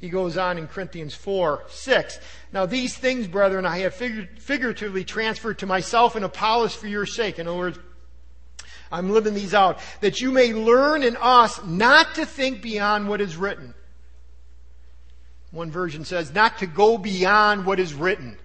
he 0.00 0.08
goes 0.08 0.38
on 0.38 0.56
in 0.56 0.66
Corinthians 0.66 1.14
4, 1.14 1.64
6. 1.68 2.20
Now 2.52 2.66
these 2.66 2.96
things, 2.96 3.26
brethren, 3.26 3.66
I 3.66 3.78
have 3.80 3.94
figuratively 3.94 5.04
transferred 5.04 5.58
to 5.58 5.66
myself 5.66 6.16
and 6.16 6.24
Apollos 6.24 6.74
for 6.74 6.86
your 6.86 7.04
sake. 7.06 7.38
In 7.38 7.46
other 7.46 7.58
words, 7.58 7.78
I'm 8.90 9.10
living 9.10 9.34
these 9.34 9.54
out. 9.54 9.78
That 10.00 10.20
you 10.20 10.32
may 10.32 10.54
learn 10.54 11.02
in 11.02 11.16
us 11.20 11.62
not 11.64 12.14
to 12.14 12.24
think 12.24 12.62
beyond 12.62 13.08
what 13.08 13.20
is 13.20 13.36
written. 13.36 13.74
One 15.50 15.70
version 15.70 16.04
says, 16.04 16.32
not 16.32 16.58
to 16.58 16.66
go 16.66 16.96
beyond 16.96 17.66
what 17.66 17.78
is 17.78 17.92
written. 17.92 18.38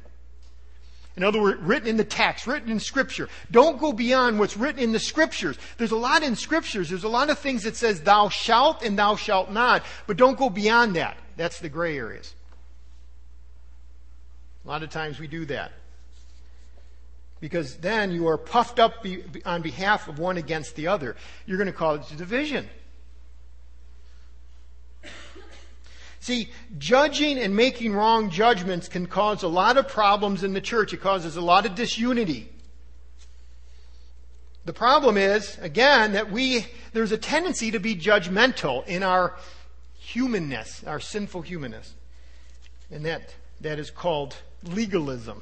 In 1.15 1.23
other 1.23 1.41
words, 1.41 1.61
written 1.61 1.87
in 1.87 1.95
the 1.95 2.03
text, 2.03 2.45
written 2.45 2.69
in 2.69 2.79
scripture. 2.81 3.29
Don't 3.49 3.79
go 3.79 3.93
beyond 3.93 4.37
what's 4.37 4.57
written 4.57 4.83
in 4.83 4.91
the 4.91 4.99
scriptures. 4.99 5.57
There's 5.77 5.91
a 5.91 5.95
lot 5.95 6.23
in 6.23 6.35
scriptures. 6.35 6.89
There's 6.89 7.05
a 7.05 7.09
lot 7.09 7.29
of 7.29 7.39
things 7.39 7.63
that 7.63 7.77
says 7.77 8.01
thou 8.01 8.27
shalt 8.27 8.83
and 8.83 8.99
thou 8.99 9.15
shalt 9.15 9.49
not, 9.49 9.83
but 10.07 10.17
don't 10.17 10.37
go 10.37 10.49
beyond 10.49 10.97
that. 10.97 11.15
That's 11.35 11.59
the 11.59 11.69
gray 11.69 11.97
areas. 11.97 12.33
A 14.63 14.67
lot 14.67 14.83
of 14.83 14.89
times 14.89 15.19
we 15.19 15.27
do 15.27 15.45
that. 15.45 15.71
Because 17.39 17.75
then 17.77 18.11
you 18.11 18.27
are 18.27 18.37
puffed 18.37 18.79
up 18.79 19.05
on 19.45 19.61
behalf 19.61 20.07
of 20.07 20.17
one 20.17 20.37
against 20.37 20.75
the 20.75 20.87
other. 20.87 21.15
You're 21.45 21.57
going 21.57 21.67
to 21.67 21.73
call 21.73 21.95
it 21.95 22.17
division. 22.17 22.67
See, 26.25 26.49
judging 26.79 27.37
and 27.37 27.55
making 27.55 27.93
wrong 27.93 28.31
judgments 28.31 28.87
can 28.87 29.05
cause 29.05 29.43
a 29.43 29.47
lot 29.47 29.77
of 29.77 29.87
problems 29.87 30.43
in 30.43 30.53
the 30.53 30.61
church. 30.61 30.91
It 30.91 31.01
causes 31.01 31.35
a 31.35 31.41
lot 31.41 31.67
of 31.67 31.75
disunity. 31.75 32.49
The 34.65 34.73
problem 34.73 35.17
is, 35.17 35.59
again, 35.59 36.13
that 36.13 36.31
we, 36.31 36.65
there's 36.93 37.11
a 37.11 37.17
tendency 37.19 37.69
to 37.69 37.79
be 37.79 37.95
judgmental 37.95 38.87
in 38.87 39.03
our 39.03 39.35
humanness, 40.05 40.83
our 40.85 40.99
sinful 40.99 41.41
humanness. 41.41 41.93
And 42.91 43.05
that, 43.05 43.33
that 43.61 43.79
is 43.79 43.89
called 43.89 44.35
legalism. 44.63 45.41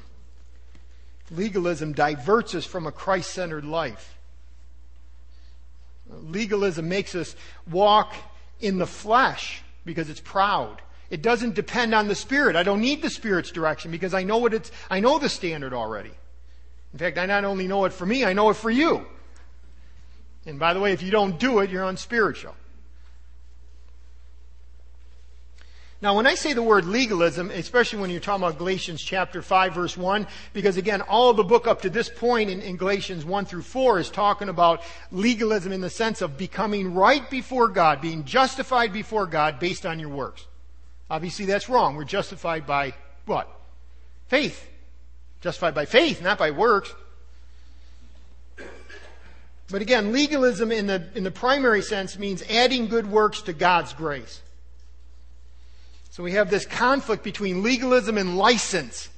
Legalism 1.30 1.92
diverts 1.92 2.54
us 2.54 2.64
from 2.64 2.86
a 2.86 2.92
Christ 2.92 3.30
centered 3.30 3.64
life. 3.64 4.16
Legalism 6.08 6.88
makes 6.88 7.14
us 7.14 7.36
walk 7.70 8.14
in 8.60 8.78
the 8.78 8.86
flesh 8.86 9.62
because 9.84 10.08
it's 10.08 10.20
proud. 10.20 10.80
It 11.10 11.20
doesn't 11.20 11.54
depend 11.54 11.94
on 11.94 12.08
the 12.08 12.14
Spirit. 12.14 12.56
I 12.56 12.62
don't 12.62 12.80
need 12.80 13.02
the 13.02 13.10
Spirit's 13.10 13.50
direction 13.50 13.90
because 13.90 14.14
I 14.14 14.22
know 14.22 14.38
what 14.38 14.54
it's, 14.54 14.70
I 14.90 15.00
know 15.00 15.18
the 15.18 15.28
standard 15.28 15.74
already. 15.74 16.12
In 16.92 16.98
fact, 16.98 17.18
I 17.18 17.26
not 17.26 17.44
only 17.44 17.66
know 17.66 17.84
it 17.84 17.92
for 17.92 18.06
me, 18.06 18.24
I 18.24 18.32
know 18.32 18.50
it 18.50 18.54
for 18.54 18.70
you. 18.70 19.06
And 20.46 20.58
by 20.58 20.72
the 20.72 20.80
way, 20.80 20.92
if 20.92 21.02
you 21.02 21.10
don't 21.10 21.38
do 21.38 21.58
it, 21.60 21.70
you're 21.70 21.84
unspiritual. 21.84 22.54
Now, 26.04 26.14
when 26.14 26.26
I 26.26 26.34
say 26.34 26.52
the 26.52 26.62
word 26.62 26.84
legalism, 26.84 27.50
especially 27.50 27.98
when 27.98 28.10
you're 28.10 28.20
talking 28.20 28.44
about 28.44 28.58
Galatians 28.58 29.00
chapter 29.00 29.40
5 29.40 29.74
verse 29.74 29.96
1, 29.96 30.26
because 30.52 30.76
again, 30.76 31.00
all 31.00 31.32
the 31.32 31.42
book 31.42 31.66
up 31.66 31.80
to 31.80 31.88
this 31.88 32.10
point 32.10 32.50
in, 32.50 32.60
in, 32.60 32.76
Galatians 32.76 33.24
1 33.24 33.46
through 33.46 33.62
4 33.62 34.00
is 34.00 34.10
talking 34.10 34.50
about 34.50 34.82
legalism 35.10 35.72
in 35.72 35.80
the 35.80 35.88
sense 35.88 36.20
of 36.20 36.36
becoming 36.36 36.92
right 36.92 37.30
before 37.30 37.68
God, 37.68 38.02
being 38.02 38.24
justified 38.24 38.92
before 38.92 39.26
God 39.26 39.58
based 39.58 39.86
on 39.86 39.98
your 39.98 40.10
works. 40.10 40.46
Obviously 41.08 41.46
that's 41.46 41.70
wrong. 41.70 41.96
We're 41.96 42.04
justified 42.04 42.66
by 42.66 42.92
what? 43.24 43.48
Faith. 44.28 44.68
Justified 45.40 45.74
by 45.74 45.86
faith, 45.86 46.20
not 46.20 46.36
by 46.36 46.50
works. 46.50 46.92
But 49.70 49.80
again, 49.80 50.12
legalism 50.12 50.70
in 50.70 50.86
the, 50.86 51.08
in 51.14 51.24
the 51.24 51.30
primary 51.30 51.80
sense 51.80 52.18
means 52.18 52.42
adding 52.50 52.88
good 52.88 53.10
works 53.10 53.40
to 53.40 53.54
God's 53.54 53.94
grace. 53.94 54.42
So 56.14 56.22
we 56.22 56.30
have 56.34 56.48
this 56.48 56.64
conflict 56.64 57.24
between 57.24 57.64
legalism 57.64 58.18
and 58.18 58.38
license. 58.38 59.08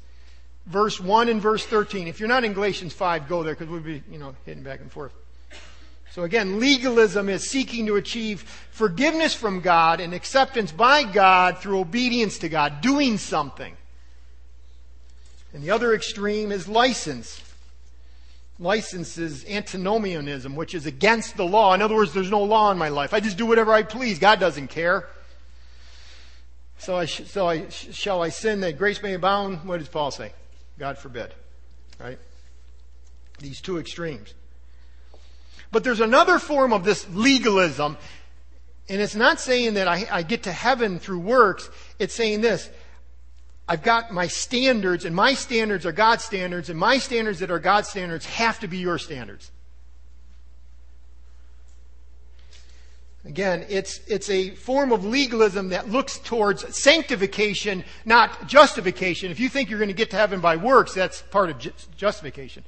Verse 0.65 0.99
1 0.99 1.29
and 1.29 1.43
verse 1.43 1.63
13. 1.67 2.09
If 2.09 2.21
you're 2.21 2.29
not 2.29 2.43
in 2.43 2.55
Galatians 2.55 2.95
5, 2.95 3.29
go 3.29 3.43
there 3.43 3.53
because 3.53 3.69
we'll 3.69 3.81
be, 3.81 4.03
you 4.11 4.17
know, 4.17 4.35
hitting 4.47 4.63
back 4.63 4.81
and 4.81 4.91
forth. 4.91 5.13
So 6.13 6.23
again, 6.23 6.59
legalism 6.59 7.29
is 7.29 7.51
seeking 7.51 7.85
to 7.85 7.97
achieve 7.97 8.41
forgiveness 8.71 9.35
from 9.35 9.61
God 9.61 10.01
and 10.01 10.15
acceptance 10.15 10.73
by 10.73 11.05
God 11.05 11.59
through 11.59 11.81
obedience 11.81 12.39
to 12.39 12.49
God, 12.49 12.81
doing 12.81 13.19
something. 13.19 13.77
And 15.53 15.63
the 15.63 15.73
other 15.73 15.93
extreme 15.95 16.51
is 16.51 16.67
license 16.67 17.43
license 18.59 19.19
is 19.19 19.45
antinomianism, 19.47 20.57
which 20.57 20.75
is 20.75 20.87
against 20.87 21.37
the 21.37 21.45
law. 21.45 21.75
In 21.75 21.83
other 21.83 21.95
words, 21.95 22.15
there's 22.15 22.31
no 22.31 22.43
law 22.43 22.71
in 22.71 22.79
my 22.79 22.89
life. 22.89 23.13
I 23.13 23.21
just 23.21 23.37
do 23.37 23.45
whatever 23.45 23.73
I 23.73 23.83
please. 23.83 24.19
God 24.19 24.41
doesn't 24.41 24.69
care. 24.69 25.09
So, 26.79 26.97
I 26.97 27.07
sh- 27.07 27.27
so 27.27 27.47
I, 27.49 27.69
sh- 27.69 27.95
shall 27.95 28.23
I 28.23 28.29
sin 28.29 28.61
that 28.61 28.79
grace 28.79 29.03
may 29.03 29.15
abound? 29.15 29.65
What 29.65 29.79
does 29.79 29.89
Paul 29.89 30.11
say? 30.11 30.33
God 30.79 30.99
forbid. 30.99 31.33
Right? 31.99 32.19
These 33.39 33.61
two 33.61 33.79
extremes. 33.79 34.35
But 35.73 35.85
there's 35.85 36.01
another 36.01 36.39
form 36.39 36.73
of 36.73 36.85
this 36.85 37.09
legalism, 37.11 37.97
and 38.89 39.01
it's 39.01 39.17
not 39.17 39.41
saying 39.41 39.75
that 39.75 39.89
I, 39.89 40.07
I 40.11 40.23
get 40.23 40.45
to 40.45 40.53
heaven 40.53 40.99
through 40.99 41.21
works. 41.21 41.69
It's 41.99 42.15
saying 42.15 42.41
this 42.41 42.71
I've 43.69 43.83
got 43.83 44.13
my 44.13 44.29
standards, 44.29 45.05
and 45.05 45.15
my 45.15 45.35
standards 45.35 45.87
are 45.87 45.93
God's 45.93 46.25
standards, 46.25 46.71
and 46.71 46.79
my 46.79 46.99
standards 46.99 47.41
that 47.41 47.51
are 47.51 47.59
God's 47.59 47.89
standards 47.89 48.25
have 48.27 48.61
to 48.61 48.69
be 48.69 48.79
your 48.79 48.99
standards. 48.99 49.51
Again, 53.27 53.67
it's, 53.69 54.01
it's 54.07 54.31
a 54.31 54.51
form 54.55 54.93
of 54.93 55.05
legalism 55.05 55.71
that 55.71 55.91
looks 55.91 56.19
towards 56.19 56.79
sanctification, 56.79 57.85
not 58.05 58.47
justification. 58.47 59.33
If 59.33 59.41
you 59.41 59.49
think 59.49 59.69
you're 59.69 59.81
going 59.81 59.89
to 59.89 59.95
get 59.95 60.11
to 60.11 60.17
heaven 60.17 60.41
by 60.41 60.57
works, 60.57 60.95
that's 60.95 61.23
part 61.23 61.51
of 61.51 61.59
justification. 61.97 62.65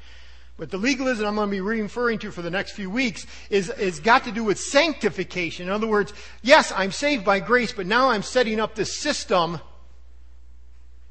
But 0.57 0.71
the 0.71 0.79
legalism 0.79 1.27
I'm 1.27 1.37
going 1.37 1.49
to 1.49 1.53
be 1.53 1.61
referring 1.61 2.19
to 2.21 2.33
for 2.33 2.43
the 2.43 2.51
next 2.51 2.73
few 2.73 2.91
weeks 2.91 3.25
is, 3.51 3.71
is 3.71 4.01
got 4.01 4.25
to 4.25 4.33
do 4.33 4.43
with 4.43 4.59
sanctification. 4.59 5.69
In 5.69 5.73
other 5.73 5.87
words, 5.87 6.13
yes, 6.43 6.73
I'm 6.75 6.91
saved 6.91 7.25
by 7.25 7.39
grace, 7.39 7.73
but 7.73 7.87
now 7.87 8.11
I'm 8.11 8.23
setting 8.23 8.59
up 8.59 8.75
this 8.75 8.99
system 8.99 9.61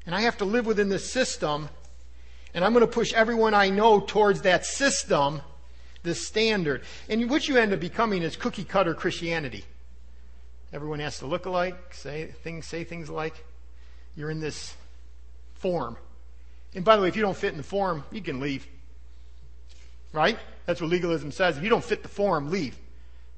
and 0.08 0.14
I 0.14 0.22
have 0.22 0.38
to 0.38 0.46
live 0.46 0.64
within 0.64 0.88
this 0.88 1.12
system, 1.12 1.68
and 2.54 2.64
I'm 2.64 2.72
going 2.72 2.80
to 2.80 2.90
push 2.90 3.12
everyone 3.12 3.52
I 3.52 3.68
know 3.68 4.00
towards 4.00 4.40
that 4.40 4.64
system, 4.64 5.42
this 6.08 6.26
standard. 6.26 6.82
And 7.08 7.30
what 7.30 7.48
you 7.48 7.56
end 7.56 7.72
up 7.72 7.80
becoming 7.80 8.22
is 8.22 8.34
cookie 8.34 8.64
cutter 8.64 8.94
Christianity. 8.94 9.64
Everyone 10.72 10.98
has 11.00 11.20
to 11.20 11.26
look 11.26 11.46
alike, 11.46 11.94
say 11.94 12.26
things, 12.42 12.66
say 12.66 12.84
things 12.84 13.08
like. 13.08 13.44
You're 14.16 14.30
in 14.30 14.40
this 14.40 14.74
form. 15.54 15.96
And 16.74 16.84
by 16.84 16.96
the 16.96 17.02
way, 17.02 17.08
if 17.08 17.16
you 17.16 17.22
don't 17.22 17.36
fit 17.36 17.52
in 17.52 17.56
the 17.56 17.62
form, 17.62 18.04
you 18.10 18.20
can 18.20 18.40
leave. 18.40 18.66
Right? 20.12 20.38
That's 20.66 20.80
what 20.80 20.90
legalism 20.90 21.30
says. 21.30 21.56
If 21.56 21.62
you 21.62 21.70
don't 21.70 21.84
fit 21.84 22.02
the 22.02 22.08
form, 22.08 22.50
leave. 22.50 22.76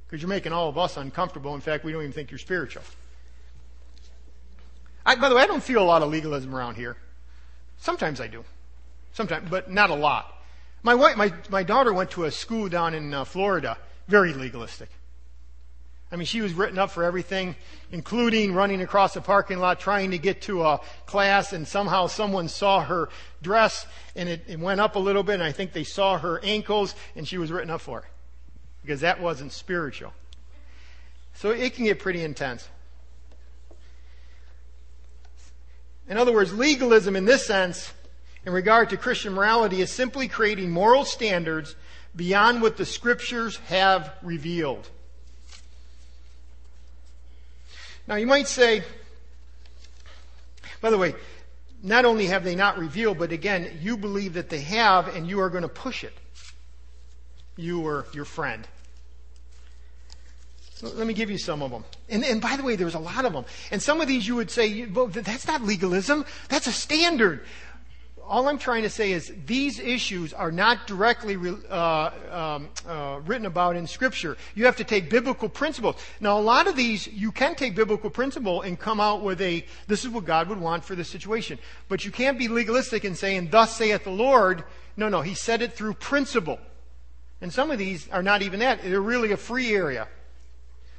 Because 0.07 0.23
you're 0.23 0.29
making 0.29 0.53
all 0.53 0.69
of 0.69 0.79
us 0.79 0.97
uncomfortable. 0.97 1.55
In 1.55 1.61
fact, 1.61 1.85
we 1.85 1.93
don't 1.93 2.03
even 2.03 2.13
think 2.13 2.31
you're 2.31 2.39
spiritual. 2.39 2.83
I, 5.05 5.15
by 5.17 5.29
the 5.29 5.35
way, 5.35 5.43
I 5.43 5.47
don't 5.47 5.63
feel 5.63 5.83
a 5.83 5.85
lot 5.85 6.03
of 6.03 6.11
legalism 6.11 6.55
around 6.55 6.77
here. 6.77 6.97
Sometimes 7.79 8.21
I 8.21 8.27
do. 8.27 8.45
Sometimes, 9.13 9.49
but 9.49 9.71
not 9.71 9.91
a 9.91 9.95
lot. 9.95 10.40
My 10.83 10.95
wife, 10.95 11.17
my, 11.17 11.33
my 11.51 11.63
daughter 11.63 11.93
went 11.93 12.13
to 12.13 12.25
a 12.25 12.31
school 12.31 12.69
down 12.69 12.95
in 12.95 13.13
uh, 13.13 13.25
Florida, 13.25 13.77
very 14.09 14.33
legalistic. 14.33 14.89
I 16.13 16.17
mean, 16.17 16.27
she 16.27 16.41
was 16.41 16.55
written 16.55 16.79
up 16.79 16.91
for 16.91 17.05
everything, 17.05 17.55
including 17.93 18.53
running 18.53 18.81
across 18.81 19.15
the 19.15 19.21
parking 19.21 19.61
lot 19.61 19.79
trying 19.79 20.11
to 20.11 20.19
get 20.19 20.43
to 20.43 20.65
a 20.65 20.81
class, 21.07 21.53
and 21.53 21.69
somehow 21.69 22.09
someone 22.09 22.49
saw 22.49 22.83
her 22.83 23.11
dress, 23.43 23.87
and 24.17 24.29
it, 24.29 24.43
it 24.49 24.59
went 24.59 24.81
up 24.81 24.97
a 24.97 24.99
little 24.99 25.23
bit, 25.23 25.35
and 25.35 25.43
I 25.43 25.53
think 25.53 25.73
they 25.73 25.85
saw 25.85 26.19
her 26.19 26.41
ankles, 26.43 26.97
and 27.15 27.29
she 27.29 27.39
was 27.39 27.53
written 27.53 27.71
up 27.71 27.81
for 27.81 28.01
it. 28.01 28.07
Because 28.83 29.03
that 29.03 29.21
wasn't 29.21 29.53
spiritual. 29.53 30.13
So 31.35 31.51
it 31.51 31.75
can 31.75 31.85
get 31.85 32.01
pretty 32.01 32.25
intense. 32.25 32.69
In 36.09 36.17
other 36.17 36.33
words, 36.33 36.53
legalism 36.53 37.15
in 37.15 37.25
this 37.25 37.47
sense, 37.47 37.93
in 38.45 38.53
regard 38.53 38.91
to 38.91 38.97
Christian 38.97 39.35
morality, 39.35 39.81
is 39.81 39.93
simply 39.93 40.29
creating 40.29 40.71
moral 40.71 41.05
standards 41.05 41.75
beyond 42.17 42.63
what 42.63 42.77
the 42.77 42.87
scriptures 42.87 43.57
have 43.69 44.13
revealed. 44.23 44.89
Now, 48.07 48.17
you 48.17 48.27
might 48.27 48.49
say, 48.49 48.83
by 50.81 50.91
the 50.91 50.99
way, 50.99 51.15
not 51.83 52.05
only 52.05 52.27
have 52.27 52.45
they 52.45 52.55
not 52.55 52.79
revealed, 52.79 53.19
but 53.19 53.33
again, 53.33 53.79
you 53.81 53.97
believe 53.97 54.35
that 54.35 54.49
they 54.49 54.61
have 54.61 55.15
and 55.15 55.27
you 55.27 55.41
are 55.41 55.51
going 55.51 55.63
to 55.63 55.69
push 55.69 56.05
it. 56.05 56.13
You 57.57 57.83
or 57.87 58.07
your 58.13 58.25
friend. 58.25 58.67
Let 60.83 61.07
me 61.07 61.13
give 61.13 61.31
you 61.31 61.39
some 61.39 61.63
of 61.63 61.71
them. 61.71 61.85
And, 62.09 62.25
and 62.25 62.41
by 62.41 62.57
the 62.57 62.63
way, 62.63 62.75
there's 62.75 62.95
a 62.95 62.99
lot 62.99 63.25
of 63.25 63.33
them. 63.33 63.45
And 63.71 63.83
some 63.83 64.01
of 64.01 64.09
these 64.09 64.27
you 64.27 64.37
would 64.37 64.51
say, 64.51 64.87
well, 64.87 65.09
that's 65.09 65.47
not 65.47 65.63
legalism. 65.63 66.25
That's 66.49 66.67
a 66.67 66.73
standard. 66.73 67.45
All 68.31 68.47
I'm 68.47 68.59
trying 68.59 68.85
to 68.85 68.91
say 68.91 69.11
is 69.11 69.33
these 69.45 69.81
issues 69.81 70.33
are 70.33 70.53
not 70.53 70.87
directly 70.87 71.37
uh, 71.69 72.11
um, 72.31 72.69
uh, 72.87 73.19
written 73.27 73.45
about 73.45 73.75
in 73.75 73.89
Scripture. 73.89 74.37
You 74.55 74.67
have 74.67 74.77
to 74.77 74.85
take 74.85 75.11
biblical 75.11 75.49
principles. 75.49 75.97
Now, 76.21 76.39
a 76.39 76.41
lot 76.41 76.69
of 76.69 76.77
these, 76.77 77.09
you 77.09 77.33
can 77.33 77.57
take 77.57 77.75
biblical 77.75 78.09
principle 78.09 78.63
and 78.63 78.79
come 78.79 79.01
out 79.01 79.23
with 79.23 79.41
a, 79.41 79.67
this 79.89 80.05
is 80.05 80.11
what 80.11 80.27
God 80.27 80.49
would 80.49 80.61
want 80.61 80.85
for 80.85 80.95
this 80.95 81.09
situation. 81.09 81.59
But 81.89 82.05
you 82.05 82.13
can't 82.13 82.39
be 82.39 82.47
legalistic 82.47 83.03
and 83.03 83.19
saying, 83.19 83.49
thus 83.51 83.75
saith 83.75 84.05
the 84.05 84.11
Lord. 84.11 84.63
No, 84.97 85.09
no, 85.09 85.23
He 85.23 85.35
said 85.35 85.61
it 85.61 85.73
through 85.73 85.95
principle. 85.95 86.61
And 87.41 87.53
some 87.53 87.73
of 87.73 87.81
these 87.81 88.09
are 88.11 88.23
not 88.23 88.43
even 88.43 88.61
that. 88.61 88.81
They're 88.85 89.01
really 89.01 89.33
a 89.33 89.37
free 89.37 89.75
area. 89.75 90.07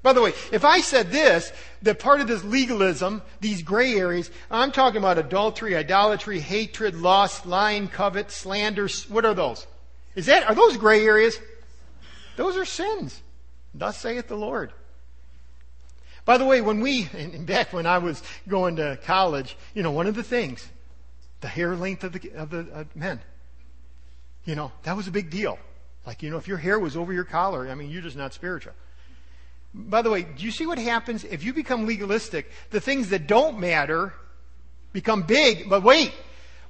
By 0.04 0.14
the 0.14 0.22
way, 0.22 0.34
if 0.52 0.66
I 0.66 0.82
said 0.82 1.12
this, 1.12 1.52
that 1.84 2.00
part 2.00 2.22
of 2.22 2.28
this 2.28 2.44
legalism, 2.44 3.22
these 3.40 3.62
gray 3.62 3.96
areas, 3.96 4.32
I'm 4.50 4.72
talking 4.72 4.98
about 4.98 5.20
adultery, 5.20 5.76
idolatry, 5.76 6.40
hatred, 6.40 6.96
lust, 6.96 7.46
lying, 7.46 7.88
covet, 7.88 8.32
slander. 8.32 8.88
What 9.10 9.26
are 9.26 9.36
those? 9.36 9.68
Is 10.16 10.26
that, 10.26 10.50
are 10.50 10.56
those 10.56 10.78
gray 10.78 11.06
areas? 11.06 11.38
Those 12.36 12.58
are 12.58 12.66
sins. 12.66 13.22
Thus 13.76 13.98
saith 13.98 14.28
the 14.28 14.36
Lord. 14.36 14.74
By 16.26 16.38
the 16.38 16.46
way, 16.46 16.62
when 16.62 16.82
we, 16.82 17.08
and 17.14 17.46
back 17.46 17.72
when 17.72 17.86
I 17.86 18.00
was 18.00 18.22
going 18.48 18.78
to 18.78 18.98
college, 19.04 19.56
you 19.74 19.84
know, 19.84 19.92
one 19.92 20.08
of 20.08 20.16
the 20.16 20.24
things, 20.24 20.68
the 21.42 21.48
hair 21.48 21.76
length 21.76 22.04
of 22.04 22.14
the, 22.14 22.32
of 22.36 22.50
the 22.50 22.68
uh, 22.74 22.84
men, 22.96 23.20
you 24.46 24.56
know, 24.56 24.72
that 24.84 24.98
was 24.98 25.08
a 25.08 25.12
big 25.12 25.30
deal. 25.30 25.60
Like, 26.06 26.24
you 26.24 26.32
know, 26.32 26.38
if 26.38 26.48
your 26.48 26.58
hair 26.58 26.80
was 26.80 26.98
over 26.98 27.14
your 27.14 27.24
collar, 27.24 27.70
I 27.70 27.76
mean, 27.76 27.92
you're 27.92 28.02
just 28.02 28.18
not 28.18 28.34
spiritual. 28.34 28.74
By 29.74 30.02
the 30.02 30.10
way, 30.10 30.24
do 30.24 30.44
you 30.44 30.52
see 30.52 30.66
what 30.66 30.78
happens 30.78 31.24
if 31.24 31.44
you 31.44 31.54
become 31.54 31.86
legalistic? 31.86 32.52
The 32.72 32.82
things 32.82 33.10
that 33.10 33.28
don't 33.28 33.60
matter 33.60 34.14
become 34.92 35.24
big, 35.24 35.70
but 35.70 35.84
wait. 35.84 36.14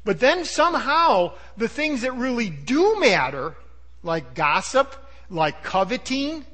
But 0.03 0.19
then 0.19 0.45
somehow 0.45 1.33
the 1.57 1.67
things 1.67 2.01
that 2.01 2.13
really 2.15 2.49
do 2.49 2.99
matter, 2.99 3.55
like 4.03 4.35
gossip, 4.35 4.95
like 5.29 5.63
coveting, 5.63 6.45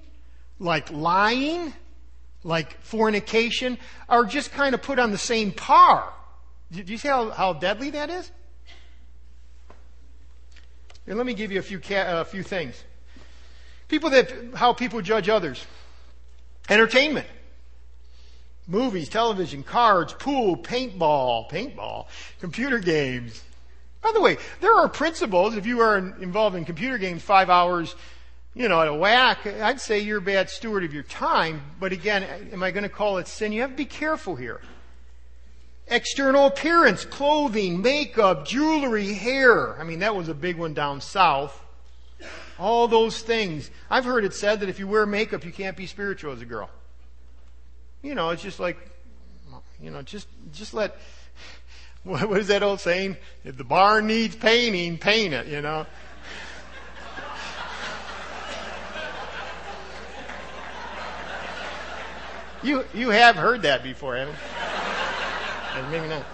like 0.60 0.92
lying, 0.92 1.74
like 2.44 2.82
fornication, 2.82 3.78
are 4.08 4.24
just 4.24 4.52
kind 4.52 4.74
of 4.74 4.82
put 4.82 5.00
on 5.00 5.12
the 5.12 5.18
same 5.18 5.52
par. 5.52 6.14
Do 6.72 6.82
you 6.82 6.98
see 6.98 7.08
how, 7.08 7.30
how 7.32 7.54
deadly 7.54 7.90
that 7.92 8.10
is? 8.10 8.32
Here, 11.06 11.16
let 11.16 11.26
me 11.26 11.34
give 11.34 11.52
you 11.52 11.60
a 11.60 11.64
few, 11.64 11.80
ca- 11.80 12.22
a 12.22 12.26
few 12.26 12.44
things. 12.44 12.82
People 13.88 14.10
that, 14.10 14.32
how 14.56 14.74
people 14.74 15.02
judge 15.02 15.30
others. 15.30 15.66
Entertainment. 16.70 17.28
Movies, 18.68 19.08
television, 19.08 19.64
cards, 19.64 20.14
pool, 20.14 20.58
paintball, 20.58 21.50
paintball, 21.50 22.08
computer 22.42 22.80
games. 22.80 23.42
By 24.02 24.12
the 24.14 24.22
way, 24.22 24.38
there 24.60 24.74
are 24.74 24.90
principles. 24.90 25.56
If 25.56 25.66
you 25.66 25.80
are 25.80 25.98
involved 25.98 26.56
in 26.56 26.66
computer 26.66 26.98
games 26.98 27.22
five 27.22 27.50
hours, 27.50 27.96
you 28.54 28.68
know, 28.68 28.82
at 28.82 28.88
a 28.88 28.94
whack, 28.94 29.46
I'd 29.46 29.80
say 29.80 30.00
you're 30.00 30.18
a 30.18 30.22
bad 30.22 30.50
steward 30.50 30.84
of 30.84 30.94
your 30.94 31.04
time. 31.04 31.62
But 31.80 31.94
again, 31.94 32.24
am 32.52 32.62
I 32.62 32.72
going 32.72 32.84
to 32.84 32.90
call 32.90 33.20
it 33.20 33.28
sin? 33.28 33.52
You 33.54 33.62
have 33.62 33.72
to 33.72 33.76
be 33.78 33.86
careful 33.86 34.36
here. 34.36 34.62
External 35.88 36.48
appearance, 36.48 37.06
clothing, 37.06 37.82
makeup, 37.82 38.46
jewelry, 38.46 39.14
hair. 39.14 39.80
I 39.80 39.84
mean, 39.84 40.00
that 40.00 40.16
was 40.16 40.28
a 40.28 40.34
big 40.34 40.58
one 40.58 40.74
down 40.74 41.00
south. 41.00 41.64
All 42.60 42.88
those 42.88 43.22
things. 43.22 43.70
I've 43.90 44.06
heard 44.06 44.26
it 44.26 44.34
said 44.34 44.62
that 44.62 44.70
if 44.70 44.80
you 44.80 44.88
wear 44.88 45.06
makeup, 45.06 45.46
you 45.46 45.52
can't 45.52 45.78
be 45.78 45.86
spiritual 45.86 46.34
as 46.34 46.42
a 46.42 46.46
girl. 46.46 46.70
You 48.02 48.16
know, 48.16 48.30
it's 48.30 48.42
just 48.42 48.60
like, 48.60 48.78
you 49.82 49.92
know, 49.92 50.02
just, 50.02 50.28
just 50.54 50.74
let, 50.74 50.98
what 52.04 52.38
is 52.38 52.48
that 52.48 52.64
old 52.64 52.80
saying? 52.80 53.18
If 53.44 53.58
the 53.58 53.64
barn 53.64 54.08
needs 54.08 54.36
painting, 54.36 54.98
paint 54.98 55.34
it, 55.34 55.48
you 55.48 55.62
know. 55.62 55.86
You, 62.64 62.84
you 62.92 63.12
have 63.12 63.36
heard 63.36 63.62
that 63.62 63.84
before, 63.84 64.18
haven't 64.18 64.34
you? 64.34 65.92
maybe 65.92 66.08
not. 66.08 66.26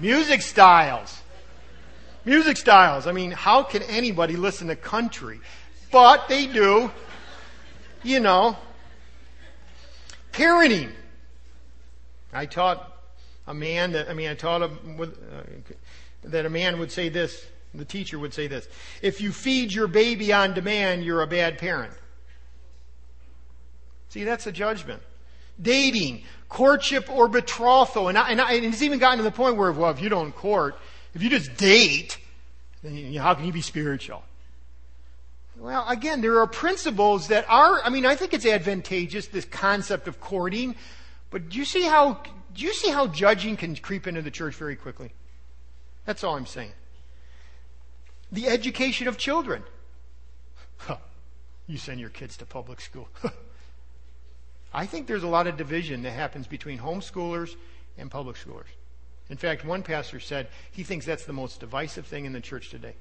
Music 0.00 0.42
styles. 0.42 1.20
Music 2.24 2.56
styles. 2.56 3.06
I 3.06 3.12
mean, 3.12 3.30
how 3.30 3.62
can 3.62 3.82
anybody 3.84 4.36
listen 4.36 4.68
to 4.68 4.76
country? 4.76 5.40
But 5.90 6.28
they 6.28 6.46
do. 6.46 6.90
You 8.02 8.20
know. 8.20 8.56
Parenting. 10.32 10.92
I 12.32 12.46
taught 12.46 12.92
a 13.46 13.54
man 13.54 13.92
that, 13.92 14.08
I 14.08 14.14
mean, 14.14 14.28
I 14.28 14.34
taught 14.34 14.62
him 14.62 14.96
with, 14.98 15.16
uh, 15.32 15.42
that 16.24 16.44
a 16.44 16.50
man 16.50 16.78
would 16.78 16.92
say 16.92 17.08
this, 17.08 17.44
the 17.74 17.84
teacher 17.84 18.18
would 18.18 18.34
say 18.34 18.46
this. 18.46 18.68
If 19.02 19.20
you 19.20 19.32
feed 19.32 19.72
your 19.72 19.88
baby 19.88 20.32
on 20.32 20.54
demand, 20.54 21.04
you're 21.04 21.22
a 21.22 21.26
bad 21.26 21.58
parent. 21.58 21.94
See, 24.10 24.24
that's 24.24 24.46
a 24.46 24.52
judgment. 24.52 25.02
Dating, 25.60 26.22
courtship 26.48 27.10
or 27.10 27.28
betrothal. 27.28 28.08
And, 28.08 28.16
I, 28.16 28.30
and, 28.30 28.40
I, 28.40 28.54
and, 28.54 28.66
it's 28.66 28.82
even 28.82 28.98
gotten 28.98 29.18
to 29.18 29.24
the 29.24 29.30
point 29.30 29.56
where, 29.56 29.72
well, 29.72 29.90
if 29.90 30.00
you 30.00 30.08
don't 30.08 30.32
court, 30.32 30.78
if 31.14 31.22
you 31.22 31.30
just 31.30 31.56
date, 31.56 32.18
then 32.82 32.94
you, 32.94 33.20
how 33.20 33.34
can 33.34 33.44
you 33.44 33.52
be 33.52 33.62
spiritual? 33.62 34.22
Well, 35.58 35.84
again, 35.88 36.20
there 36.20 36.38
are 36.40 36.46
principles 36.46 37.28
that 37.28 37.44
are, 37.48 37.80
I 37.82 37.90
mean, 37.90 38.06
I 38.06 38.14
think 38.14 38.32
it's 38.32 38.46
advantageous, 38.46 39.26
this 39.26 39.44
concept 39.44 40.06
of 40.06 40.20
courting, 40.20 40.76
but 41.30 41.48
do 41.48 41.58
you 41.58 41.64
see 41.64 41.82
how, 41.82 42.22
do 42.54 42.64
you 42.64 42.72
see 42.72 42.90
how 42.90 43.08
judging 43.08 43.56
can 43.56 43.74
creep 43.74 44.06
into 44.06 44.22
the 44.22 44.30
church 44.30 44.54
very 44.54 44.76
quickly? 44.76 45.10
That's 46.04 46.22
all 46.22 46.36
I'm 46.36 46.46
saying. 46.46 46.72
The 48.30 48.46
education 48.46 49.08
of 49.08 49.18
children. 49.18 49.64
Huh. 50.76 50.98
You 51.66 51.76
send 51.76 51.98
your 51.98 52.10
kids 52.10 52.36
to 52.36 52.46
public 52.46 52.80
school. 52.80 53.08
I 54.72 54.86
think 54.86 55.06
there's 55.06 55.22
a 55.22 55.28
lot 55.28 55.46
of 55.46 55.56
division 55.56 56.02
that 56.02 56.10
happens 56.10 56.46
between 56.46 56.78
homeschoolers 56.78 57.56
and 57.96 58.10
public 58.10 58.36
schoolers. 58.36 58.66
In 59.30 59.36
fact, 59.36 59.64
one 59.64 59.82
pastor 59.82 60.20
said 60.20 60.48
he 60.70 60.82
thinks 60.82 61.04
that's 61.04 61.24
the 61.24 61.32
most 61.32 61.60
divisive 61.60 62.06
thing 62.06 62.24
in 62.24 62.32
the 62.32 62.40
church 62.40 62.70
today. 62.70 62.94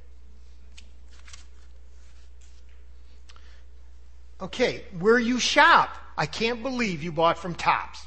Okay, 4.40 4.84
where 5.00 5.18
you 5.20 5.40
shop. 5.40 5.96
I 6.18 6.26
can't 6.26 6.62
believe 6.62 7.04
you 7.04 7.12
bought 7.12 7.38
from 7.38 7.56
Tops. 7.56 8.06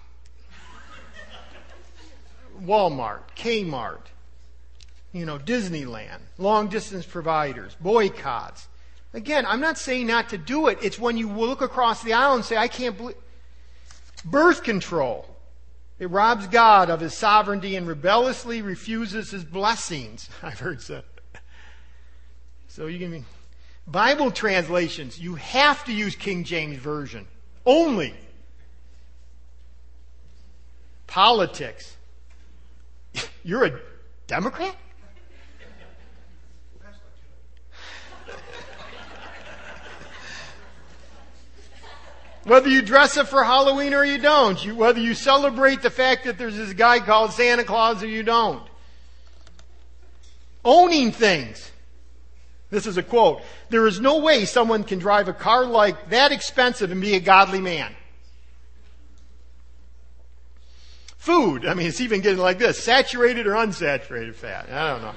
Walmart, 2.62 3.22
Kmart, 3.36 4.02
you 5.12 5.24
know, 5.24 5.38
Disneyland, 5.38 6.20
long 6.36 6.68
distance 6.68 7.06
providers, 7.06 7.76
boycotts. 7.80 8.68
Again, 9.14 9.46
I'm 9.46 9.60
not 9.60 9.78
saying 9.78 10.06
not 10.06 10.28
to 10.28 10.38
do 10.38 10.68
it. 10.68 10.78
It's 10.82 10.98
when 10.98 11.16
you 11.16 11.30
look 11.30 11.62
across 11.62 12.02
the 12.02 12.12
aisle 12.12 12.34
and 12.34 12.44
say, 12.44 12.56
I 12.56 12.68
can't 12.68 12.96
believe. 12.96 13.16
Birth 14.24 14.62
control. 14.62 15.26
It 15.98 16.10
robs 16.10 16.46
God 16.46 16.88
of 16.88 17.00
his 17.00 17.14
sovereignty 17.14 17.76
and 17.76 17.86
rebelliously 17.86 18.62
refuses 18.62 19.30
his 19.30 19.44
blessings. 19.44 20.30
I've 20.42 20.58
heard 20.58 20.80
so. 20.80 21.02
So 22.68 22.86
you 22.86 22.98
can 22.98 23.26
Bible 23.86 24.30
translations, 24.30 25.18
you 25.18 25.34
have 25.34 25.84
to 25.86 25.92
use 25.92 26.14
King 26.14 26.44
James 26.44 26.76
Version. 26.78 27.26
Only. 27.66 28.14
Politics. 31.06 31.96
You're 33.44 33.64
a 33.64 33.80
Democrat? 34.26 34.76
Whether 42.44 42.68
you 42.70 42.80
dress 42.80 43.16
up 43.16 43.28
for 43.28 43.44
Halloween 43.44 43.92
or 43.92 44.04
you 44.04 44.18
don't, 44.18 44.64
you, 44.64 44.74
whether 44.74 45.00
you 45.00 45.14
celebrate 45.14 45.82
the 45.82 45.90
fact 45.90 46.24
that 46.24 46.38
there's 46.38 46.56
this 46.56 46.72
guy 46.72 47.00
called 47.00 47.32
Santa 47.32 47.64
Claus 47.64 48.02
or 48.02 48.06
you 48.06 48.22
don't. 48.22 48.62
Owning 50.64 51.12
things. 51.12 51.70
This 52.70 52.86
is 52.86 52.96
a 52.96 53.02
quote. 53.02 53.42
There 53.68 53.86
is 53.86 54.00
no 54.00 54.20
way 54.20 54.44
someone 54.44 54.84
can 54.84 54.98
drive 54.98 55.28
a 55.28 55.32
car 55.32 55.66
like 55.66 56.10
that 56.10 56.32
expensive 56.32 56.90
and 56.90 57.00
be 57.00 57.14
a 57.14 57.20
godly 57.20 57.60
man. 57.60 57.94
Food. 61.18 61.66
I 61.66 61.74
mean, 61.74 61.86
it's 61.88 62.00
even 62.00 62.22
getting 62.22 62.38
like 62.38 62.58
this. 62.58 62.82
Saturated 62.82 63.46
or 63.46 63.52
unsaturated 63.52 64.34
fat. 64.34 64.70
I 64.70 64.92
don't 64.92 65.02
know. 65.02 65.14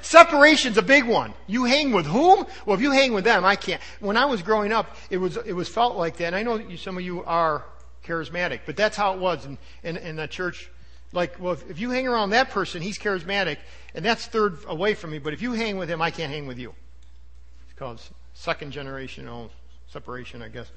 Separation's 0.00 0.78
a 0.78 0.82
big 0.82 1.04
one. 1.04 1.34
You 1.46 1.64
hang 1.64 1.92
with 1.92 2.06
whom? 2.06 2.46
Well, 2.64 2.74
if 2.76 2.80
you 2.80 2.92
hang 2.92 3.12
with 3.12 3.24
them, 3.24 3.44
I 3.44 3.56
can't. 3.56 3.82
When 4.00 4.16
I 4.16 4.26
was 4.26 4.42
growing 4.42 4.72
up, 4.72 4.96
it 5.10 5.18
was, 5.18 5.36
it 5.36 5.52
was 5.52 5.68
felt 5.68 5.96
like 5.96 6.16
that. 6.18 6.26
And 6.26 6.36
I 6.36 6.42
know 6.42 6.56
you, 6.56 6.76
some 6.76 6.96
of 6.96 7.02
you 7.02 7.24
are 7.24 7.64
charismatic, 8.04 8.60
but 8.66 8.76
that's 8.76 8.96
how 8.96 9.14
it 9.14 9.18
was 9.20 9.44
in, 9.44 9.58
in, 9.82 9.96
in 9.96 10.16
the 10.16 10.26
church. 10.26 10.70
Like, 11.12 11.40
well, 11.40 11.54
if, 11.54 11.70
if 11.70 11.80
you 11.80 11.90
hang 11.90 12.06
around 12.06 12.30
that 12.30 12.50
person, 12.50 12.82
he's 12.82 12.98
charismatic, 12.98 13.58
and 13.94 14.04
that's 14.04 14.26
third 14.26 14.58
away 14.66 14.94
from 14.94 15.10
me, 15.10 15.18
but 15.18 15.32
if 15.32 15.42
you 15.42 15.52
hang 15.52 15.76
with 15.76 15.88
him, 15.88 16.02
I 16.02 16.10
can't 16.10 16.32
hang 16.32 16.46
with 16.46 16.58
you. 16.58 16.74
It's 17.68 17.78
called 17.78 18.00
second 18.34 18.72
generational 18.72 19.50
separation, 19.88 20.42
I 20.42 20.48
guess. 20.48 20.70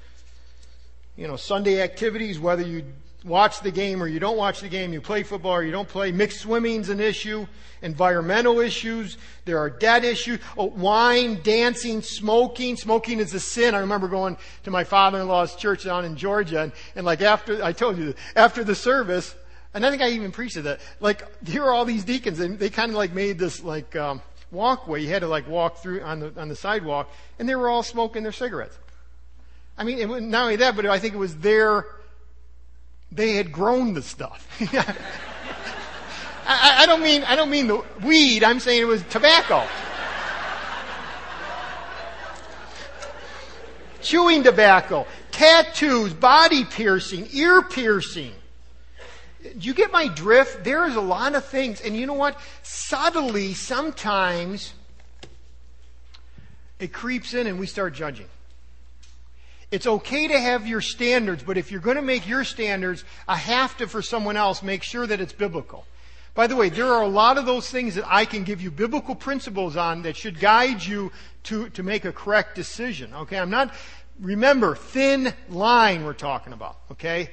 You 1.16 1.28
know, 1.28 1.36
Sunday 1.36 1.82
activities, 1.82 2.40
whether 2.40 2.62
you 2.62 2.84
watch 3.24 3.60
the 3.60 3.70
game 3.70 4.02
or 4.02 4.06
you 4.06 4.20
don't 4.20 4.36
watch 4.36 4.60
the 4.60 4.68
game, 4.68 4.92
you 4.92 5.00
play 5.00 5.22
football 5.22 5.52
or 5.52 5.62
you 5.62 5.72
don't 5.72 5.88
play. 5.88 6.12
Mixed 6.12 6.40
swimming's 6.40 6.88
an 6.88 7.00
issue. 7.00 7.46
Environmental 7.82 8.60
issues. 8.60 9.18
There 9.44 9.58
are 9.58 9.70
debt 9.70 10.04
issues. 10.04 10.40
Oh, 10.56 10.66
wine, 10.66 11.40
dancing, 11.42 12.02
smoking. 12.02 12.76
Smoking 12.76 13.18
is 13.18 13.34
a 13.34 13.40
sin. 13.40 13.74
I 13.74 13.80
remember 13.80 14.08
going 14.08 14.36
to 14.64 14.70
my 14.70 14.84
father-in-law's 14.84 15.56
church 15.56 15.84
down 15.84 16.04
in 16.04 16.16
Georgia 16.16 16.62
and, 16.62 16.72
and 16.96 17.04
like 17.04 17.20
after, 17.20 17.62
I 17.62 17.72
told 17.72 17.98
you, 17.98 18.14
after 18.36 18.64
the 18.64 18.74
service, 18.74 19.34
and 19.74 19.84
I 19.86 19.90
think 19.90 20.02
I 20.02 20.10
even 20.10 20.32
preached 20.32 20.56
it 20.56 20.62
that, 20.62 20.80
like, 21.00 21.24
here 21.46 21.64
are 21.64 21.72
all 21.72 21.84
these 21.84 22.04
deacons 22.04 22.40
and 22.40 22.58
they 22.58 22.70
kind 22.70 22.90
of 22.90 22.96
like 22.96 23.12
made 23.12 23.38
this 23.38 23.62
like, 23.62 23.96
um, 23.96 24.20
walkway. 24.50 25.02
You 25.02 25.08
had 25.08 25.20
to 25.20 25.28
like 25.28 25.48
walk 25.48 25.78
through 25.78 26.02
on 26.02 26.20
the, 26.20 26.32
on 26.36 26.48
the 26.48 26.56
sidewalk 26.56 27.10
and 27.38 27.48
they 27.48 27.54
were 27.54 27.68
all 27.68 27.82
smoking 27.82 28.22
their 28.22 28.32
cigarettes. 28.32 28.78
I 29.78 29.84
mean, 29.84 29.98
it, 29.98 30.08
was 30.08 30.22
not 30.22 30.42
only 30.42 30.56
that, 30.56 30.76
but 30.76 30.86
I 30.86 30.98
think 30.98 31.14
it 31.14 31.18
was 31.18 31.36
their 31.38 31.86
they 33.14 33.34
had 33.34 33.52
grown 33.52 33.94
the 33.94 34.02
stuff. 34.02 34.46
I, 36.46 36.82
I, 36.82 36.86
don't 36.86 37.02
mean 37.02 37.22
I 37.24 37.36
don't 37.36 37.50
mean 37.50 37.66
the 37.66 37.84
weed. 38.02 38.42
I'm 38.42 38.60
saying 38.60 38.80
it 38.80 38.86
was 38.86 39.02
tobacco. 39.04 39.66
Chewing 44.00 44.42
tobacco, 44.42 45.06
tattoos, 45.30 46.12
body 46.12 46.64
piercing, 46.64 47.28
ear 47.32 47.62
piercing. 47.62 48.32
Do 49.42 49.50
you 49.60 49.74
get 49.74 49.92
my 49.92 50.08
drift? 50.08 50.64
There 50.64 50.86
is 50.86 50.96
a 50.96 51.00
lot 51.00 51.34
of 51.36 51.44
things, 51.44 51.80
and 51.80 51.96
you 51.96 52.06
know 52.06 52.14
what? 52.14 52.36
Subtly, 52.62 53.54
sometimes 53.54 54.74
it 56.80 56.92
creeps 56.92 57.32
in 57.34 57.46
and 57.46 57.60
we 57.60 57.66
start 57.66 57.94
judging. 57.94 58.26
It's 59.72 59.86
okay 59.86 60.28
to 60.28 60.38
have 60.38 60.66
your 60.66 60.82
standards, 60.82 61.42
but 61.42 61.56
if 61.56 61.72
you're 61.72 61.80
going 61.80 61.96
to 61.96 62.02
make 62.02 62.28
your 62.28 62.44
standards 62.44 63.04
a 63.26 63.34
have 63.34 63.74
to 63.78 63.88
for 63.88 64.02
someone 64.02 64.36
else, 64.36 64.62
make 64.62 64.82
sure 64.82 65.06
that 65.06 65.18
it's 65.18 65.32
biblical. 65.32 65.86
By 66.34 66.46
the 66.46 66.56
way, 66.56 66.68
there 66.68 66.92
are 66.92 67.02
a 67.02 67.08
lot 67.08 67.38
of 67.38 67.46
those 67.46 67.70
things 67.70 67.94
that 67.94 68.04
I 68.06 68.26
can 68.26 68.44
give 68.44 68.60
you 68.60 68.70
biblical 68.70 69.14
principles 69.14 69.74
on 69.74 70.02
that 70.02 70.14
should 70.14 70.38
guide 70.38 70.84
you 70.84 71.10
to, 71.44 71.70
to 71.70 71.82
make 71.82 72.04
a 72.04 72.12
correct 72.12 72.54
decision. 72.54 73.14
Okay, 73.14 73.38
I'm 73.38 73.48
not, 73.48 73.74
remember, 74.20 74.76
thin 74.76 75.32
line 75.48 76.04
we're 76.04 76.12
talking 76.12 76.52
about. 76.52 76.76
Okay? 76.90 77.30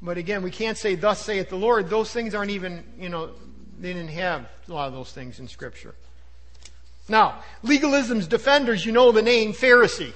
But 0.00 0.16
again, 0.16 0.42
we 0.42 0.52
can't 0.52 0.78
say, 0.78 0.94
thus 0.94 1.20
saith 1.22 1.48
the 1.48 1.56
Lord. 1.56 1.90
Those 1.90 2.12
things 2.12 2.36
aren't 2.36 2.52
even, 2.52 2.84
you 3.00 3.08
know, 3.08 3.30
they 3.80 3.92
didn't 3.92 4.10
have 4.10 4.46
a 4.68 4.72
lot 4.72 4.86
of 4.86 4.94
those 4.94 5.10
things 5.10 5.40
in 5.40 5.48
Scripture. 5.48 5.96
Now, 7.08 7.42
legalism's 7.64 8.28
defenders, 8.28 8.86
you 8.86 8.92
know 8.92 9.10
the 9.10 9.22
name 9.22 9.52
Pharisee. 9.52 10.12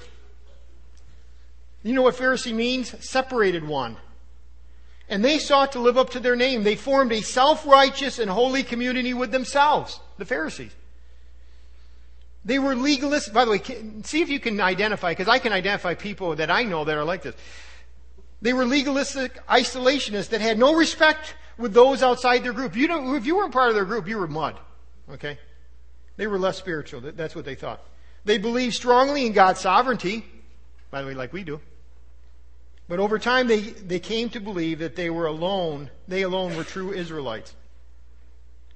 You 1.83 1.93
know 1.93 2.01
what 2.01 2.15
Pharisee 2.15 2.53
means? 2.53 2.93
Separated 3.05 3.65
one. 3.65 3.97
And 5.07 5.23
they 5.25 5.39
sought 5.39 5.71
to 5.71 5.79
live 5.79 5.97
up 5.97 6.11
to 6.11 6.19
their 6.19 6.35
name. 6.35 6.63
They 6.63 6.75
formed 6.75 7.11
a 7.11 7.21
self-righteous 7.21 8.19
and 8.19 8.29
holy 8.29 8.63
community 8.63 9.13
with 9.13 9.31
themselves, 9.31 9.99
the 10.17 10.25
Pharisees. 10.25 10.75
They 12.45 12.59
were 12.59 12.75
legalists. 12.75 13.33
By 13.33 13.45
the 13.45 13.51
way, 13.51 13.61
see 14.03 14.21
if 14.21 14.29
you 14.29 14.39
can 14.39 14.61
identify, 14.61 15.11
because 15.11 15.27
I 15.27 15.39
can 15.39 15.51
identify 15.51 15.93
people 15.93 16.35
that 16.35 16.51
I 16.51 16.63
know 16.63 16.85
that 16.85 16.95
are 16.95 17.03
like 17.03 17.23
this. 17.23 17.35
They 18.41 18.53
were 18.53 18.65
legalistic 18.65 19.45
isolationists 19.47 20.29
that 20.29 20.41
had 20.41 20.59
no 20.59 20.75
respect 20.75 21.35
with 21.57 21.73
those 21.73 22.03
outside 22.03 22.43
their 22.43 22.53
group. 22.53 22.75
You 22.75 22.87
don't, 22.87 23.15
if 23.15 23.25
you 23.25 23.35
weren't 23.35 23.51
part 23.51 23.69
of 23.69 23.75
their 23.75 23.85
group, 23.85 24.07
you 24.07 24.17
were 24.17 24.27
mud. 24.27 24.57
Okay? 25.11 25.37
They 26.17 26.27
were 26.27 26.39
less 26.39 26.57
spiritual. 26.57 27.01
That's 27.01 27.35
what 27.35 27.45
they 27.45 27.55
thought. 27.55 27.83
They 28.25 28.37
believed 28.37 28.75
strongly 28.75 29.25
in 29.25 29.33
God's 29.33 29.59
sovereignty, 29.59 30.25
by 30.91 31.01
the 31.01 31.07
way, 31.07 31.13
like 31.15 31.33
we 31.33 31.43
do. 31.43 31.59
But 32.89 32.99
over 32.99 33.19
time, 33.19 33.47
they, 33.47 33.59
they 33.59 33.99
came 33.99 34.29
to 34.31 34.39
believe 34.39 34.79
that 34.79 34.95
they 34.95 35.11
were 35.11 35.27
alone, 35.27 35.91
they 36.07 36.23
alone 36.23 36.57
were 36.57 36.63
true 36.63 36.91
Israelites. 36.91 37.55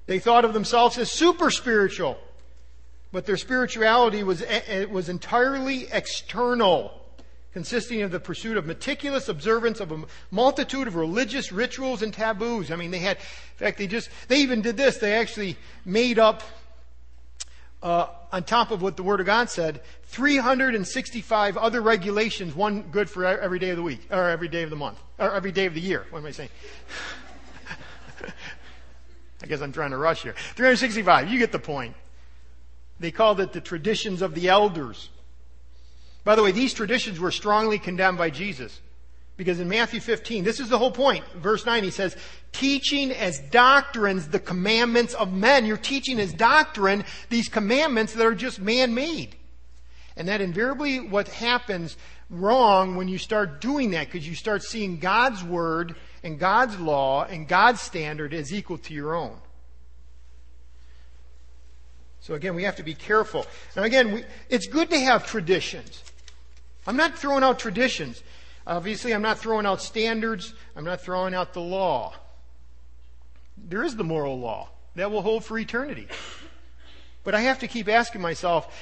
They 0.06 0.20
thought 0.20 0.44
of 0.44 0.54
themselves 0.54 0.96
as 0.98 1.10
super 1.10 1.50
spiritual, 1.50 2.16
but 3.10 3.26
their 3.26 3.36
spirituality 3.36 4.22
was, 4.22 4.42
eh, 4.42 4.84
was 4.84 5.08
entirely 5.08 5.88
external 5.90 7.00
consisting 7.52 8.02
of 8.02 8.10
the 8.10 8.20
pursuit 8.20 8.56
of 8.56 8.66
meticulous 8.66 9.28
observance 9.28 9.80
of 9.80 9.90
a 9.90 10.04
multitude 10.30 10.86
of 10.86 10.96
religious 10.96 11.50
rituals 11.50 12.02
and 12.02 12.12
taboos. 12.12 12.70
I 12.70 12.76
mean, 12.76 12.90
they 12.90 12.98
had, 12.98 13.16
in 13.16 13.56
fact, 13.56 13.78
they 13.78 13.86
just, 13.86 14.10
they 14.28 14.38
even 14.38 14.60
did 14.60 14.76
this. 14.76 14.98
They 14.98 15.14
actually 15.14 15.56
made 15.84 16.18
up, 16.18 16.42
uh, 17.84 18.08
on 18.32 18.42
top 18.42 18.70
of 18.70 18.80
what 18.82 18.96
the 18.96 19.02
Word 19.02 19.20
of 19.20 19.26
God 19.26 19.50
said, 19.50 19.82
365 20.04 21.56
other 21.58 21.82
regulations, 21.82 22.54
one 22.54 22.82
good 22.90 23.10
for 23.10 23.26
every 23.26 23.58
day 23.58 23.70
of 23.70 23.76
the 23.76 23.82
week, 23.82 24.08
or 24.10 24.30
every 24.30 24.48
day 24.48 24.62
of 24.62 24.70
the 24.70 24.76
month, 24.76 24.98
or 25.18 25.32
every 25.34 25.52
day 25.52 25.66
of 25.66 25.74
the 25.74 25.80
year. 25.80 26.06
What 26.08 26.20
am 26.20 26.26
I 26.26 26.30
saying? 26.30 26.48
I 29.42 29.46
guess 29.46 29.60
I'm 29.60 29.72
trying 29.72 29.90
to 29.90 29.98
rush 29.98 30.22
here. 30.22 30.34
365, 30.54 31.28
you 31.28 31.38
get 31.38 31.52
the 31.52 31.58
point. 31.58 31.94
They 32.98 33.10
called 33.10 33.38
it 33.40 33.52
the 33.52 33.60
traditions 33.60 34.22
of 34.22 34.34
the 34.34 34.48
elders. 34.48 35.10
By 36.24 36.36
the 36.36 36.42
way, 36.42 36.52
these 36.52 36.72
traditions 36.72 37.20
were 37.20 37.30
strongly 37.30 37.78
condemned 37.78 38.16
by 38.16 38.30
Jesus. 38.30 38.80
Because 39.36 39.58
in 39.58 39.68
Matthew 39.68 40.00
15, 40.00 40.44
this 40.44 40.60
is 40.60 40.68
the 40.68 40.78
whole 40.78 40.92
point. 40.92 41.24
Verse 41.34 41.66
9, 41.66 41.82
he 41.82 41.90
says, 41.90 42.16
teaching 42.52 43.10
as 43.10 43.40
doctrines 43.50 44.28
the 44.28 44.38
commandments 44.38 45.12
of 45.14 45.32
men. 45.32 45.66
You're 45.66 45.76
teaching 45.76 46.20
as 46.20 46.32
doctrine 46.32 47.04
these 47.30 47.48
commandments 47.48 48.14
that 48.14 48.24
are 48.24 48.34
just 48.34 48.60
man-made. 48.60 49.34
And 50.16 50.28
that 50.28 50.40
invariably 50.40 51.00
what 51.00 51.26
happens 51.26 51.96
wrong 52.30 52.94
when 52.94 53.08
you 53.08 53.18
start 53.18 53.60
doing 53.60 53.90
that, 53.90 54.06
because 54.06 54.26
you 54.26 54.36
start 54.36 54.62
seeing 54.62 54.98
God's 54.98 55.42
word 55.42 55.96
and 56.22 56.38
God's 56.38 56.78
law 56.78 57.24
and 57.24 57.48
God's 57.48 57.80
standard 57.80 58.32
as 58.32 58.52
equal 58.52 58.78
to 58.78 58.94
your 58.94 59.16
own. 59.16 59.36
So 62.20 62.34
again, 62.34 62.54
we 62.54 62.62
have 62.62 62.76
to 62.76 62.82
be 62.82 62.94
careful. 62.94 63.46
Now 63.76 63.82
again, 63.82 64.12
we, 64.12 64.24
it's 64.48 64.66
good 64.66 64.90
to 64.90 64.98
have 64.98 65.26
traditions. 65.26 66.02
I'm 66.86 66.96
not 66.96 67.18
throwing 67.18 67.42
out 67.42 67.58
traditions. 67.58 68.22
Obviously, 68.66 69.12
I'm 69.12 69.22
not 69.22 69.38
throwing 69.38 69.66
out 69.66 69.82
standards. 69.82 70.54
I'm 70.74 70.84
not 70.84 71.00
throwing 71.00 71.34
out 71.34 71.52
the 71.52 71.60
law. 71.60 72.14
There 73.56 73.82
is 73.84 73.96
the 73.96 74.04
moral 74.04 74.38
law 74.38 74.70
that 74.96 75.10
will 75.10 75.22
hold 75.22 75.44
for 75.44 75.58
eternity. 75.58 76.08
But 77.24 77.34
I 77.34 77.40
have 77.42 77.60
to 77.60 77.68
keep 77.68 77.88
asking 77.88 78.20
myself, 78.20 78.74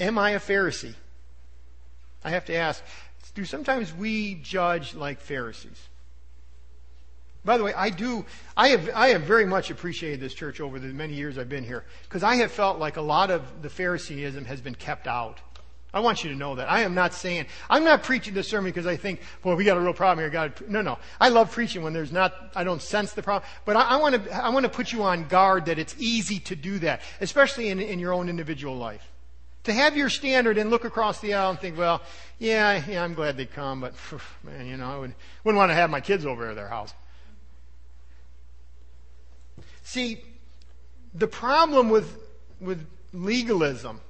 am 0.00 0.18
I 0.18 0.30
a 0.30 0.40
Pharisee? 0.40 0.94
I 2.24 2.30
have 2.30 2.44
to 2.46 2.54
ask, 2.54 2.82
do 3.34 3.44
sometimes 3.44 3.92
we 3.92 4.34
judge 4.34 4.94
like 4.94 5.20
Pharisees? 5.20 5.88
By 7.44 7.58
the 7.58 7.64
way, 7.64 7.74
I 7.74 7.90
do, 7.90 8.24
I 8.56 8.68
have, 8.68 8.88
I 8.94 9.08
have 9.08 9.22
very 9.22 9.46
much 9.46 9.70
appreciated 9.70 10.20
this 10.20 10.34
church 10.34 10.60
over 10.60 10.78
the 10.78 10.88
many 10.88 11.14
years 11.14 11.38
I've 11.38 11.48
been 11.48 11.64
here 11.64 11.84
because 12.04 12.22
I 12.22 12.36
have 12.36 12.52
felt 12.52 12.78
like 12.78 12.96
a 12.96 13.02
lot 13.02 13.30
of 13.30 13.62
the 13.62 13.68
Phariseeism 13.68 14.44
has 14.44 14.60
been 14.60 14.76
kept 14.76 15.08
out. 15.08 15.40
I 15.94 16.00
want 16.00 16.24
you 16.24 16.30
to 16.30 16.36
know 16.36 16.54
that. 16.54 16.70
I 16.70 16.80
am 16.82 16.94
not 16.94 17.12
saying, 17.12 17.46
I'm 17.68 17.84
not 17.84 18.02
preaching 18.02 18.32
this 18.32 18.48
sermon 18.48 18.70
because 18.70 18.86
I 18.86 18.96
think, 18.96 19.20
boy, 19.42 19.54
we 19.56 19.64
got 19.64 19.76
a 19.76 19.80
real 19.80 19.92
problem 19.92 20.20
here. 20.20 20.30
God, 20.30 20.54
no, 20.66 20.80
no. 20.80 20.98
I 21.20 21.28
love 21.28 21.52
preaching 21.52 21.82
when 21.82 21.92
there's 21.92 22.12
not, 22.12 22.34
I 22.54 22.64
don't 22.64 22.80
sense 22.80 23.12
the 23.12 23.22
problem. 23.22 23.48
But 23.66 23.76
I, 23.76 23.96
want 23.96 24.24
to, 24.24 24.34
I 24.34 24.48
want 24.48 24.64
to 24.64 24.70
put 24.70 24.92
you 24.92 25.02
on 25.02 25.28
guard 25.28 25.66
that 25.66 25.78
it's 25.78 25.94
easy 25.98 26.38
to 26.40 26.56
do 26.56 26.78
that, 26.78 27.02
especially 27.20 27.68
in, 27.68 27.78
in 27.78 27.98
your 27.98 28.14
own 28.14 28.30
individual 28.30 28.76
life. 28.76 29.06
To 29.64 29.72
have 29.72 29.94
your 29.96 30.08
standard 30.08 30.56
and 30.56 30.70
look 30.70 30.84
across 30.86 31.20
the 31.20 31.34
aisle 31.34 31.50
and 31.50 31.60
think, 31.60 31.76
well, 31.76 32.00
yeah, 32.38 32.82
yeah, 32.88 33.04
I'm 33.04 33.12
glad 33.12 33.36
they 33.36 33.46
come, 33.46 33.82
but 33.82 33.94
man, 34.42 34.66
you 34.66 34.78
know, 34.78 34.90
I 34.90 34.98
would, 34.98 35.14
wouldn't 35.44 35.58
want 35.58 35.70
to 35.70 35.74
have 35.74 35.90
my 35.90 36.00
kids 36.00 36.24
over 36.24 36.48
at 36.48 36.56
their 36.56 36.68
house. 36.68 36.94
See, 39.84 40.22
the 41.14 41.26
problem 41.26 41.90
with, 41.90 42.18
with 42.60 42.86
legalism 43.12 44.00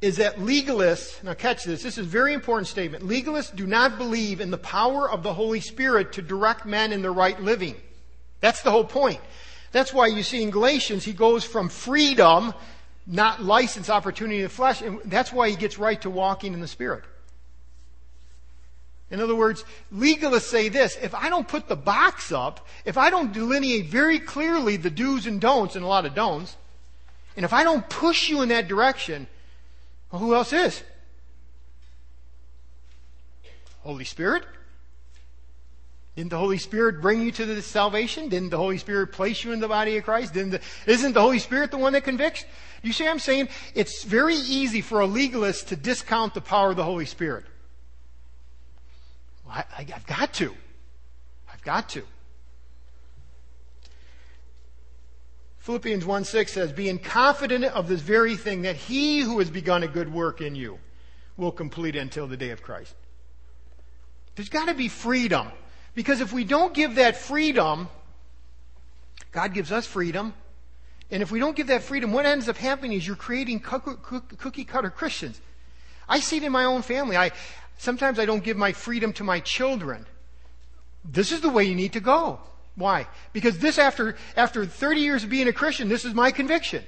is 0.00 0.16
that 0.16 0.36
legalists, 0.36 1.22
now 1.22 1.34
catch 1.34 1.64
this, 1.64 1.82
this 1.82 1.98
is 1.98 2.06
a 2.06 2.08
very 2.08 2.32
important 2.32 2.66
statement. 2.66 3.06
Legalists 3.06 3.54
do 3.54 3.66
not 3.66 3.98
believe 3.98 4.40
in 4.40 4.50
the 4.50 4.58
power 4.58 5.10
of 5.10 5.22
the 5.22 5.34
Holy 5.34 5.60
Spirit 5.60 6.12
to 6.12 6.22
direct 6.22 6.64
men 6.64 6.92
in 6.92 7.02
their 7.02 7.12
right 7.12 7.40
living. 7.42 7.76
That's 8.40 8.62
the 8.62 8.70
whole 8.70 8.84
point. 8.84 9.20
That's 9.72 9.92
why 9.92 10.06
you 10.06 10.22
see 10.22 10.42
in 10.42 10.50
Galatians, 10.50 11.04
he 11.04 11.12
goes 11.12 11.44
from 11.44 11.68
freedom, 11.68 12.54
not 13.06 13.42
license, 13.42 13.90
opportunity 13.90 14.40
of 14.40 14.50
the 14.50 14.56
flesh, 14.56 14.80
and 14.80 15.00
that's 15.04 15.32
why 15.32 15.50
he 15.50 15.56
gets 15.56 15.78
right 15.78 16.00
to 16.00 16.10
walking 16.10 16.54
in 16.54 16.60
the 16.60 16.68
Spirit. 16.68 17.04
In 19.10 19.20
other 19.20 19.34
words, 19.34 19.64
legalists 19.92 20.42
say 20.42 20.68
this, 20.68 20.96
if 21.02 21.14
I 21.14 21.28
don't 21.28 21.46
put 21.46 21.68
the 21.68 21.76
box 21.76 22.32
up, 22.32 22.66
if 22.84 22.96
I 22.96 23.10
don't 23.10 23.32
delineate 23.32 23.86
very 23.86 24.18
clearly 24.18 24.76
the 24.76 24.90
do's 24.90 25.26
and 25.26 25.40
don'ts, 25.40 25.76
and 25.76 25.84
a 25.84 25.88
lot 25.88 26.06
of 26.06 26.14
don'ts, 26.14 26.56
and 27.36 27.44
if 27.44 27.52
I 27.52 27.64
don't 27.64 27.88
push 27.88 28.28
you 28.28 28.42
in 28.42 28.48
that 28.48 28.66
direction, 28.66 29.26
well, 30.10 30.20
who 30.20 30.34
else 30.34 30.52
is? 30.52 30.82
Holy 33.82 34.04
Spirit? 34.04 34.44
Didn't 36.16 36.30
the 36.30 36.38
Holy 36.38 36.58
Spirit 36.58 37.00
bring 37.00 37.22
you 37.22 37.32
to 37.32 37.46
the 37.46 37.62
salvation? 37.62 38.28
Didn't 38.28 38.50
the 38.50 38.56
Holy 38.56 38.78
Spirit 38.78 39.12
place 39.12 39.42
you 39.42 39.52
in 39.52 39.60
the 39.60 39.68
body 39.68 39.96
of 39.96 40.04
Christ? 40.04 40.34
Didn't 40.34 40.50
the, 40.50 40.60
isn't 40.86 41.12
the 41.12 41.20
Holy 41.20 41.38
Spirit 41.38 41.70
the 41.70 41.78
one 41.78 41.92
that 41.94 42.04
convicts? 42.04 42.44
You 42.82 42.92
see 42.92 43.04
what 43.04 43.10
I'm 43.10 43.18
saying? 43.18 43.48
It's 43.74 44.04
very 44.04 44.34
easy 44.34 44.80
for 44.80 45.00
a 45.00 45.06
legalist 45.06 45.68
to 45.68 45.76
discount 45.76 46.34
the 46.34 46.40
power 46.40 46.70
of 46.70 46.76
the 46.76 46.84
Holy 46.84 47.06
Spirit. 47.06 47.44
Well, 49.46 49.54
I, 49.56 49.64
I've 49.78 50.06
got 50.06 50.34
to. 50.34 50.54
I've 51.50 51.62
got 51.62 51.88
to. 51.90 52.02
Philippians 55.60 56.04
1 56.04 56.24
6 56.24 56.52
says, 56.52 56.72
Being 56.72 56.98
confident 56.98 57.64
of 57.64 57.88
this 57.88 58.00
very 58.00 58.36
thing, 58.36 58.62
that 58.62 58.76
he 58.76 59.20
who 59.20 59.38
has 59.38 59.50
begun 59.50 59.82
a 59.82 59.88
good 59.88 60.12
work 60.12 60.40
in 60.40 60.54
you 60.54 60.78
will 61.36 61.52
complete 61.52 61.96
it 61.96 62.00
until 62.00 62.26
the 62.26 62.36
day 62.36 62.50
of 62.50 62.62
Christ. 62.62 62.94
There's 64.34 64.48
got 64.48 64.68
to 64.68 64.74
be 64.74 64.88
freedom. 64.88 65.48
Because 65.94 66.20
if 66.20 66.32
we 66.32 66.44
don't 66.44 66.72
give 66.72 66.94
that 66.96 67.16
freedom, 67.16 67.88
God 69.32 69.52
gives 69.52 69.72
us 69.72 69.86
freedom. 69.86 70.34
And 71.10 71.22
if 71.22 71.30
we 71.32 71.40
don't 71.40 71.56
give 71.56 71.66
that 71.66 71.82
freedom, 71.82 72.12
what 72.12 72.24
ends 72.24 72.48
up 72.48 72.56
happening 72.56 72.92
is 72.92 73.06
you're 73.06 73.16
creating 73.16 73.60
cookie 73.60 74.64
cutter 74.64 74.90
Christians. 74.90 75.40
I 76.08 76.20
see 76.20 76.36
it 76.36 76.44
in 76.44 76.52
my 76.52 76.64
own 76.64 76.82
family. 76.82 77.16
I, 77.16 77.32
sometimes 77.78 78.18
I 78.18 78.24
don't 78.24 78.44
give 78.44 78.56
my 78.56 78.72
freedom 78.72 79.12
to 79.14 79.24
my 79.24 79.40
children. 79.40 80.06
This 81.04 81.32
is 81.32 81.40
the 81.40 81.50
way 81.50 81.64
you 81.64 81.74
need 81.74 81.94
to 81.94 82.00
go. 82.00 82.40
Why? 82.76 83.06
Because 83.32 83.58
this, 83.58 83.78
after, 83.78 84.16
after 84.36 84.64
30 84.64 85.00
years 85.00 85.24
of 85.24 85.30
being 85.30 85.48
a 85.48 85.52
Christian, 85.52 85.88
this 85.88 86.04
is 86.04 86.14
my 86.14 86.30
conviction. 86.30 86.84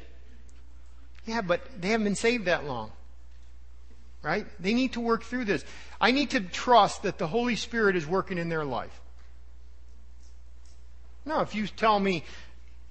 Yeah, 1.27 1.41
but 1.41 1.61
they 1.81 1.89
haven't 1.89 2.05
been 2.05 2.15
saved 2.15 2.47
that 2.47 2.65
long. 2.65 2.93
Right? 4.23 4.47
They 4.61 4.75
need 4.75 4.93
to 4.95 5.01
work 5.01 5.25
through 5.25 5.47
this. 5.47 5.65
I 6.01 6.13
need 6.13 6.31
to 6.31 6.41
trust 6.41 7.03
that 7.03 7.19
the 7.19 7.27
Holy 7.27 7.57
Spirit 7.57 7.97
is 7.97 8.07
working 8.07 8.39
in 8.39 8.49
their 8.49 8.65
life. 8.65 9.01
No, 11.25 11.41
if 11.41 11.55
you 11.55 11.67
tell 11.67 11.99
me 11.99 12.25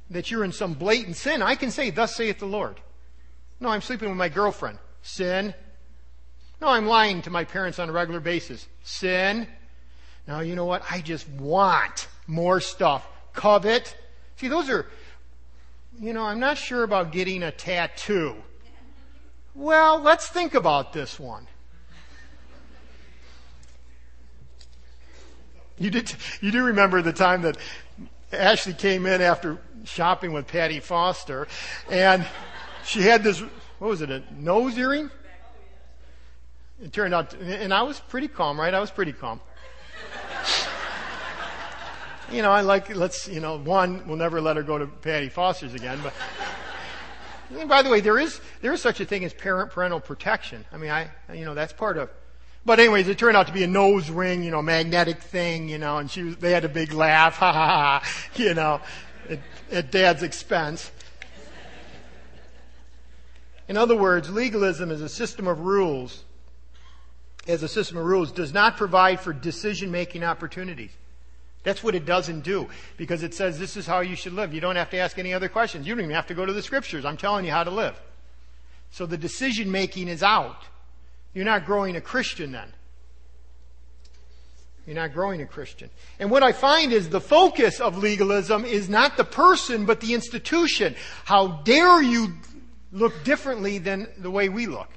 that 0.09 0.29
you're 0.29 0.43
in 0.43 0.51
some 0.51 0.73
blatant 0.73 1.15
sin, 1.15 1.41
I 1.41 1.55
can 1.55 1.71
say, 1.71 1.89
Thus 1.89 2.15
saith 2.15 2.39
the 2.39 2.45
Lord. 2.45 2.79
No, 3.59 3.69
I'm 3.69 3.81
sleeping 3.81 4.09
with 4.09 4.17
my 4.17 4.29
girlfriend. 4.29 4.77
Sin. 5.01 5.53
No, 6.61 6.67
I'm 6.67 6.85
lying 6.85 7.21
to 7.23 7.29
my 7.29 7.43
parents 7.43 7.79
on 7.79 7.89
a 7.89 7.91
regular 7.91 8.19
basis. 8.19 8.67
Sin. 8.83 9.47
Now, 10.27 10.41
you 10.41 10.55
know 10.55 10.65
what? 10.65 10.83
I 10.89 11.01
just 11.01 11.27
want 11.29 12.07
more 12.31 12.61
stuff. 12.61 13.05
Covet. 13.33 13.95
See, 14.37 14.47
those 14.47 14.69
are, 14.69 14.87
you 15.99 16.13
know, 16.13 16.23
I'm 16.23 16.39
not 16.39 16.57
sure 16.57 16.83
about 16.83 17.11
getting 17.11 17.43
a 17.43 17.51
tattoo. 17.51 18.35
Well, 19.53 19.99
let's 19.99 20.27
think 20.27 20.55
about 20.55 20.93
this 20.93 21.19
one. 21.19 21.45
You 25.77 25.89
did, 25.89 26.13
you 26.41 26.51
do 26.51 26.63
remember 26.63 27.01
the 27.01 27.11
time 27.11 27.41
that 27.41 27.57
Ashley 28.31 28.73
came 28.73 29.05
in 29.05 29.21
after 29.21 29.57
shopping 29.83 30.31
with 30.31 30.47
Patty 30.47 30.79
Foster 30.79 31.47
and 31.89 32.25
she 32.85 33.01
had 33.01 33.23
this, 33.23 33.41
what 33.79 33.89
was 33.89 34.01
it, 34.01 34.09
a 34.09 34.23
nose 34.37 34.77
earring? 34.77 35.09
It 36.81 36.93
turned 36.93 37.13
out, 37.13 37.33
and 37.33 37.73
I 37.73 37.81
was 37.83 37.99
pretty 37.99 38.27
calm, 38.27 38.59
right? 38.59 38.73
I 38.73 38.79
was 38.79 38.89
pretty 38.89 39.11
calm. 39.11 39.41
You 42.31 42.41
know, 42.41 42.51
I 42.51 42.61
like, 42.61 42.95
let's, 42.95 43.27
you 43.27 43.39
know, 43.39 43.57
one, 43.57 44.07
we'll 44.07 44.17
never 44.17 44.41
let 44.41 44.55
her 44.55 44.63
go 44.63 44.77
to 44.77 44.87
Patty 44.87 45.29
Foster's 45.29 45.73
again, 45.73 45.99
but, 46.01 46.13
and 47.57 47.67
by 47.67 47.81
the 47.81 47.89
way, 47.89 47.99
there 47.99 48.17
is, 48.17 48.39
there 48.61 48.73
is 48.73 48.81
such 48.81 48.99
a 48.99 49.05
thing 49.05 49.25
as 49.25 49.33
parent 49.33 49.71
parental 49.71 49.99
protection. 49.99 50.65
I 50.71 50.77
mean, 50.77 50.91
I, 50.91 51.09
you 51.33 51.45
know, 51.45 51.53
that's 51.53 51.73
part 51.73 51.97
of, 51.97 52.09
but 52.65 52.79
anyways, 52.79 53.07
it 53.07 53.17
turned 53.17 53.35
out 53.35 53.47
to 53.47 53.53
be 53.53 53.63
a 53.63 53.67
nose 53.67 54.09
ring, 54.09 54.43
you 54.43 54.51
know, 54.51 54.61
magnetic 54.61 55.21
thing, 55.21 55.67
you 55.67 55.77
know, 55.77 55.97
and 55.97 56.09
she 56.09 56.23
was, 56.23 56.37
they 56.37 56.51
had 56.51 56.63
a 56.63 56.69
big 56.69 56.93
laugh, 56.93 57.35
ha 57.37 57.51
ha 57.51 57.67
ha, 57.67 58.29
you 58.35 58.53
know, 58.53 58.79
at, 59.29 59.39
at 59.71 59.91
dad's 59.91 60.23
expense. 60.23 60.91
In 63.67 63.77
other 63.77 63.95
words, 63.95 64.29
legalism 64.29 64.91
is 64.91 65.01
a 65.01 65.09
system 65.09 65.47
of 65.47 65.61
rules, 65.61 66.23
as 67.47 67.63
a 67.63 67.67
system 67.67 67.97
of 67.97 68.05
rules, 68.05 68.31
does 68.31 68.53
not 68.53 68.77
provide 68.77 69.19
for 69.19 69.33
decision 69.33 69.91
making 69.91 70.23
opportunities. 70.23 70.91
That's 71.63 71.83
what 71.83 71.93
it 71.93 72.05
doesn't 72.05 72.41
do 72.41 72.69
because 72.97 73.21
it 73.23 73.33
says 73.33 73.59
this 73.59 73.77
is 73.77 73.85
how 73.85 73.99
you 73.99 74.15
should 74.15 74.33
live. 74.33 74.53
You 74.53 74.61
don't 74.61 74.75
have 74.75 74.89
to 74.91 74.97
ask 74.97 75.19
any 75.19 75.33
other 75.33 75.47
questions. 75.47 75.85
You 75.85 75.93
don't 75.93 76.03
even 76.03 76.15
have 76.15 76.27
to 76.27 76.33
go 76.33 76.45
to 76.45 76.53
the 76.53 76.61
scriptures. 76.61 77.05
I'm 77.05 77.17
telling 77.17 77.45
you 77.45 77.51
how 77.51 77.63
to 77.63 77.71
live. 77.71 77.99
So 78.89 79.05
the 79.05 79.17
decision 79.17 79.71
making 79.71 80.07
is 80.07 80.23
out. 80.23 80.63
You're 81.33 81.45
not 81.45 81.65
growing 81.65 81.95
a 81.95 82.01
Christian 82.01 82.51
then. 82.51 82.73
You're 84.85 84.95
not 84.95 85.13
growing 85.13 85.41
a 85.41 85.45
Christian. 85.45 85.91
And 86.19 86.31
what 86.31 86.41
I 86.41 86.51
find 86.51 86.91
is 86.91 87.09
the 87.09 87.21
focus 87.21 87.79
of 87.79 87.97
legalism 87.97 88.65
is 88.65 88.89
not 88.89 89.15
the 89.15 89.23
person, 89.23 89.85
but 89.85 90.01
the 90.01 90.15
institution. 90.15 90.95
How 91.25 91.61
dare 91.63 92.01
you 92.01 92.33
look 92.91 93.23
differently 93.23 93.77
than 93.77 94.07
the 94.17 94.31
way 94.31 94.49
we 94.49 94.65
look? 94.65 94.89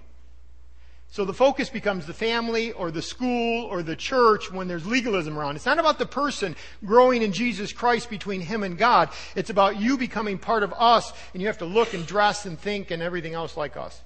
So 1.15 1.25
the 1.25 1.33
focus 1.33 1.71
becomes 1.71 2.07
the 2.07 2.13
family 2.13 2.73
or 2.73 2.91
the 2.91 3.01
school 3.01 3.67
or 3.67 3.85
the 3.85 3.95
church 3.95 4.51
when 4.51 4.67
there's 4.67 4.85
legalism 4.85 5.39
around. 5.39 5.55
It's 5.55 5.65
not 5.65 5.79
about 5.79 6.01
the 6.01 6.07
person 6.07 6.57
growing 6.85 7.23
in 7.23 7.31
Jesus 7.31 7.73
Christ 7.73 8.11
between 8.11 8.41
him 8.41 8.65
and 8.65 8.77
God. 8.77 9.11
It's 9.37 9.49
about 9.49 9.81
you 9.81 9.97
becoming 9.97 10.39
part 10.39 10.65
of 10.65 10.75
us 10.77 11.13
and 11.33 11.41
you 11.41 11.47
have 11.47 11.59
to 11.59 11.67
look 11.67 11.95
and 11.95 12.05
dress 12.05 12.47
and 12.47 12.59
think 12.59 12.91
and 12.91 13.01
everything 13.01 13.33
else 13.33 13.57
like 13.57 13.77
us. 13.77 14.01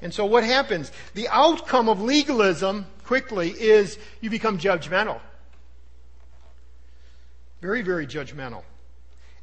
And 0.00 0.14
so 0.14 0.24
what 0.24 0.42
happens? 0.42 0.90
The 1.12 1.28
outcome 1.28 1.90
of 1.90 2.00
legalism, 2.00 2.86
quickly, 3.04 3.50
is 3.50 3.98
you 4.22 4.30
become 4.30 4.56
judgmental. 4.56 5.20
Very, 7.60 7.82
very 7.82 8.06
judgmental. 8.06 8.62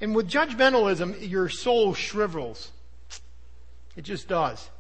And 0.01 0.15
with 0.15 0.27
judgmentalism, 0.27 1.29
your 1.29 1.49
soul 1.49 1.93
shrivels. 1.93 2.71
It 3.95 4.05
just 4.05 4.27
does. 4.27 4.71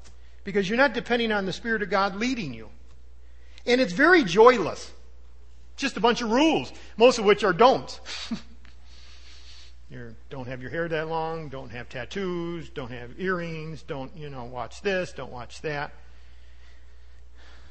Because 0.43 0.69
you're 0.69 0.77
not 0.77 0.93
depending 0.93 1.31
on 1.31 1.45
the 1.45 1.53
Spirit 1.53 1.81
of 1.81 1.89
God 1.89 2.15
leading 2.15 2.53
you. 2.53 2.69
And 3.65 3.79
it's 3.81 3.93
very 3.93 4.23
joyless. 4.23 4.91
Just 5.75 5.97
a 5.97 5.99
bunch 5.99 6.21
of 6.21 6.31
rules, 6.31 6.71
most 6.97 7.19
of 7.19 7.25
which 7.25 7.43
are 7.43 7.53
don'ts. 7.53 7.99
You 9.89 10.15
don't 10.29 10.47
have 10.47 10.61
your 10.61 10.69
hair 10.69 10.87
that 10.87 11.07
long, 11.07 11.49
don't 11.49 11.71
have 11.71 11.89
tattoos, 11.89 12.69
don't 12.69 12.91
have 12.91 13.19
earrings, 13.19 13.81
don't, 13.81 14.15
you 14.15 14.29
know, 14.29 14.43
watch 14.43 14.81
this, 14.81 15.13
don't 15.13 15.31
watch 15.31 15.61
that. 15.61 15.91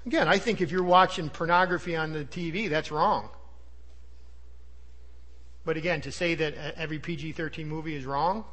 Again, 0.05 0.27
I 0.27 0.39
think 0.39 0.61
if 0.61 0.73
you're 0.73 0.83
watching 0.83 1.29
pornography 1.29 1.95
on 1.95 2.13
the 2.13 2.25
TV, 2.25 2.69
that's 2.69 2.91
wrong. 2.91 3.29
But 5.65 5.77
again, 5.77 6.01
to 6.01 6.11
say 6.11 6.35
that 6.35 6.55
every 6.77 6.99
PG 6.99 7.33
13 7.33 7.69
movie 7.69 7.95
is 7.95 8.05
wrong, 8.05 8.45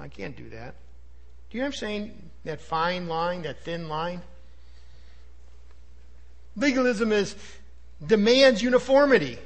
I 0.00 0.08
can't 0.08 0.36
do 0.36 0.48
that. 0.50 0.74
Do 1.50 1.56
you 1.56 1.62
know 1.62 1.68
what 1.68 1.74
I'm 1.74 1.78
saying? 1.78 2.30
That 2.44 2.60
fine 2.60 3.08
line, 3.08 3.42
that 3.42 3.60
thin 3.60 3.88
line? 3.88 4.22
Legalism 6.56 7.12
is 7.12 7.36
demands 8.04 8.62
uniformity. 8.62 9.38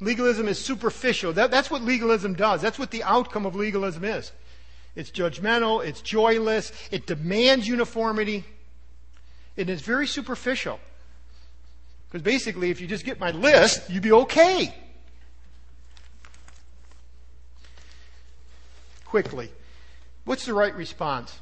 Legalism 0.00 0.48
is 0.48 0.58
superficial. 0.58 1.32
That, 1.32 1.50
that's 1.50 1.70
what 1.70 1.82
legalism 1.82 2.34
does. 2.34 2.62
That's 2.62 2.78
what 2.78 2.90
the 2.90 3.02
outcome 3.02 3.46
of 3.46 3.54
legalism 3.54 4.04
is. 4.04 4.32
It's 4.96 5.10
judgmental, 5.10 5.84
it's 5.84 6.00
joyless, 6.00 6.72
it 6.90 7.06
demands 7.06 7.68
uniformity, 7.68 8.44
and 9.56 9.68
it 9.68 9.72
is 9.72 9.82
very 9.82 10.06
superficial. 10.06 10.80
Because 12.08 12.22
basically, 12.22 12.70
if 12.70 12.80
you 12.80 12.88
just 12.88 13.04
get 13.04 13.20
my 13.20 13.30
list, 13.30 13.88
you'd 13.88 14.02
be 14.02 14.12
okay. 14.12 14.74
Quickly. 19.04 19.50
What's 20.30 20.46
the 20.46 20.54
right 20.54 20.76
response? 20.76 21.36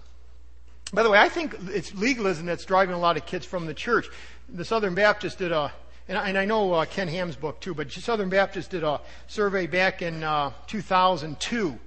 By 0.95 1.03
the 1.03 1.11
way, 1.11 1.18
I 1.18 1.28
think 1.28 1.55
it's 1.66 1.95
legalism 1.95 2.47
that's 2.47 2.64
driving 2.64 2.95
a 2.95 2.99
lot 2.99 3.18
of 3.18 3.26
kids 3.26 3.45
from 3.45 3.66
the 3.66 3.74
church. 3.74 4.09
The 4.49 4.64
Southern 4.64 4.95
Baptists 4.95 5.34
did 5.34 5.53
a 5.53 5.70
and 6.09 6.16
I, 6.16 6.30
and 6.30 6.39
I 6.39 6.47
know 6.47 6.72
uh, 6.72 6.86
Ken 6.86 7.07
Ham's 7.07 7.36
book 7.36 7.61
too, 7.61 7.74
but 7.74 7.93
Southern 7.93 8.30
Baptist 8.30 8.70
did 8.70 8.84
a 8.84 9.03
survey 9.26 9.66
back 9.66 10.01
in 10.01 10.24
uh, 10.24 10.53
2002, 10.68 11.78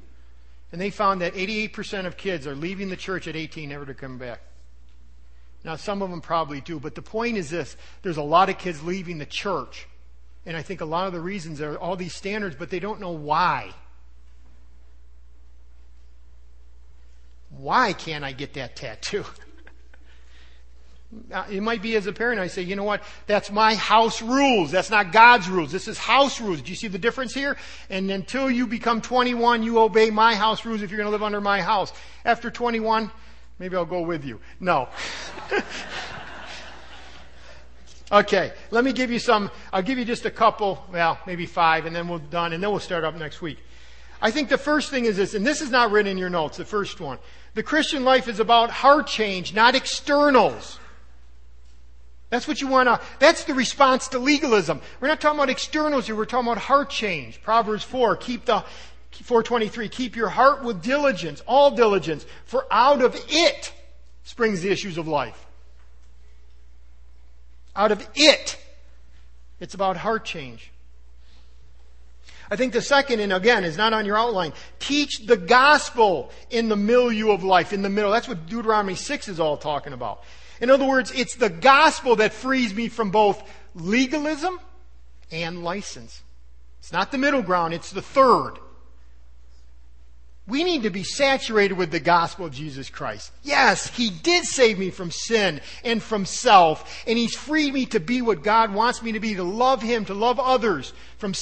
and 0.71 0.79
they 0.79 0.91
found 0.91 1.21
that 1.21 1.33
88% 1.33 2.05
of 2.05 2.17
kids 2.17 2.45
are 2.45 2.53
leaving 2.53 2.89
the 2.89 2.95
church 2.95 3.27
at 3.27 3.35
18, 3.35 3.69
never 3.69 3.87
to 3.87 3.95
come 3.95 4.19
back. 4.19 4.41
Now, 5.63 5.77
some 5.77 6.03
of 6.03 6.11
them 6.11 6.21
probably 6.21 6.61
do, 6.61 6.79
but 6.79 6.93
the 6.93 7.01
point 7.01 7.35
is 7.35 7.49
this 7.49 7.77
there's 8.03 8.17
a 8.17 8.21
lot 8.21 8.49
of 8.49 8.59
kids 8.59 8.83
leaving 8.83 9.17
the 9.17 9.25
church. 9.25 9.87
And 10.45 10.55
I 10.55 10.61
think 10.61 10.81
a 10.81 10.85
lot 10.85 11.07
of 11.07 11.13
the 11.13 11.19
reasons 11.19 11.61
are 11.61 11.79
all 11.79 11.95
these 11.95 12.13
standards, 12.13 12.55
but 12.55 12.69
they 12.69 12.79
don't 12.79 13.01
know 13.01 13.09
why. 13.09 13.73
Why 17.61 17.93
can't 17.93 18.23
I 18.23 18.31
get 18.31 18.55
that 18.55 18.75
tattoo? 18.75 19.23
Uh, 21.29 21.43
it 21.51 21.61
might 21.61 21.81
be 21.81 21.97
as 21.97 22.07
a 22.07 22.13
parent, 22.13 22.39
I 22.39 22.47
say, 22.47 22.61
you 22.61 22.77
know 22.77 22.85
what? 22.85 23.03
That's 23.27 23.51
my 23.51 23.75
house 23.75 24.21
rules. 24.21 24.71
That's 24.71 24.89
not 24.89 25.11
God's 25.11 25.49
rules. 25.49 25.69
This 25.69 25.89
is 25.89 25.97
house 25.97 26.39
rules. 26.39 26.61
Do 26.61 26.69
you 26.69 26.75
see 26.77 26.87
the 26.87 26.97
difference 26.97 27.33
here? 27.33 27.57
And 27.89 28.09
until 28.09 28.49
you 28.49 28.65
become 28.65 29.01
21, 29.01 29.61
you 29.61 29.79
obey 29.79 30.09
my 30.09 30.35
house 30.35 30.63
rules 30.63 30.81
if 30.81 30.89
you're 30.89 30.97
going 30.97 31.07
to 31.07 31.11
live 31.11 31.21
under 31.21 31.41
my 31.41 31.59
house. 31.59 31.91
After 32.23 32.49
21, 32.49 33.11
maybe 33.59 33.75
I'll 33.75 33.83
go 33.83 34.03
with 34.03 34.23
you. 34.23 34.39
No. 34.61 34.87
okay, 38.13 38.53
let 38.69 38.85
me 38.85 38.93
give 38.93 39.11
you 39.11 39.19
some, 39.19 39.51
I'll 39.73 39.83
give 39.83 39.97
you 39.97 40.05
just 40.05 40.23
a 40.23 40.31
couple, 40.31 40.81
well, 40.93 41.19
maybe 41.27 41.45
five, 41.45 41.85
and 41.85 41.93
then 41.93 42.07
we'll 42.07 42.19
done, 42.19 42.53
and 42.53 42.63
then 42.63 42.71
we'll 42.71 42.79
start 42.79 43.03
up 43.03 43.15
next 43.15 43.41
week. 43.41 43.59
I 44.21 44.31
think 44.31 44.47
the 44.47 44.57
first 44.57 44.91
thing 44.91 45.03
is 45.03 45.17
this, 45.17 45.33
and 45.33 45.45
this 45.45 45.59
is 45.59 45.71
not 45.71 45.91
written 45.91 46.11
in 46.11 46.17
your 46.17 46.29
notes, 46.29 46.55
the 46.55 46.63
first 46.63 47.01
one. 47.01 47.17
The 47.53 47.63
Christian 47.63 48.03
life 48.05 48.27
is 48.27 48.39
about 48.39 48.69
heart 48.69 49.07
change, 49.07 49.53
not 49.53 49.75
externals. 49.75 50.79
That's 52.29 52.47
what 52.47 52.61
you 52.61 52.67
want 52.67 52.87
to, 52.87 52.99
that's 53.19 53.43
the 53.43 53.53
response 53.53 54.07
to 54.09 54.19
legalism. 54.19 54.81
We're 55.01 55.09
not 55.09 55.19
talking 55.19 55.37
about 55.37 55.49
externals 55.49 56.07
here, 56.07 56.15
we're 56.15 56.25
talking 56.25 56.47
about 56.47 56.63
heart 56.63 56.89
change. 56.89 57.41
Proverbs 57.41 57.83
4, 57.83 58.15
keep 58.15 58.45
the, 58.45 58.63
423, 59.11 59.89
keep 59.89 60.15
your 60.15 60.29
heart 60.29 60.63
with 60.63 60.81
diligence, 60.81 61.43
all 61.45 61.71
diligence, 61.71 62.25
for 62.45 62.65
out 62.71 63.01
of 63.01 63.15
it 63.27 63.73
springs 64.23 64.61
the 64.61 64.69
issues 64.69 64.97
of 64.97 65.07
life. 65.07 65.45
Out 67.75 67.91
of 67.91 68.07
it. 68.15 68.57
It's 69.59 69.73
about 69.73 69.97
heart 69.97 70.23
change. 70.25 70.70
I 72.51 72.57
think 72.57 72.73
the 72.73 72.81
second, 72.81 73.21
and 73.21 73.31
again, 73.31 73.63
is 73.63 73.77
not 73.77 73.93
on 73.93 74.05
your 74.05 74.17
outline. 74.17 74.51
Teach 74.77 75.25
the 75.25 75.37
gospel 75.37 76.31
in 76.49 76.67
the 76.67 76.75
milieu 76.75 77.31
of 77.31 77.45
life, 77.45 77.71
in 77.71 77.81
the 77.81 77.89
middle. 77.89 78.11
That's 78.11 78.27
what 78.27 78.45
Deuteronomy 78.45 78.95
6 78.95 79.29
is 79.29 79.39
all 79.39 79.55
talking 79.55 79.93
about. 79.93 80.23
In 80.59 80.69
other 80.69 80.85
words, 80.85 81.11
it's 81.11 81.35
the 81.35 81.49
gospel 81.49 82.17
that 82.17 82.33
frees 82.33 82.73
me 82.73 82.89
from 82.89 83.09
both 83.09 83.41
legalism 83.73 84.59
and 85.31 85.63
license. 85.63 86.21
It's 86.79 86.91
not 86.91 87.11
the 87.11 87.17
middle 87.17 87.41
ground, 87.41 87.73
it's 87.73 87.91
the 87.91 88.01
third. 88.01 88.55
We 90.45 90.65
need 90.65 90.83
to 90.83 90.89
be 90.89 91.03
saturated 91.03 91.75
with 91.75 91.91
the 91.91 91.99
gospel 92.01 92.47
of 92.47 92.51
Jesus 92.51 92.89
Christ. 92.89 93.31
Yes, 93.43 93.87
He 93.95 94.09
did 94.09 94.43
save 94.43 94.77
me 94.77 94.89
from 94.89 95.09
sin 95.09 95.61
and 95.85 96.03
from 96.03 96.25
self, 96.25 97.05
and 97.07 97.17
He's 97.17 97.35
freed 97.35 97.73
me 97.73 97.85
to 97.87 98.01
be 98.01 98.21
what 98.21 98.43
God 98.43 98.73
wants 98.73 99.01
me 99.01 99.13
to 99.13 99.21
be, 99.21 99.35
to 99.35 99.43
love 99.43 99.81
Him, 99.81 100.03
to 100.05 100.13
love 100.13 100.37
others, 100.37 100.91
from 101.17 101.33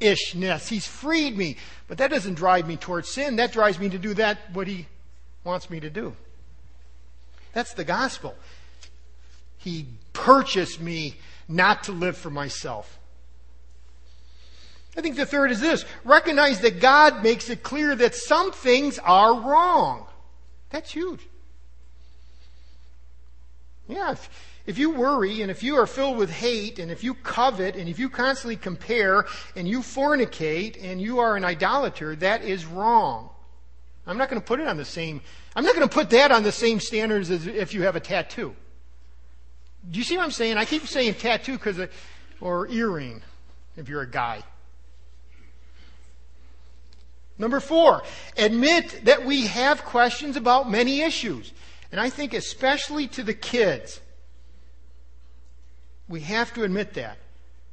selfishness. 0.00 0.68
He's 0.68 0.86
freed 0.86 1.36
me. 1.36 1.56
But 1.88 1.98
that 1.98 2.10
doesn't 2.10 2.34
drive 2.34 2.66
me 2.66 2.76
towards 2.76 3.08
sin. 3.08 3.36
That 3.36 3.52
drives 3.52 3.78
me 3.78 3.88
to 3.90 3.98
do 3.98 4.14
that, 4.14 4.38
what 4.52 4.66
He 4.66 4.86
wants 5.44 5.70
me 5.70 5.80
to 5.80 5.90
do. 5.90 6.14
That's 7.52 7.74
the 7.74 7.84
gospel. 7.84 8.34
He 9.58 9.86
purchased 10.12 10.80
me 10.80 11.16
not 11.48 11.84
to 11.84 11.92
live 11.92 12.16
for 12.16 12.30
myself. 12.30 12.98
I 14.96 15.00
think 15.00 15.16
the 15.16 15.26
third 15.26 15.50
is 15.50 15.60
this 15.60 15.84
recognize 16.04 16.60
that 16.60 16.80
God 16.80 17.22
makes 17.22 17.50
it 17.50 17.62
clear 17.62 17.96
that 17.96 18.14
some 18.14 18.52
things 18.52 18.98
are 19.00 19.34
wrong. 19.40 20.06
That's 20.70 20.92
huge. 20.92 21.20
Yeah, 23.88 24.14
if 24.66 24.78
you 24.78 24.90
worry 24.90 25.42
and 25.42 25.50
if 25.50 25.62
you 25.62 25.76
are 25.76 25.86
filled 25.86 26.16
with 26.16 26.30
hate 26.30 26.78
and 26.78 26.90
if 26.90 27.04
you 27.04 27.14
covet 27.14 27.76
and 27.76 27.88
if 27.88 27.98
you 27.98 28.08
constantly 28.08 28.56
compare 28.56 29.26
and 29.56 29.68
you 29.68 29.80
fornicate 29.80 30.82
and 30.82 31.00
you 31.00 31.18
are 31.18 31.36
an 31.36 31.44
idolater, 31.44 32.16
that 32.16 32.42
is 32.42 32.64
wrong. 32.64 33.28
I'm 34.06 34.16
not 34.16 34.30
going 34.30 34.40
to 34.40 34.46
put 34.46 34.60
it 34.60 34.66
on 34.66 34.76
the 34.76 34.84
same, 34.84 35.20
I'm 35.54 35.64
not 35.64 35.74
going 35.74 35.88
to 35.88 35.94
put 35.94 36.10
that 36.10 36.30
on 36.30 36.42
the 36.42 36.52
same 36.52 36.80
standards 36.80 37.30
as 37.30 37.46
if 37.46 37.74
you 37.74 37.82
have 37.82 37.96
a 37.96 38.00
tattoo. 38.00 38.54
Do 39.90 39.98
you 39.98 40.04
see 40.04 40.16
what 40.16 40.24
I'm 40.24 40.30
saying? 40.30 40.56
I 40.56 40.64
keep 40.64 40.86
saying 40.86 41.14
tattoo 41.14 41.52
because, 41.52 41.78
or 42.40 42.68
earring, 42.68 43.22
if 43.76 43.88
you're 43.88 44.02
a 44.02 44.10
guy. 44.10 44.42
Number 47.36 47.60
four, 47.60 48.02
admit 48.36 49.04
that 49.04 49.26
we 49.26 49.46
have 49.46 49.84
questions 49.84 50.36
about 50.36 50.70
many 50.70 51.00
issues. 51.00 51.52
And 51.90 52.00
I 52.00 52.08
think 52.08 52.32
especially 52.32 53.08
to 53.08 53.22
the 53.22 53.34
kids, 53.34 54.00
we 56.08 56.20
have 56.20 56.52
to 56.54 56.64
admit 56.64 56.94
that. 56.94 57.18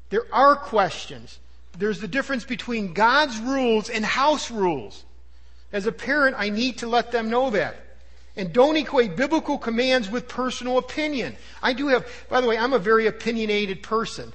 There 0.10 0.26
are 0.34 0.56
questions. 0.56 1.40
There's 1.78 2.00
the 2.00 2.08
difference 2.08 2.44
between 2.44 2.94
God's 2.94 3.40
rules 3.40 3.90
and 3.90 4.04
house 4.04 4.52
rules. 4.52 5.04
As 5.72 5.86
a 5.86 5.92
parent, 5.92 6.36
I 6.38 6.50
need 6.50 6.80
to 6.80 6.88
let 6.88 7.12
them 7.12 7.30
know 7.30 7.50
that. 7.52 7.76
And 8.36 8.54
don't 8.54 8.78
equate 8.78 9.16
biblical 9.16 9.58
commands 9.58 10.10
with 10.10 10.28
personal 10.28 10.78
opinion. 10.78 11.36
I 11.62 11.74
do 11.74 11.88
have, 11.88 12.06
by 12.30 12.42
the 12.42 12.48
way, 12.48 12.58
I'm 12.58 12.74
a 12.74 12.80
very 12.80 13.08
opinionated 13.08 13.84
person. 13.84 14.32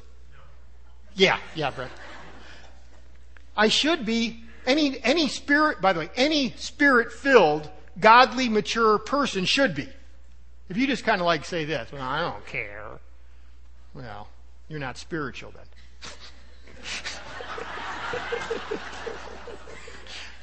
Yeah, 1.14 1.38
yeah, 1.54 1.70
Brett. 1.70 1.90
I 3.56 3.68
should 3.68 4.04
be, 4.04 4.44
any, 4.66 5.02
any 5.02 5.28
spirit, 5.28 5.80
by 5.80 5.94
the 5.94 6.00
way, 6.00 6.10
any 6.14 6.50
spirit 6.56 7.10
filled, 7.10 7.70
godly, 7.98 8.50
mature 8.50 8.98
person 8.98 9.46
should 9.46 9.74
be. 9.74 9.88
If 10.68 10.76
you 10.76 10.86
just 10.86 11.04
kind 11.04 11.20
of 11.20 11.26
like 11.26 11.44
say 11.44 11.64
this, 11.64 11.90
well, 11.90 12.02
I 12.02 12.20
don't 12.20 12.46
care. 12.46 12.98
Well, 13.96 14.28
you're 14.68 14.78
not 14.78 14.98
spiritual 14.98 15.54
then. 15.54 15.64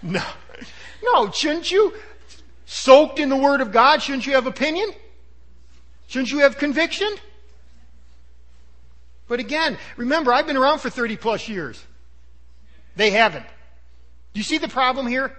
no. 0.11 0.23
No, 1.03 1.29
shouldn't 1.31 1.71
you? 1.71 1.93
Soaked 2.65 3.19
in 3.19 3.29
the 3.29 3.37
Word 3.37 3.61
of 3.61 3.71
God, 3.71 4.01
shouldn't 4.01 4.25
you 4.25 4.33
have 4.33 4.47
opinion? 4.47 4.91
Shouldn't 6.07 6.31
you 6.31 6.39
have 6.39 6.57
conviction? 6.57 7.13
But 9.27 9.39
again, 9.39 9.77
remember, 9.97 10.33
I've 10.33 10.47
been 10.47 10.57
around 10.57 10.79
for 10.79 10.89
30 10.89 11.17
plus 11.17 11.47
years. 11.47 11.83
They 12.95 13.11
haven't. 13.11 13.45
Do 14.33 14.39
you 14.39 14.43
see 14.43 14.57
the 14.57 14.67
problem 14.67 15.05
here? 15.05 15.35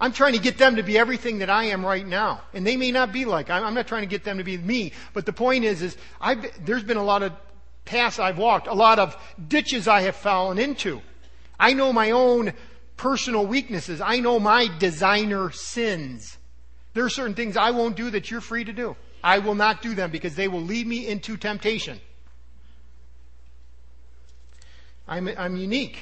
I'm 0.00 0.12
trying 0.12 0.32
to 0.32 0.38
get 0.38 0.56
them 0.56 0.76
to 0.76 0.82
be 0.82 0.96
everything 0.96 1.40
that 1.40 1.50
I 1.50 1.64
am 1.64 1.84
right 1.84 2.06
now. 2.06 2.40
And 2.54 2.66
they 2.66 2.76
may 2.76 2.90
not 2.90 3.12
be 3.12 3.26
like, 3.26 3.50
I'm 3.50 3.74
not 3.74 3.86
trying 3.86 4.02
to 4.02 4.08
get 4.08 4.24
them 4.24 4.38
to 4.38 4.44
be 4.44 4.56
me. 4.56 4.92
But 5.12 5.26
the 5.26 5.32
point 5.32 5.64
is, 5.64 5.82
is 5.82 5.96
I've, 6.20 6.64
there's 6.64 6.84
been 6.84 6.96
a 6.96 7.04
lot 7.04 7.22
of 7.22 7.32
paths 7.84 8.18
I've 8.18 8.38
walked, 8.38 8.66
a 8.66 8.74
lot 8.74 8.98
of 8.98 9.16
ditches 9.46 9.86
I 9.86 10.02
have 10.02 10.16
fallen 10.16 10.58
into. 10.58 11.02
I 11.58 11.74
know 11.74 11.92
my 11.92 12.12
own 12.12 12.54
personal 12.96 13.46
weaknesses. 13.46 14.00
I 14.00 14.20
know 14.20 14.40
my 14.40 14.68
designer 14.78 15.50
sins. 15.50 16.38
There 16.94 17.04
are 17.04 17.10
certain 17.10 17.34
things 17.34 17.56
I 17.56 17.70
won't 17.70 17.96
do 17.96 18.10
that 18.10 18.30
you're 18.30 18.40
free 18.40 18.64
to 18.64 18.72
do. 18.72 18.96
I 19.22 19.38
will 19.38 19.54
not 19.54 19.82
do 19.82 19.94
them 19.94 20.10
because 20.10 20.34
they 20.34 20.48
will 20.48 20.62
lead 20.62 20.86
me 20.86 21.06
into 21.06 21.36
temptation. 21.36 22.00
I'm, 25.06 25.28
I'm 25.36 25.56
unique. 25.56 25.98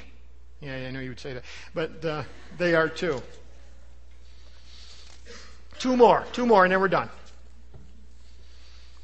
Yeah, 0.60 0.74
I 0.74 0.90
know 0.90 1.00
you 1.00 1.10
would 1.10 1.20
say 1.20 1.34
that. 1.34 1.44
But 1.74 2.04
uh, 2.04 2.22
they 2.58 2.74
are 2.74 2.88
too. 2.88 3.22
Two 5.78 5.96
more, 5.96 6.24
two 6.32 6.46
more, 6.46 6.64
and 6.64 6.72
then 6.72 6.80
we're 6.80 6.88
done. 6.88 7.08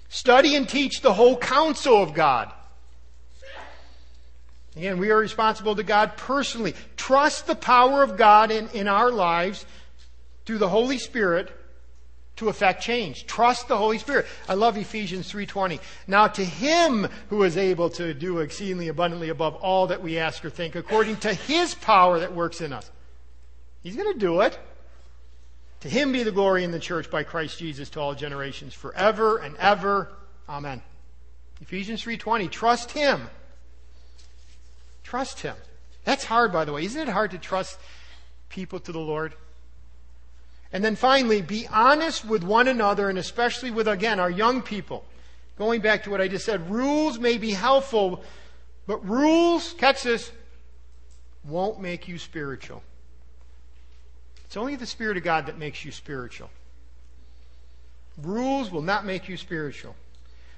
Study 0.09 0.55
and 0.55 0.69
teach 0.69 1.01
the 1.01 1.13
whole 1.13 1.37
counsel 1.37 2.03
of 2.03 2.15
God. 2.15 2.53
Again, 4.77 4.99
we 4.99 5.11
are 5.11 5.19
responsible 5.19 5.77
to 5.77 5.85
God 5.85 6.17
personally. 6.17 6.75
Trust 6.97 7.47
the 7.47 7.55
power 7.55 8.03
of 8.03 8.17
God 8.17 8.51
in, 8.51 8.69
in 8.71 8.89
our 8.89 9.11
lives 9.11 9.65
through 10.47 10.59
the 10.59 10.69
Holy 10.69 10.99
Spirit 10.99 11.53
to 12.37 12.49
effect 12.49 12.83
change. 12.83 13.27
Trust 13.27 13.69
the 13.69 13.77
Holy 13.77 13.99
Spirit. 13.99 14.27
I 14.49 14.55
love 14.55 14.77
Ephesians 14.77 15.31
3:20. 15.31 15.79
Now 16.09 16.27
to 16.27 16.45
him 16.45 17.09
who 17.29 17.45
is 17.45 17.57
able 17.57 17.91
to 17.91 18.13
do 18.13 18.39
exceedingly 18.39 18.89
abundantly 18.89 19.29
above 19.29 19.55
all 19.57 19.87
that 19.87 20.03
we 20.03 20.19
ask 20.19 20.45
or 20.45 20.51
think 20.51 20.75
according 20.75 21.19
to 21.19 21.33
his 21.33 21.75
power 21.77 22.19
that 22.19 22.35
works 22.35 22.61
in 22.61 22.73
us. 22.73 22.91
He's 23.85 23.97
going 23.97 24.13
to 24.13 24.19
do 24.19 24.41
it. 24.41 24.59
To 25.85 25.91
him 25.91 26.13
be 26.13 26.23
the 26.23 26.33
glory 26.33 26.65
in 26.65 26.71
the 26.71 26.79
church 26.79 27.11
by 27.11 27.25
Christ 27.25 27.59
Jesus 27.59 27.91
to 27.91 28.01
all 28.01 28.15
generations 28.15 28.73
forever 28.73 29.37
and 29.37 29.55
ever. 29.59 30.11
Amen. 30.49 30.81
Ephesians 31.61 32.03
3:20 32.03 32.49
trust 32.51 32.93
him. 32.93 33.29
Trust 35.03 35.41
him. 35.41 35.55
That's 36.05 36.25
hard 36.25 36.55
by 36.55 36.65
the 36.65 36.73
way. 36.73 36.87
Isn't 36.87 37.03
it 37.03 37.13
hard 37.13 37.33
to 37.33 37.39
trust 37.39 37.79
people 38.49 38.81
to 38.81 38.93
the 38.93 38.99
Lord? 38.99 39.35
And 40.73 40.83
then 40.83 40.97
finally, 40.97 41.43
be 41.43 41.69
honest 41.69 42.25
with 42.25 42.43
one 42.43 42.67
another 42.67 43.11
and 43.11 43.19
especially 43.19 43.71
with 43.71 43.87
again 43.87 44.19
our 44.19 44.31
young 44.31 44.63
people. 44.63 45.05
Going 45.59 45.83
back 45.83 46.05
to 46.05 46.11
what 46.11 46.23
I 46.23 46.29
just 46.29 46.47
said, 46.47 46.71
rules 46.71 47.19
may 47.19 47.37
be 47.37 47.51
helpful, 47.51 48.25
but 48.87 49.07
rules, 49.07 49.75
catch 49.75 50.05
this, 50.05 50.33
won't 51.45 51.79
make 51.79 52.09
you 52.09 52.19
spiritual. 52.19 52.83
It's 54.55 54.61
only 54.61 54.77
the 54.77 54.87
Spirit 54.87 55.17
of 55.17 55.25
God 55.25 55.47
that 55.47 55.59
makes 55.59 55.85
you 55.85 55.91
spiritual. 55.91 56.49
Rules 58.23 58.71
will 58.71 58.83
not 58.83 59.05
make 59.05 59.29
you 59.29 59.37
spiritual. 59.37 59.97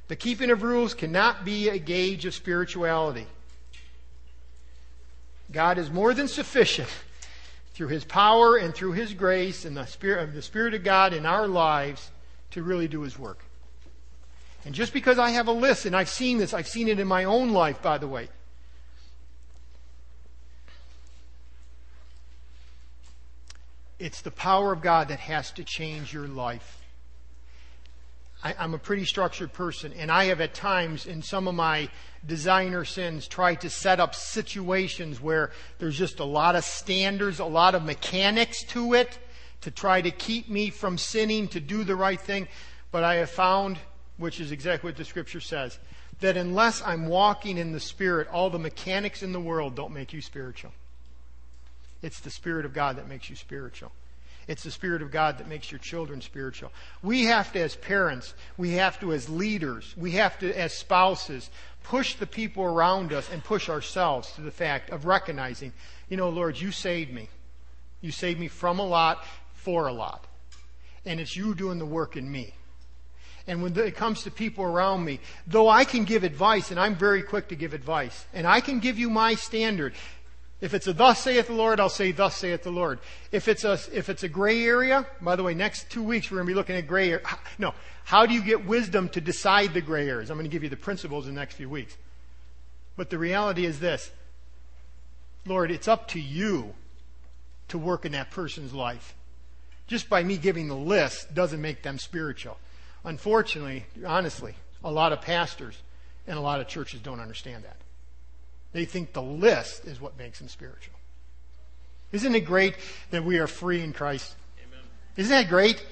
The 0.08 0.16
keeping 0.16 0.50
of 0.50 0.62
rules 0.62 0.92
cannot 0.92 1.46
be 1.46 1.70
a 1.70 1.78
gauge 1.78 2.26
of 2.26 2.34
spirituality. 2.34 3.26
God 5.50 5.78
is 5.78 5.90
more 5.90 6.12
than 6.12 6.28
sufficient 6.28 6.90
through 7.72 7.88
His 7.88 8.04
power 8.04 8.58
and 8.58 8.74
through 8.74 8.92
His 8.92 9.14
grace 9.14 9.64
and 9.64 9.74
the 9.74 9.86
Spirit, 9.86 10.34
the 10.34 10.42
Spirit 10.42 10.74
of 10.74 10.84
God 10.84 11.14
in 11.14 11.24
our 11.24 11.48
lives 11.48 12.10
to 12.50 12.62
really 12.62 12.88
do 12.88 13.00
His 13.00 13.18
work. 13.18 13.38
And 14.66 14.74
just 14.74 14.92
because 14.92 15.18
I 15.18 15.30
have 15.30 15.48
a 15.48 15.52
list, 15.52 15.86
and 15.86 15.96
I've 15.96 16.10
seen 16.10 16.36
this, 16.36 16.52
I've 16.52 16.68
seen 16.68 16.88
it 16.88 17.00
in 17.00 17.08
my 17.08 17.24
own 17.24 17.54
life, 17.54 17.80
by 17.80 17.96
the 17.96 18.08
way. 18.08 18.28
It's 23.98 24.20
the 24.20 24.30
power 24.30 24.72
of 24.72 24.82
God 24.82 25.08
that 25.08 25.20
has 25.20 25.50
to 25.52 25.64
change 25.64 26.12
your 26.12 26.28
life. 26.28 26.82
I, 28.44 28.54
am 28.58 28.74
a 28.74 28.78
pretty 28.78 29.06
structured 29.06 29.52
person, 29.52 29.92
and 29.94 30.10
I 30.10 30.24
have 30.24 30.40
at 30.40 30.52
times, 30.52 31.06
in 31.06 31.22
some 31.22 31.48
of 31.48 31.54
my 31.54 31.88
designer 32.26 32.84
sins, 32.84 33.26
tried 33.26 33.62
to 33.62 33.70
set 33.70 33.98
up 33.98 34.14
situations 34.14 35.20
where 35.20 35.50
there's 35.78 35.96
just 35.96 36.20
a 36.20 36.24
lot 36.24 36.54
of 36.54 36.64
standards, 36.64 37.38
a 37.38 37.44
lot 37.44 37.74
of 37.74 37.82
mechanics 37.82 38.62
to 38.64 38.94
it 38.94 39.18
to 39.62 39.70
try 39.70 40.00
to 40.00 40.10
keep 40.10 40.48
me 40.48 40.70
from 40.70 40.98
sinning, 40.98 41.48
to 41.48 41.60
do 41.60 41.82
the 41.82 41.96
right 41.96 42.20
thing. 42.20 42.46
But 42.92 43.04
I 43.04 43.16
have 43.16 43.30
found, 43.30 43.78
which 44.18 44.38
is 44.38 44.52
exactly 44.52 44.90
what 44.90 44.96
the 44.96 45.04
scripture 45.04 45.40
says, 45.40 45.78
that 46.20 46.36
unless 46.36 46.82
I'm 46.82 47.06
walking 47.06 47.58
in 47.58 47.72
the 47.72 47.80
Spirit, 47.80 48.28
all 48.28 48.50
the 48.50 48.58
mechanics 48.58 49.22
in 49.22 49.32
the 49.32 49.40
world 49.40 49.74
don't 49.74 49.92
make 49.92 50.12
you 50.12 50.20
spiritual. 50.20 50.72
It's 52.06 52.20
the 52.20 52.30
Spirit 52.30 52.64
of 52.64 52.72
God 52.72 52.98
that 52.98 53.08
makes 53.08 53.28
you 53.28 53.34
spiritual. 53.34 53.90
It's 54.46 54.62
the 54.62 54.70
Spirit 54.70 55.02
of 55.02 55.10
God 55.10 55.38
that 55.38 55.48
makes 55.48 55.72
your 55.72 55.80
children 55.80 56.20
spiritual. 56.20 56.70
We 57.02 57.24
have 57.24 57.52
to, 57.54 57.60
as 57.60 57.74
parents, 57.74 58.32
we 58.56 58.74
have 58.74 59.00
to, 59.00 59.12
as 59.12 59.28
leaders, 59.28 59.92
we 59.96 60.12
have 60.12 60.38
to, 60.38 60.56
as 60.56 60.72
spouses, 60.72 61.50
push 61.82 62.14
the 62.14 62.26
people 62.28 62.62
around 62.62 63.12
us 63.12 63.28
and 63.32 63.42
push 63.42 63.68
ourselves 63.68 64.30
to 64.36 64.40
the 64.40 64.52
fact 64.52 64.90
of 64.90 65.04
recognizing, 65.04 65.72
you 66.08 66.16
know, 66.16 66.28
Lord, 66.28 66.60
you 66.60 66.70
saved 66.70 67.12
me. 67.12 67.28
You 68.00 68.12
saved 68.12 68.38
me 68.38 68.46
from 68.46 68.78
a 68.78 68.86
lot 68.86 69.24
for 69.54 69.88
a 69.88 69.92
lot. 69.92 70.28
And 71.04 71.18
it's 71.18 71.34
you 71.34 71.56
doing 71.56 71.80
the 71.80 71.86
work 71.86 72.16
in 72.16 72.30
me. 72.30 72.54
And 73.48 73.62
when 73.62 73.76
it 73.78 73.96
comes 73.96 74.24
to 74.24 74.30
people 74.30 74.64
around 74.64 75.04
me, 75.04 75.20
though 75.46 75.68
I 75.68 75.84
can 75.84 76.04
give 76.04 76.24
advice, 76.24 76.70
and 76.70 76.80
I'm 76.80 76.96
very 76.96 77.22
quick 77.22 77.48
to 77.48 77.56
give 77.56 77.74
advice, 77.74 78.26
and 78.34 78.46
I 78.46 78.60
can 78.60 78.80
give 78.80 78.98
you 78.98 79.08
my 79.08 79.34
standard, 79.34 79.94
if 80.60 80.72
it's 80.72 80.86
a 80.86 80.92
thus 80.92 81.22
saith 81.22 81.48
the 81.48 81.52
Lord, 81.52 81.80
I'll 81.80 81.88
say 81.88 82.12
thus 82.12 82.36
saith 82.36 82.62
the 82.62 82.70
Lord. 82.70 82.98
If 83.30 83.46
it's 83.46 83.64
a, 83.64 83.78
if 83.92 84.08
it's 84.08 84.22
a 84.22 84.28
gray 84.28 84.64
area, 84.64 85.06
by 85.20 85.36
the 85.36 85.42
way, 85.42 85.52
next 85.52 85.90
two 85.90 86.02
weeks 86.02 86.30
we're 86.30 86.38
going 86.38 86.46
to 86.46 86.50
be 86.52 86.54
looking 86.54 86.76
at 86.76 86.86
gray 86.86 87.10
area. 87.10 87.26
No. 87.58 87.74
How 88.04 88.24
do 88.24 88.32
you 88.32 88.42
get 88.42 88.64
wisdom 88.64 89.08
to 89.10 89.20
decide 89.20 89.74
the 89.74 89.80
gray 89.80 90.08
areas? 90.08 90.30
I'm 90.30 90.36
going 90.36 90.48
to 90.48 90.50
give 90.50 90.62
you 90.62 90.68
the 90.68 90.76
principles 90.76 91.26
in 91.26 91.34
the 91.34 91.40
next 91.40 91.56
few 91.56 91.68
weeks. 91.68 91.96
But 92.96 93.10
the 93.10 93.18
reality 93.18 93.66
is 93.66 93.80
this. 93.80 94.10
Lord, 95.44 95.70
it's 95.70 95.88
up 95.88 96.08
to 96.08 96.20
you 96.20 96.74
to 97.68 97.78
work 97.78 98.04
in 98.06 98.12
that 98.12 98.30
person's 98.30 98.72
life. 98.72 99.14
just 99.86 100.08
by 100.08 100.22
me 100.22 100.36
giving 100.36 100.68
the 100.68 100.76
list 100.76 101.34
doesn't 101.34 101.60
make 101.60 101.82
them 101.82 101.98
spiritual. 101.98 102.58
Unfortunately, 103.04 103.86
honestly, 104.04 104.54
a 104.82 104.90
lot 104.90 105.12
of 105.12 105.20
pastors 105.20 105.76
and 106.26 106.36
a 106.36 106.40
lot 106.40 106.60
of 106.60 106.66
churches 106.66 107.00
don't 107.00 107.20
understand 107.20 107.64
that. 107.64 107.76
They 108.76 108.84
think 108.84 109.14
the 109.14 109.22
list 109.22 109.86
is 109.86 110.02
what 110.02 110.18
makes 110.18 110.38
them 110.38 110.48
spiritual. 110.48 110.92
Isn't 112.12 112.34
it 112.34 112.40
great 112.40 112.76
that 113.10 113.24
we 113.24 113.38
are 113.38 113.46
free 113.46 113.80
in 113.80 113.94
Christ? 113.94 114.34
Amen. 114.58 114.84
Isn't 115.16 115.30
that 115.30 115.48
great? 115.48 115.82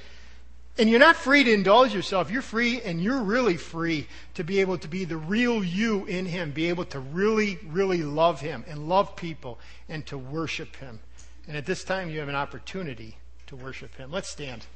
And 0.76 0.90
you're 0.90 1.00
not 1.00 1.16
free 1.16 1.44
to 1.44 1.50
indulge 1.50 1.94
yourself. 1.94 2.30
You're 2.30 2.42
free 2.42 2.82
and 2.82 3.02
you're 3.02 3.22
really 3.22 3.56
free 3.56 4.06
to 4.34 4.44
be 4.44 4.60
able 4.60 4.76
to 4.76 4.86
be 4.86 5.06
the 5.06 5.16
real 5.16 5.64
you 5.64 6.04
in 6.04 6.26
Him, 6.26 6.50
be 6.50 6.68
able 6.68 6.84
to 6.84 7.00
really, 7.00 7.58
really 7.66 8.02
love 8.02 8.42
Him 8.42 8.66
and 8.68 8.86
love 8.86 9.16
people 9.16 9.58
and 9.88 10.04
to 10.04 10.18
worship 10.18 10.76
Him. 10.76 11.00
And 11.48 11.56
at 11.56 11.64
this 11.64 11.84
time, 11.84 12.10
you 12.10 12.18
have 12.18 12.28
an 12.28 12.34
opportunity 12.34 13.16
to 13.46 13.56
worship 13.56 13.96
Him. 13.96 14.12
Let's 14.12 14.28
stand. 14.28 14.66